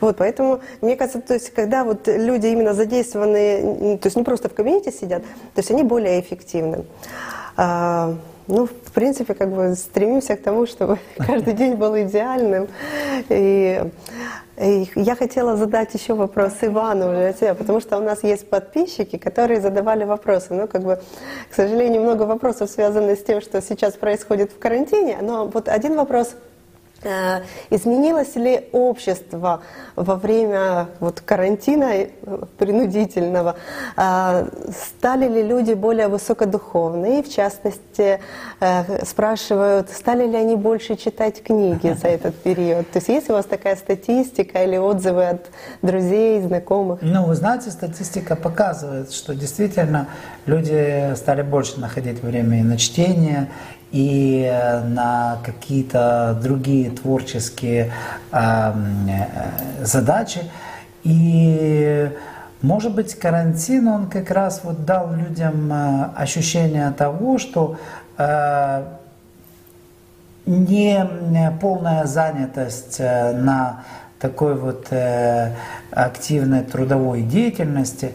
Вот, 0.00 0.16
поэтому 0.16 0.60
мне 0.80 0.96
кажется, 0.96 1.20
то 1.20 1.34
есть 1.34 1.50
когда 1.50 1.84
вот 1.84 2.06
люди 2.06 2.46
именно 2.46 2.74
задействованы, 2.74 3.98
то 3.98 4.06
есть 4.06 4.16
не 4.16 4.22
просто 4.22 4.48
в 4.48 4.54
кабинете 4.54 4.92
сидят, 4.92 5.22
то 5.22 5.58
есть 5.58 5.70
они 5.70 5.82
более 5.82 6.20
эффективны. 6.20 6.84
А, 7.56 8.14
ну, 8.48 8.66
в 8.66 8.92
принципе, 8.92 9.34
как 9.34 9.50
бы 9.52 9.74
стремимся 9.74 10.36
к 10.36 10.42
тому, 10.42 10.66
чтобы 10.66 10.98
каждый 11.16 11.54
день 11.54 11.74
был 11.74 11.96
идеальным. 11.98 12.68
И, 13.28 13.82
и 14.58 14.90
я 14.94 15.16
хотела 15.16 15.56
задать 15.56 15.94
еще 15.94 16.14
вопрос 16.14 16.54
Ивану 16.62 17.32
потому 17.54 17.80
что 17.80 17.98
у 17.98 18.02
нас 18.02 18.22
есть 18.22 18.48
подписчики, 18.48 19.16
которые 19.16 19.60
задавали 19.60 20.04
вопросы. 20.04 20.54
Ну, 20.54 20.66
как 20.66 20.82
бы, 20.82 21.00
к 21.50 21.54
сожалению, 21.54 22.02
много 22.02 22.22
вопросов 22.22 22.70
связаны 22.70 23.16
с 23.16 23.22
тем, 23.22 23.40
что 23.40 23.62
сейчас 23.62 23.94
происходит 23.94 24.50
в 24.52 24.58
карантине. 24.58 25.18
Но 25.20 25.46
вот 25.46 25.68
один 25.68 25.96
вопрос– 25.96 26.34
изменилось 27.70 28.36
ли 28.36 28.68
общество 28.72 29.62
во 29.96 30.16
время 30.16 30.88
вот 31.00 31.20
карантина 31.20 31.92
э, 31.94 32.08
принудительного? 32.58 33.56
Э, 33.96 34.48
стали 34.70 35.28
ли 35.28 35.42
люди 35.42 35.72
более 35.72 36.08
высокодуховные? 36.08 37.22
В 37.22 37.28
частности, 37.28 38.20
спрашивают, 39.04 39.90
стали 39.90 40.26
ли 40.26 40.36
они 40.36 40.56
больше 40.56 40.96
читать 40.96 41.42
книги 41.42 41.96
за 42.00 42.08
этот 42.16 42.34
период? 42.36 42.90
То 42.90 42.98
есть 42.98 43.08
есть 43.08 43.30
у 43.30 43.32
вас 43.32 43.46
такая 43.46 43.76
статистика 43.76 44.62
или 44.64 44.76
отзывы 44.76 45.24
от 45.24 45.46
друзей, 45.82 46.40
знакомых? 46.40 47.00
Ну, 47.02 47.26
вы 47.26 47.34
знаете, 47.34 47.70
статистика 47.70 48.36
показывает, 48.36 49.12
что 49.12 49.34
действительно 49.34 50.08
люди 50.46 51.14
стали 51.16 51.42
больше 51.42 51.80
находить 51.80 52.22
время 52.22 52.64
на 52.64 52.76
чтение, 52.76 53.50
и 53.92 54.50
на 54.86 55.38
какие-то 55.44 56.38
другие 56.42 56.90
творческие 56.90 57.92
э, 58.32 58.72
задачи. 59.82 60.50
И 61.04 62.10
может 62.62 62.94
быть, 62.94 63.14
карантин, 63.14 63.88
он 63.88 64.08
как 64.08 64.30
раз 64.30 64.62
вот 64.64 64.86
дал 64.86 65.12
людям 65.12 65.70
э, 65.70 66.10
ощущение 66.16 66.90
того, 66.92 67.36
что 67.36 67.76
э, 68.16 68.84
не 70.46 71.52
полная 71.60 72.06
занятость 72.06 72.98
на 72.98 73.84
такой 74.18 74.56
вот 74.56 74.88
активной 75.92 76.64
трудовой 76.64 77.22
деятельности, 77.22 78.12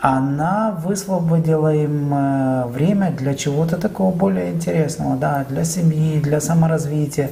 она 0.00 0.70
высвободила 0.82 1.74
им 1.74 2.12
э, 2.14 2.66
время 2.68 3.10
для 3.10 3.34
чего-то 3.34 3.76
такого 3.76 4.14
более 4.14 4.50
интересного, 4.50 5.16
да, 5.16 5.44
для 5.48 5.64
семьи, 5.64 6.20
для 6.20 6.40
саморазвития. 6.40 7.30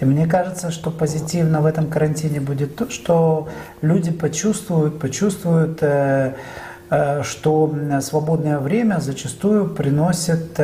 И 0.00 0.04
мне 0.04 0.26
кажется, 0.26 0.70
что 0.70 0.90
позитивно 0.90 1.62
в 1.62 1.66
этом 1.66 1.86
карантине 1.86 2.40
будет 2.40 2.76
то, 2.76 2.90
что 2.90 3.48
люди 3.80 4.10
почувствуют, 4.10 4.98
почувствуют, 4.98 5.78
э, 5.80 6.34
э, 6.90 7.22
что 7.22 7.74
свободное 8.02 8.58
время 8.58 8.98
зачастую 9.00 9.70
приносит, 9.70 10.58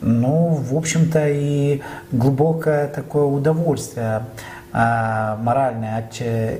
ну, 0.00 0.48
в 0.48 0.76
общем-то, 0.76 1.26
и 1.26 1.80
глубокое 2.12 2.88
такое 2.88 3.24
удовольствие 3.24 4.24
моральное, 4.72 6.10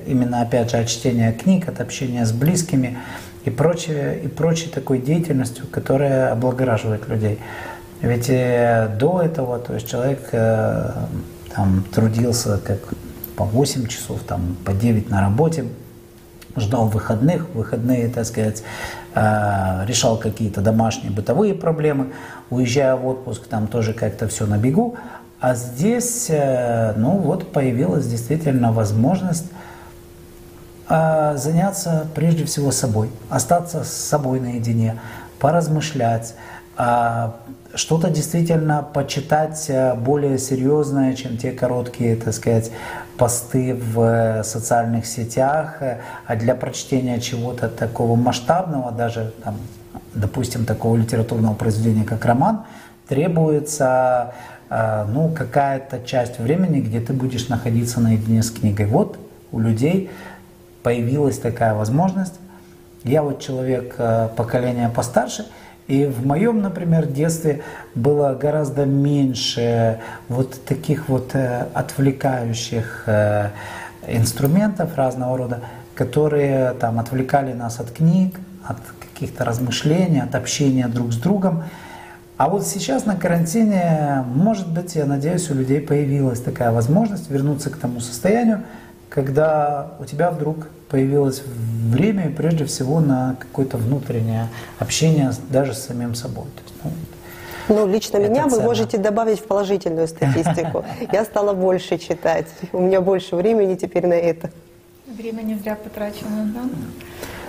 именно 0.07 0.41
опять 0.41 0.71
же 0.71 0.77
от 0.77 0.87
чтения 0.87 1.33
книг, 1.33 1.67
от 1.67 1.81
общения 1.81 2.25
с 2.25 2.31
близкими 2.31 2.97
и 3.45 3.51
прочее, 3.51 4.19
и 4.23 4.27
прочей 4.27 4.69
такой 4.69 4.99
деятельностью, 4.99 5.65
которая 5.71 6.31
облагораживает 6.31 7.07
людей. 7.07 7.39
Ведь 8.01 8.29
э, 8.29 8.89
до 8.99 9.21
этого, 9.21 9.59
то 9.59 9.73
есть 9.73 9.87
человек 9.87 10.29
э, 10.31 10.91
там 11.55 11.83
трудился 11.93 12.57
как 12.57 12.79
по 13.35 13.45
8 13.45 13.87
часов, 13.87 14.21
там 14.27 14.57
по 14.65 14.73
9 14.73 15.09
на 15.09 15.21
работе, 15.21 15.65
ждал 16.57 16.87
выходных, 16.87 17.47
выходные, 17.53 18.09
так 18.09 18.25
сказать, 18.25 18.63
э, 19.13 19.85
решал 19.85 20.17
какие-то 20.17 20.61
домашние 20.61 21.11
бытовые 21.11 21.53
проблемы, 21.53 22.13
уезжая 22.49 22.95
в 22.95 23.05
отпуск, 23.05 23.47
там 23.47 23.67
тоже 23.67 23.93
как-то 23.93 24.27
все 24.27 24.45
на 24.47 24.57
бегу, 24.57 24.95
а 25.39 25.53
здесь, 25.53 26.31
ну 26.95 27.17
вот, 27.17 27.51
появилась 27.51 28.07
действительно 28.07 28.71
возможность 28.71 29.45
а 30.87 31.35
заняться 31.37 32.07
прежде 32.13 32.45
всего 32.45 32.71
собой, 32.71 33.09
остаться 33.29 33.83
с 33.83 33.91
собой 33.91 34.39
наедине, 34.39 34.99
поразмышлять, 35.39 36.35
а 36.77 37.35
что-то 37.73 38.09
действительно 38.09 38.83
почитать 38.83 39.65
э, 39.69 39.93
более 39.95 40.37
серьезное, 40.37 41.13
чем 41.13 41.37
те 41.37 41.51
короткие, 41.51 42.15
так 42.17 42.33
сказать, 42.33 42.71
посты 43.17 43.73
в 43.73 44.43
социальных 44.43 45.05
сетях, 45.05 45.81
а 46.25 46.35
для 46.35 46.53
прочтения 46.55 47.19
чего-то 47.19 47.69
такого 47.69 48.15
масштабного, 48.15 48.91
даже, 48.91 49.33
там, 49.43 49.55
допустим, 50.13 50.65
такого 50.65 50.97
литературного 50.97 51.53
произведения, 51.53 52.03
как 52.03 52.25
роман, 52.25 52.65
требуется 53.07 54.33
э, 54.69 55.05
ну, 55.07 55.29
какая-то 55.29 56.01
часть 56.05 56.39
времени, 56.39 56.81
где 56.81 56.99
ты 56.99 57.13
будешь 57.13 57.47
находиться 57.47 58.01
наедине 58.01 58.43
с 58.43 58.51
книгой. 58.51 58.85
Вот 58.85 59.17
у 59.51 59.59
людей 59.59 60.09
появилась 60.85 61.39
такая 61.39 61.73
возможность. 61.73 62.35
Я 63.03 63.23
вот 63.23 63.41
человек 63.41 63.95
э, 63.97 64.29
поколения 64.35 64.87
постарше, 64.87 65.47
и 65.87 66.05
в 66.05 66.27
моем, 66.27 66.61
например, 66.61 67.07
детстве 67.07 67.63
было 67.95 68.37
гораздо 68.39 68.85
меньше 68.85 69.99
вот 70.29 70.63
таких 70.63 71.09
вот 71.09 71.31
э, 71.33 71.65
отвлекающих 71.73 73.05
э, 73.07 73.49
инструментов 74.07 74.95
разного 74.95 75.35
рода, 75.35 75.61
которые 75.95 76.73
там 76.73 76.99
отвлекали 76.99 77.53
нас 77.53 77.79
от 77.79 77.89
книг, 77.89 78.39
от 78.63 78.77
каких-то 78.99 79.43
размышлений, 79.43 80.19
от 80.19 80.35
общения 80.35 80.87
друг 80.87 81.13
с 81.13 81.17
другом. 81.17 81.63
А 82.37 82.47
вот 82.47 82.67
сейчас 82.67 83.07
на 83.07 83.15
карантине, 83.15 84.23
может 84.27 84.71
быть, 84.71 84.93
я 84.93 85.05
надеюсь, 85.05 85.49
у 85.49 85.55
людей 85.55 85.81
появилась 85.81 86.41
такая 86.41 86.71
возможность 86.71 87.31
вернуться 87.31 87.71
к 87.71 87.77
тому 87.77 88.01
состоянию, 88.01 88.61
когда 89.09 89.91
у 89.99 90.05
тебя 90.05 90.31
вдруг 90.31 90.67
появилось 90.89 91.41
время, 91.89 92.31
прежде 92.35 92.65
всего, 92.65 92.99
на 92.99 93.35
какое-то 93.39 93.77
внутреннее 93.77 94.49
общение 94.79 95.31
даже 95.49 95.73
с 95.73 95.85
самим 95.85 96.15
собой. 96.15 96.45
То 96.55 96.61
есть, 96.63 96.75
ну, 96.83 96.91
ну, 97.67 97.87
лично 97.87 98.17
меня 98.17 98.43
ценно. 98.43 98.57
вы 98.57 98.61
можете 98.61 98.97
добавить 98.97 99.39
в 99.39 99.45
положительную 99.45 100.07
статистику. 100.07 100.85
Я 101.11 101.25
стала 101.25 101.53
больше 101.53 101.97
читать. 101.97 102.47
У 102.71 102.79
меня 102.79 103.01
больше 103.01 103.35
времени 103.35 103.75
теперь 103.75 104.05
на 104.05 104.13
это. 104.13 104.51
Время 105.07 105.41
не 105.41 105.55
зря 105.55 105.75
потрачено, 105.75 106.51
да? 106.53 106.61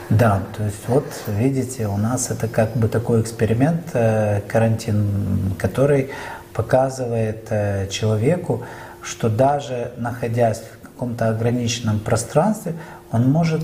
Да, 0.08 0.42
то 0.56 0.64
есть 0.64 0.82
вот 0.86 1.04
видите, 1.26 1.88
у 1.88 1.96
нас 1.96 2.30
это 2.30 2.46
как 2.46 2.72
бы 2.74 2.88
такой 2.88 3.20
эксперимент, 3.20 3.90
э, 3.92 4.40
карантин, 4.46 5.54
который 5.58 6.10
показывает 6.52 7.48
э, 7.50 7.88
человеку, 7.88 8.62
что 9.02 9.28
даже 9.28 9.92
находясь 9.96 10.60
в 10.60 10.75
каком-то 10.96 11.28
ограниченном 11.28 12.00
пространстве, 12.00 12.74
он 13.12 13.30
может 13.30 13.62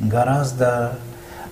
гораздо 0.00 0.92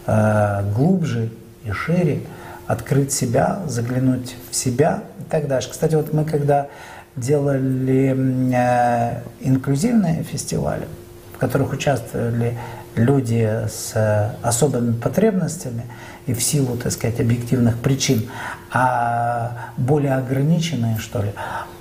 э, 0.07 0.64
глубже 0.74 1.30
и 1.64 1.70
шире 1.70 2.22
открыть 2.66 3.12
себя, 3.12 3.61
заглянуть 3.66 4.36
в 4.51 4.55
себя 4.55 5.05
и 5.20 5.22
так 5.30 5.46
дальше. 5.46 5.70
Кстати, 5.70 5.94
вот 5.94 6.12
мы 6.12 6.24
когда 6.24 6.66
делали 7.14 8.14
э, 8.53 9.20
инклюзивные 9.40 10.24
фестивали, 10.24 10.88
в 11.34 11.38
которых 11.38 11.72
участвовали 11.72 12.59
люди 12.96 13.49
с 13.68 14.34
особыми 14.42 14.92
потребностями 14.92 15.84
и 16.26 16.34
в 16.34 16.42
силу, 16.42 16.76
так 16.76 16.90
сказать, 16.90 17.20
объективных 17.20 17.78
причин, 17.78 18.28
а 18.72 19.70
более 19.76 20.16
ограниченные, 20.16 20.99
что 20.99 21.22
ли, 21.22 21.30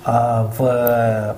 а 0.04 0.52
в 0.56 1.36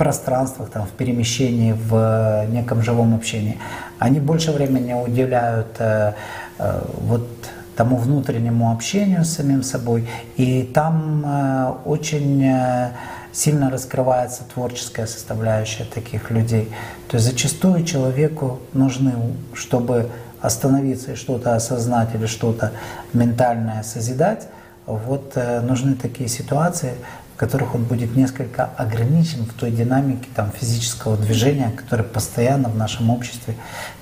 пространствах, 0.00 0.70
там, 0.70 0.86
в 0.86 0.90
перемещении, 0.92 1.72
в 1.72 1.94
э, 1.94 2.46
неком 2.46 2.82
живом 2.82 3.14
общении, 3.14 3.58
они 3.98 4.18
больше 4.18 4.50
времени 4.50 4.94
уделяют 4.94 5.76
э, 5.78 6.14
э, 6.58 6.82
вот 7.02 7.28
тому 7.76 7.96
внутреннему 7.96 8.72
общению 8.72 9.24
с 9.26 9.34
самим 9.34 9.62
собой, 9.62 10.08
и 10.38 10.62
там 10.62 11.22
э, 11.26 11.72
очень 11.84 12.42
э, 12.42 12.92
сильно 13.32 13.70
раскрывается 13.70 14.44
творческая 14.54 15.06
составляющая 15.06 15.84
таких 15.84 16.30
людей. 16.30 16.72
То 17.08 17.18
есть 17.18 17.26
зачастую 17.26 17.84
человеку 17.84 18.60
нужны, 18.72 19.12
чтобы 19.52 20.08
остановиться 20.40 21.12
и 21.12 21.14
что-то 21.14 21.54
осознать 21.54 22.14
или 22.14 22.24
что-то 22.24 22.72
ментальное 23.12 23.82
созидать, 23.82 24.48
вот 24.86 25.32
э, 25.34 25.60
нужны 25.60 25.94
такие 25.94 26.28
ситуации, 26.28 26.94
которых 27.40 27.74
он 27.74 27.84
будет 27.84 28.14
несколько 28.14 28.66
ограничен 28.76 29.46
в 29.46 29.54
той 29.54 29.70
динамике 29.70 30.28
там, 30.34 30.52
физического 30.52 31.16
движения, 31.16 31.70
которое 31.74 32.02
постоянно 32.02 32.68
в 32.68 32.76
нашем 32.76 33.08
обществе 33.08 33.54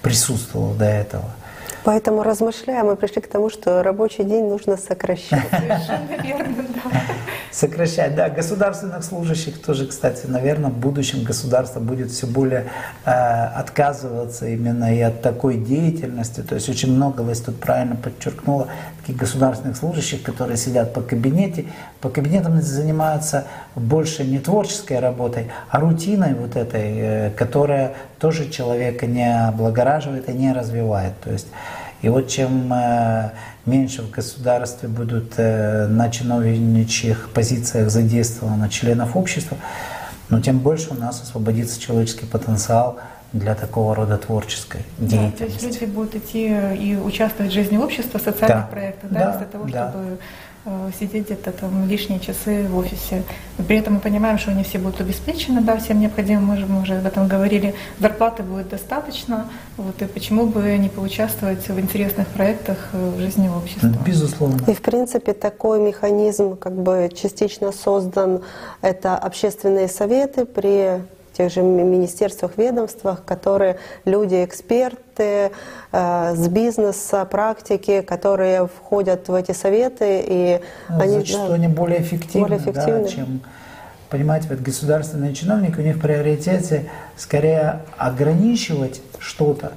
присутствовало 0.02 0.74
до 0.74 0.86
этого. 0.86 1.30
Поэтому, 1.88 2.22
размышляя, 2.22 2.84
мы 2.84 2.96
пришли 2.96 3.22
к 3.22 3.28
тому, 3.28 3.48
что 3.48 3.82
рабочий 3.82 4.22
день 4.22 4.46
нужно 4.46 4.76
сокращать. 4.76 5.48
Совершенно 5.50 6.22
верно, 6.22 6.66
да. 6.74 6.90
Сокращать, 7.50 8.14
да. 8.14 8.28
Государственных 8.28 9.02
служащих 9.02 9.62
тоже, 9.62 9.86
кстати, 9.86 10.26
наверное, 10.26 10.68
в 10.68 10.76
будущем 10.76 11.24
государство 11.24 11.80
будет 11.80 12.10
все 12.10 12.26
более 12.26 12.66
э, 13.06 13.10
отказываться 13.10 14.46
именно 14.48 14.94
и 14.94 15.00
от 15.00 15.22
такой 15.22 15.56
деятельности. 15.56 16.42
То 16.42 16.56
есть 16.56 16.68
очень 16.68 16.92
много, 16.92 17.22
Лась 17.22 17.40
тут 17.40 17.58
правильно 17.58 17.96
подчеркнула, 17.96 18.68
таких 19.00 19.16
государственных 19.16 19.78
служащих, 19.78 20.22
которые 20.22 20.58
сидят 20.58 20.92
по 20.92 21.00
кабинете, 21.00 21.64
по 22.02 22.10
кабинетам 22.10 22.60
занимаются 22.60 23.46
больше 23.74 24.24
не 24.24 24.40
творческой 24.40 24.98
работой, 24.98 25.50
а 25.70 25.80
рутиной 25.80 26.34
вот 26.34 26.54
этой, 26.54 26.98
э, 26.98 27.30
которая 27.30 27.94
тоже 28.18 28.50
человека 28.50 29.06
не 29.06 29.48
облагораживает 29.48 30.28
и 30.28 30.32
не 30.32 30.52
развивает. 30.52 31.18
То 31.24 31.30
есть 31.32 31.46
и 32.00 32.08
вот 32.08 32.28
чем 32.28 32.72
э, 32.72 33.32
меньше 33.66 34.02
в 34.02 34.10
государстве 34.10 34.88
будут 34.88 35.34
э, 35.36 35.86
на 35.88 36.10
чиновничьих 36.10 37.30
позициях 37.34 37.90
задействовано 37.90 38.68
членов 38.68 39.16
общества, 39.16 39.56
но 40.28 40.40
тем 40.40 40.58
больше 40.58 40.90
у 40.90 40.94
нас 40.94 41.20
освободится 41.22 41.80
человеческий 41.80 42.26
потенциал 42.26 42.98
для 43.32 43.54
такого 43.54 43.94
рода 43.94 44.16
творческой 44.16 44.82
деятельности. 44.98 45.38
Да, 45.38 45.46
то 45.46 45.52
есть 45.52 45.80
люди 45.80 45.90
будут 45.90 46.14
идти 46.14 46.46
и 46.76 46.96
участвовать 46.96 47.52
в 47.52 47.54
жизни 47.54 47.76
общества, 47.76 48.18
в 48.18 48.22
социальных 48.22 48.64
да. 48.64 48.68
проектах, 48.70 49.10
да, 49.10 49.18
да, 49.18 49.30
вместо 49.30 49.52
того, 49.52 49.64
да. 49.64 49.90
чтобы 49.90 50.18
сидеть 50.98 51.26
где-то 51.26 51.52
там 51.52 51.88
лишние 51.88 52.20
часы 52.20 52.66
в 52.68 52.76
офисе. 52.76 53.22
При 53.66 53.76
этом 53.76 53.94
мы 53.94 54.00
понимаем, 54.00 54.38
что 54.38 54.50
они 54.50 54.62
все 54.62 54.78
будут 54.78 55.00
обеспечены, 55.00 55.60
да, 55.60 55.76
всем 55.76 56.00
необходимым, 56.00 56.46
мы, 56.46 56.56
же, 56.56 56.66
мы 56.66 56.82
уже 56.82 56.98
об 56.98 57.06
этом 57.06 57.28
говорили, 57.28 57.74
зарплаты 57.98 58.42
будет 58.42 58.68
достаточно, 58.68 59.48
вот, 59.76 60.00
и 60.00 60.06
почему 60.06 60.46
бы 60.46 60.76
не 60.78 60.88
поучаствовать 60.88 61.68
в 61.68 61.80
интересных 61.80 62.28
проектах 62.28 62.90
э, 62.92 63.10
в 63.16 63.20
жизни 63.20 63.48
общества. 63.48 63.92
Безусловно. 64.06 64.62
И 64.70 64.74
в 64.74 64.82
принципе 64.82 65.32
такой 65.32 65.80
механизм 65.80 66.56
как 66.56 66.74
бы 66.74 67.10
частично 67.14 67.72
создан, 67.72 68.42
это 68.82 69.16
общественные 69.16 69.88
советы 69.88 70.44
при 70.44 71.00
тех 71.38 71.52
же 71.52 71.62
министерствах, 71.62 72.52
ведомствах, 72.56 73.24
которые 73.24 73.78
люди, 74.04 74.44
эксперты 74.44 75.52
э, 75.92 76.34
с 76.34 76.48
бизнеса, 76.48 77.24
практики, 77.24 78.00
которые 78.00 78.66
входят 78.66 79.28
в 79.28 79.34
эти 79.34 79.52
советы. 79.52 80.22
И 80.26 80.60
ну, 80.88 81.00
они, 81.00 81.14
зачастую 81.14 81.48
да, 81.48 81.54
они 81.54 81.68
более 81.68 82.02
эффективны, 82.02 82.48
более 82.48 82.58
эффективны. 82.58 83.02
Да, 83.02 83.08
чем 83.08 83.40
понимаете, 84.10 84.48
вот 84.48 84.60
государственные 84.60 85.34
чиновники, 85.34 85.78
у 85.78 85.82
них 85.82 85.96
в 85.96 86.00
приоритете 86.00 86.88
скорее 87.16 87.80
ограничивать 87.96 89.00
что-то, 89.18 89.72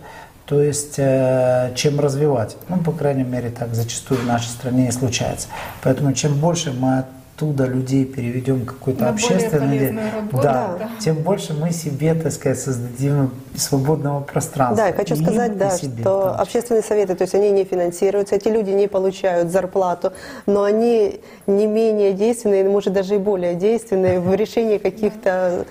то 0.46 0.62
есть 0.62 0.96
э, 0.98 1.74
чем 1.76 2.00
развивать. 2.00 2.58
Ну, 2.70 2.78
по 2.78 2.92
крайней 2.92 3.24
мере, 3.24 3.50
так 3.50 3.74
зачастую 3.76 4.22
в 4.22 4.26
нашей 4.26 4.48
стране 4.48 4.88
и 4.88 4.92
случается. 4.92 5.48
Поэтому 5.84 6.14
чем 6.14 6.36
больше 6.40 6.72
мы 6.72 7.06
оттуда 7.42 7.66
людей 7.66 8.06
переведем 8.06 8.66
какой-то 8.66 9.10
общественный, 9.10 9.78
полезную 9.78 10.12
работу, 10.16 10.44
да, 10.44 10.76
да. 10.80 10.90
тем 11.00 11.16
больше 11.18 11.54
мы 11.54 11.72
себе, 11.72 12.14
так 12.14 12.32
сказать, 12.32 12.60
создадим 12.60 13.32
свободного 13.56 14.22
пространства. 14.22 14.84
Да, 14.84 14.88
я 14.88 14.94
хочу 14.94 15.16
сказать, 15.16 15.54
и 15.54 15.56
да, 15.56 15.70
себе 15.72 16.02
что 16.02 16.30
числе. 16.30 16.42
общественные 16.42 16.84
советы, 16.84 17.16
то 17.16 17.24
есть 17.24 17.36
они 17.36 17.52
не 17.52 17.64
финансируются, 17.64 18.36
эти 18.36 18.48
люди 18.48 18.72
не 18.72 18.88
получают 18.88 19.52
зарплату, 19.52 20.14
но 20.46 20.64
они 20.64 21.22
не 21.48 21.68
менее 21.68 22.14
действенные, 22.14 22.64
может 22.64 22.94
даже 22.94 23.16
и 23.16 23.18
более 23.18 23.56
действенные 23.56 24.20
в 24.20 24.34
решении 24.36 24.78
каких-то 24.78 25.66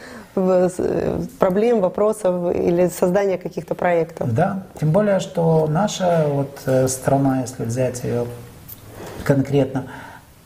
проблем, 1.38 1.80
вопросов 1.80 2.54
или 2.54 2.88
создания 2.88 3.36
каких-то 3.36 3.74
проектов. 3.74 4.32
Да, 4.32 4.62
тем 4.78 4.92
более, 4.92 5.18
что 5.18 5.66
наша 5.68 6.26
вот 6.28 6.60
э, 6.66 6.86
страна, 6.86 7.40
если 7.40 7.64
взять 7.64 8.04
ее 8.04 8.26
конкретно, 9.24 9.86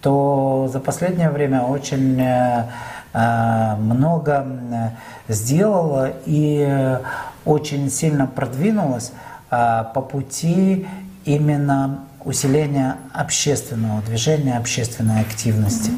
то 0.05 0.69
за 0.71 0.81
последнее 0.81 1.31
время 1.31 1.63
очень 1.63 2.21
э, 2.21 2.67
э, 3.15 3.77
много 3.77 4.47
э, 4.47 5.33
сделала 5.33 6.13
и 6.27 6.99
очень 7.47 7.91
сильно 7.91 8.27
продвинулась 8.27 9.13
по 9.49 10.07
пути 10.11 10.87
именно 11.25 12.01
усиления 12.25 12.97
общественного 13.15 14.03
движения, 14.03 14.59
общественной 14.59 15.21
активности. 15.21 15.93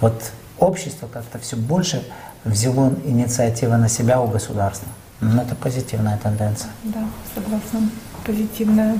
Вот 0.00 0.32
общество 0.58 1.06
как-то 1.06 1.38
все 1.38 1.56
больше 1.56 2.02
взяло 2.44 2.92
инициативы 3.04 3.76
на 3.76 3.88
себя 3.88 4.20
у 4.20 4.26
государства. 4.26 4.88
Ну, 5.20 5.42
это 5.42 5.54
позитивная 5.54 6.18
тенденция. 6.18 6.70
Да, 6.84 7.04
согласна. 7.34 7.90
Позитивная. 8.24 8.98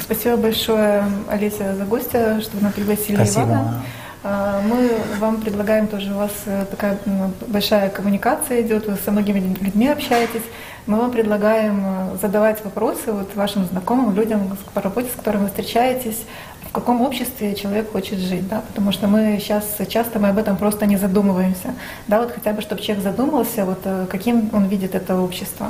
Спасибо 0.00 0.36
большое, 0.36 1.04
Олеся, 1.30 1.74
за 1.74 1.84
гостя, 1.84 2.40
что 2.40 2.56
вы 2.56 2.62
нам 2.62 2.72
пригласили 2.72 3.16
Спасибо. 3.16 3.44
Ивана. 3.44 3.82
Э, 4.24 4.60
Мы 4.66 4.90
вам 5.18 5.40
предлагаем 5.40 5.86
тоже, 5.86 6.12
у 6.12 6.18
вас 6.18 6.32
э, 6.46 6.64
такая 6.70 6.98
большая 7.46 7.90
коммуникация 7.90 8.62
идет, 8.62 8.86
вы 8.86 8.96
со 8.96 9.10
многими 9.10 9.38
людьми 9.60 9.88
общаетесь. 9.88 10.42
Мы 10.86 10.98
вам 10.98 11.10
предлагаем 11.10 11.84
э, 11.84 12.16
задавать 12.20 12.64
вопросы 12.64 13.12
вот 13.12 13.34
вашим 13.34 13.64
знакомым, 13.66 14.14
людям 14.14 14.56
по 14.74 14.80
работе, 14.80 15.08
с 15.12 15.16
которыми 15.16 15.42
вы 15.42 15.48
встречаетесь, 15.48 16.24
в 16.68 16.72
каком 16.72 17.02
обществе 17.02 17.54
человек 17.54 17.92
хочет 17.92 18.18
жить, 18.18 18.48
да, 18.48 18.62
потому 18.66 18.92
что 18.92 19.06
мы 19.06 19.38
сейчас 19.40 19.64
часто 19.88 20.18
мы 20.18 20.30
об 20.30 20.38
этом 20.38 20.56
просто 20.56 20.86
не 20.86 20.96
задумываемся, 20.96 21.74
да, 22.08 22.20
вот 22.20 22.32
хотя 22.32 22.52
бы, 22.52 22.62
чтобы 22.62 22.80
человек 22.80 23.04
задумался, 23.04 23.64
вот 23.64 23.80
э, 23.84 24.06
каким 24.10 24.50
он 24.52 24.66
видит 24.66 24.94
это 24.94 25.20
общество. 25.20 25.66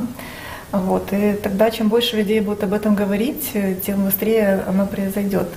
Вот. 0.72 1.12
И 1.12 1.34
тогда, 1.34 1.70
чем 1.70 1.88
больше 1.88 2.16
людей 2.16 2.40
будут 2.40 2.64
об 2.64 2.72
этом 2.72 2.94
говорить, 2.94 3.50
э, 3.54 3.74
тем 3.74 4.06
быстрее 4.06 4.64
оно 4.66 4.86
произойдет. 4.86 5.48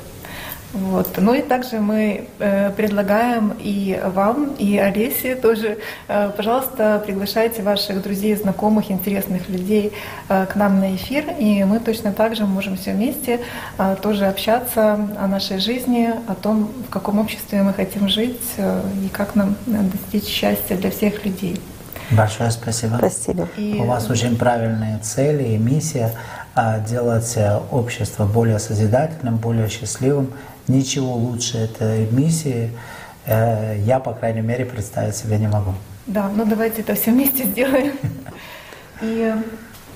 Вот. 0.76 1.08
Ну 1.18 1.34
и 1.34 1.42
также 1.42 1.80
мы 1.80 2.28
э, 2.40 2.70
предлагаем 2.72 3.54
и 3.60 3.98
вам, 4.04 4.56
и 4.60 4.78
Олесе 4.78 5.36
тоже, 5.36 5.78
э, 6.10 6.32
пожалуйста, 6.36 7.02
приглашайте 7.06 7.62
ваших 7.62 8.04
друзей, 8.04 8.36
знакомых, 8.36 8.92
интересных 8.92 9.48
людей 9.48 9.94
э, 10.28 10.46
к 10.48 10.58
нам 10.58 10.82
на 10.82 10.94
эфир, 10.98 11.24
и 11.40 11.64
мы 11.64 11.80
точно 11.80 12.12
так 12.12 12.36
же 12.36 12.46
можем 12.46 12.76
все 12.76 12.92
вместе 12.92 13.40
э, 13.78 13.96
тоже 14.02 14.26
общаться 14.26 15.00
о 15.18 15.28
нашей 15.28 15.60
жизни, 15.60 16.10
о 16.28 16.36
том, 16.36 16.70
в 16.88 16.90
каком 16.90 17.20
обществе 17.20 17.64
мы 17.64 17.72
хотим 17.72 18.10
жить 18.10 18.42
э, 18.58 18.82
и 19.06 19.08
как 19.08 19.36
нам 19.36 19.56
э, 19.68 19.80
достичь 19.94 20.28
счастья 20.28 20.76
для 20.76 20.92
всех 20.92 21.24
людей. 21.24 21.58
Большое 22.12 22.52
спасибо. 22.52 22.98
Спасибо. 22.98 23.48
И 23.58 23.80
У 23.80 23.86
вас 23.86 24.10
очень 24.10 24.38
правильные 24.38 25.00
цели 25.00 25.44
и 25.44 25.58
миссия 25.58 26.12
а, 26.54 26.80
делать 26.80 27.34
э, 27.36 27.60
общество 27.72 28.26
более 28.26 28.60
созидательным, 28.60 29.38
более 29.38 29.68
счастливым. 29.70 30.32
Ничего 30.68 31.16
лучше 31.16 31.58
этой 31.58 32.10
миссии 32.12 32.72
э, 33.26 33.78
я, 33.80 34.00
по 34.00 34.14
крайней 34.14 34.42
мере, 34.42 34.66
представить 34.66 35.16
себе 35.16 35.38
не 35.38 35.48
могу. 35.48 35.74
Да, 36.08 36.30
ну 36.34 36.46
давайте 36.46 36.82
это 36.82 36.94
все 36.96 37.12
вместе 37.12 37.46
сделаем. 37.46 37.94
И 39.02 39.34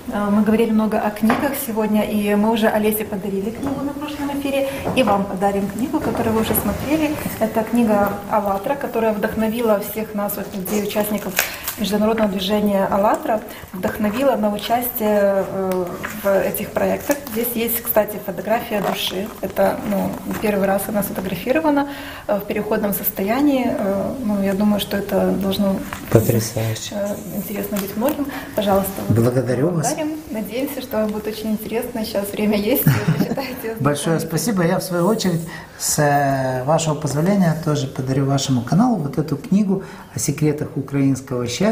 э, 0.08 0.30
мы 0.30 0.42
говорили 0.42 0.70
много 0.72 0.98
о 0.98 1.10
книгах 1.10 1.52
сегодня, 1.66 2.02
и 2.02 2.34
мы 2.34 2.50
уже 2.50 2.66
Олесе 2.66 3.04
подарили 3.04 3.50
книгу 3.50 3.80
на 3.82 3.92
прошлом 3.92 4.38
эфире, 4.38 4.68
и 4.96 5.02
вам 5.02 5.24
подарим 5.24 5.68
книгу, 5.68 6.00
которую 6.00 6.34
вы 6.34 6.40
уже 6.42 6.54
смотрели. 6.54 7.14
Это 7.38 7.62
книга 7.62 8.10
«АЛЛАТРА», 8.30 8.74
которая 8.74 9.12
вдохновила 9.12 9.80
всех 9.80 10.14
нас, 10.14 10.36
вот, 10.36 10.54
людей, 10.54 10.82
участников 10.82 11.32
международного 11.80 12.30
движения 12.30 12.84
«АЛЛАТРА», 12.84 13.40
вдохновила 13.72 14.36
на 14.36 14.52
участие 14.52 15.44
э, 15.46 15.84
в 16.22 16.40
этих 16.40 16.70
проектах. 16.70 17.16
Здесь 17.32 17.48
есть, 17.54 17.80
кстати, 17.82 18.18
фотография 18.24 18.80
души. 18.80 19.28
Это 19.40 19.78
ну, 19.88 20.10
первый 20.42 20.66
раз 20.66 20.82
она 20.88 21.02
сфотографирована 21.02 21.88
э, 22.26 22.38
в 22.38 22.46
переходном 22.46 22.92
состоянии. 22.92 23.66
Э, 23.66 24.14
Ну, 24.24 24.42
я 24.42 24.54
думаю, 24.54 24.80
что 24.80 24.96
это 24.96 25.30
должно 25.32 25.76
Потрясающе. 26.10 26.94
Интересно 27.36 27.78
быть 27.78 27.96
многим. 27.96 28.26
Пожалуйста. 28.54 28.90
Благодарю 29.08 29.70
вас. 29.70 29.86
благодарим. 29.88 30.18
Надеемся, 30.30 30.82
что 30.82 30.98
вам 30.98 31.10
будет 31.10 31.26
очень 31.26 31.52
интересно. 31.52 32.04
Сейчас 32.04 32.30
время 32.32 32.56
есть. 32.56 32.84
Большое 33.80 34.20
спасибо. 34.20 34.64
Я, 34.64 34.78
в 34.78 34.82
свою 34.82 35.06
очередь, 35.06 35.40
с 35.78 36.62
вашего 36.66 36.94
позволения, 36.94 37.56
тоже 37.64 37.86
подарю 37.86 38.26
вашему 38.26 38.60
каналу 38.62 38.96
вот 38.96 39.18
эту 39.18 39.36
книгу 39.36 39.82
о 40.14 40.18
секретах 40.18 40.76
украинского 40.76 41.46
счастья. 41.46 41.69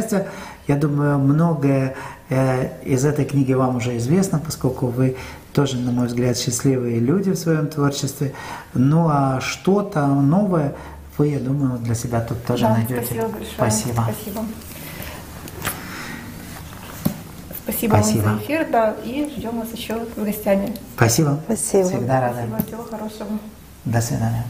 Я 0.67 0.77
думаю, 0.77 1.19
многое 1.19 1.95
э, 2.29 2.69
из 2.85 3.05
этой 3.05 3.25
книги 3.25 3.53
вам 3.53 3.77
уже 3.77 3.97
известно, 3.97 4.39
поскольку 4.39 4.87
вы 4.87 5.17
тоже, 5.53 5.79
на 5.79 5.93
мой 5.93 6.07
взгляд, 6.07 6.37
счастливые 6.37 7.01
люди 7.01 7.31
в 7.31 7.37
своем 7.37 7.69
творчестве. 7.69 8.35
Ну 8.75 9.09
а 9.09 9.41
что-то 9.41 10.07
новое 10.07 10.75
вы, 11.17 11.29
я 11.29 11.41
думаю, 11.41 11.79
для 11.81 11.95
себя 11.95 12.21
тут 12.21 12.45
тоже 12.45 12.63
Да, 12.63 12.75
найдете. 12.75 13.03
Спасибо 13.03 13.29
большое. 13.29 13.53
Спасибо. 13.55 14.03
Спасибо. 14.05 14.45
Спасибо, 17.65 17.97
Спасибо. 17.97 18.23
вам 18.23 18.39
за 18.39 18.45
эфир, 18.45 18.69
да, 18.71 18.95
и 19.05 19.31
ждем 19.37 19.61
вас 19.61 19.69
еще 19.73 19.99
с 20.17 20.19
гостями. 20.19 20.75
Спасибо. 20.97 21.39
Спасибо. 21.45 21.89
Всегда 21.89 22.21
рада. 22.21 22.47
Спасибо, 22.49 22.67
всего 22.67 22.83
хорошего. 22.85 23.39
До 23.85 24.01
свидания. 24.01 24.45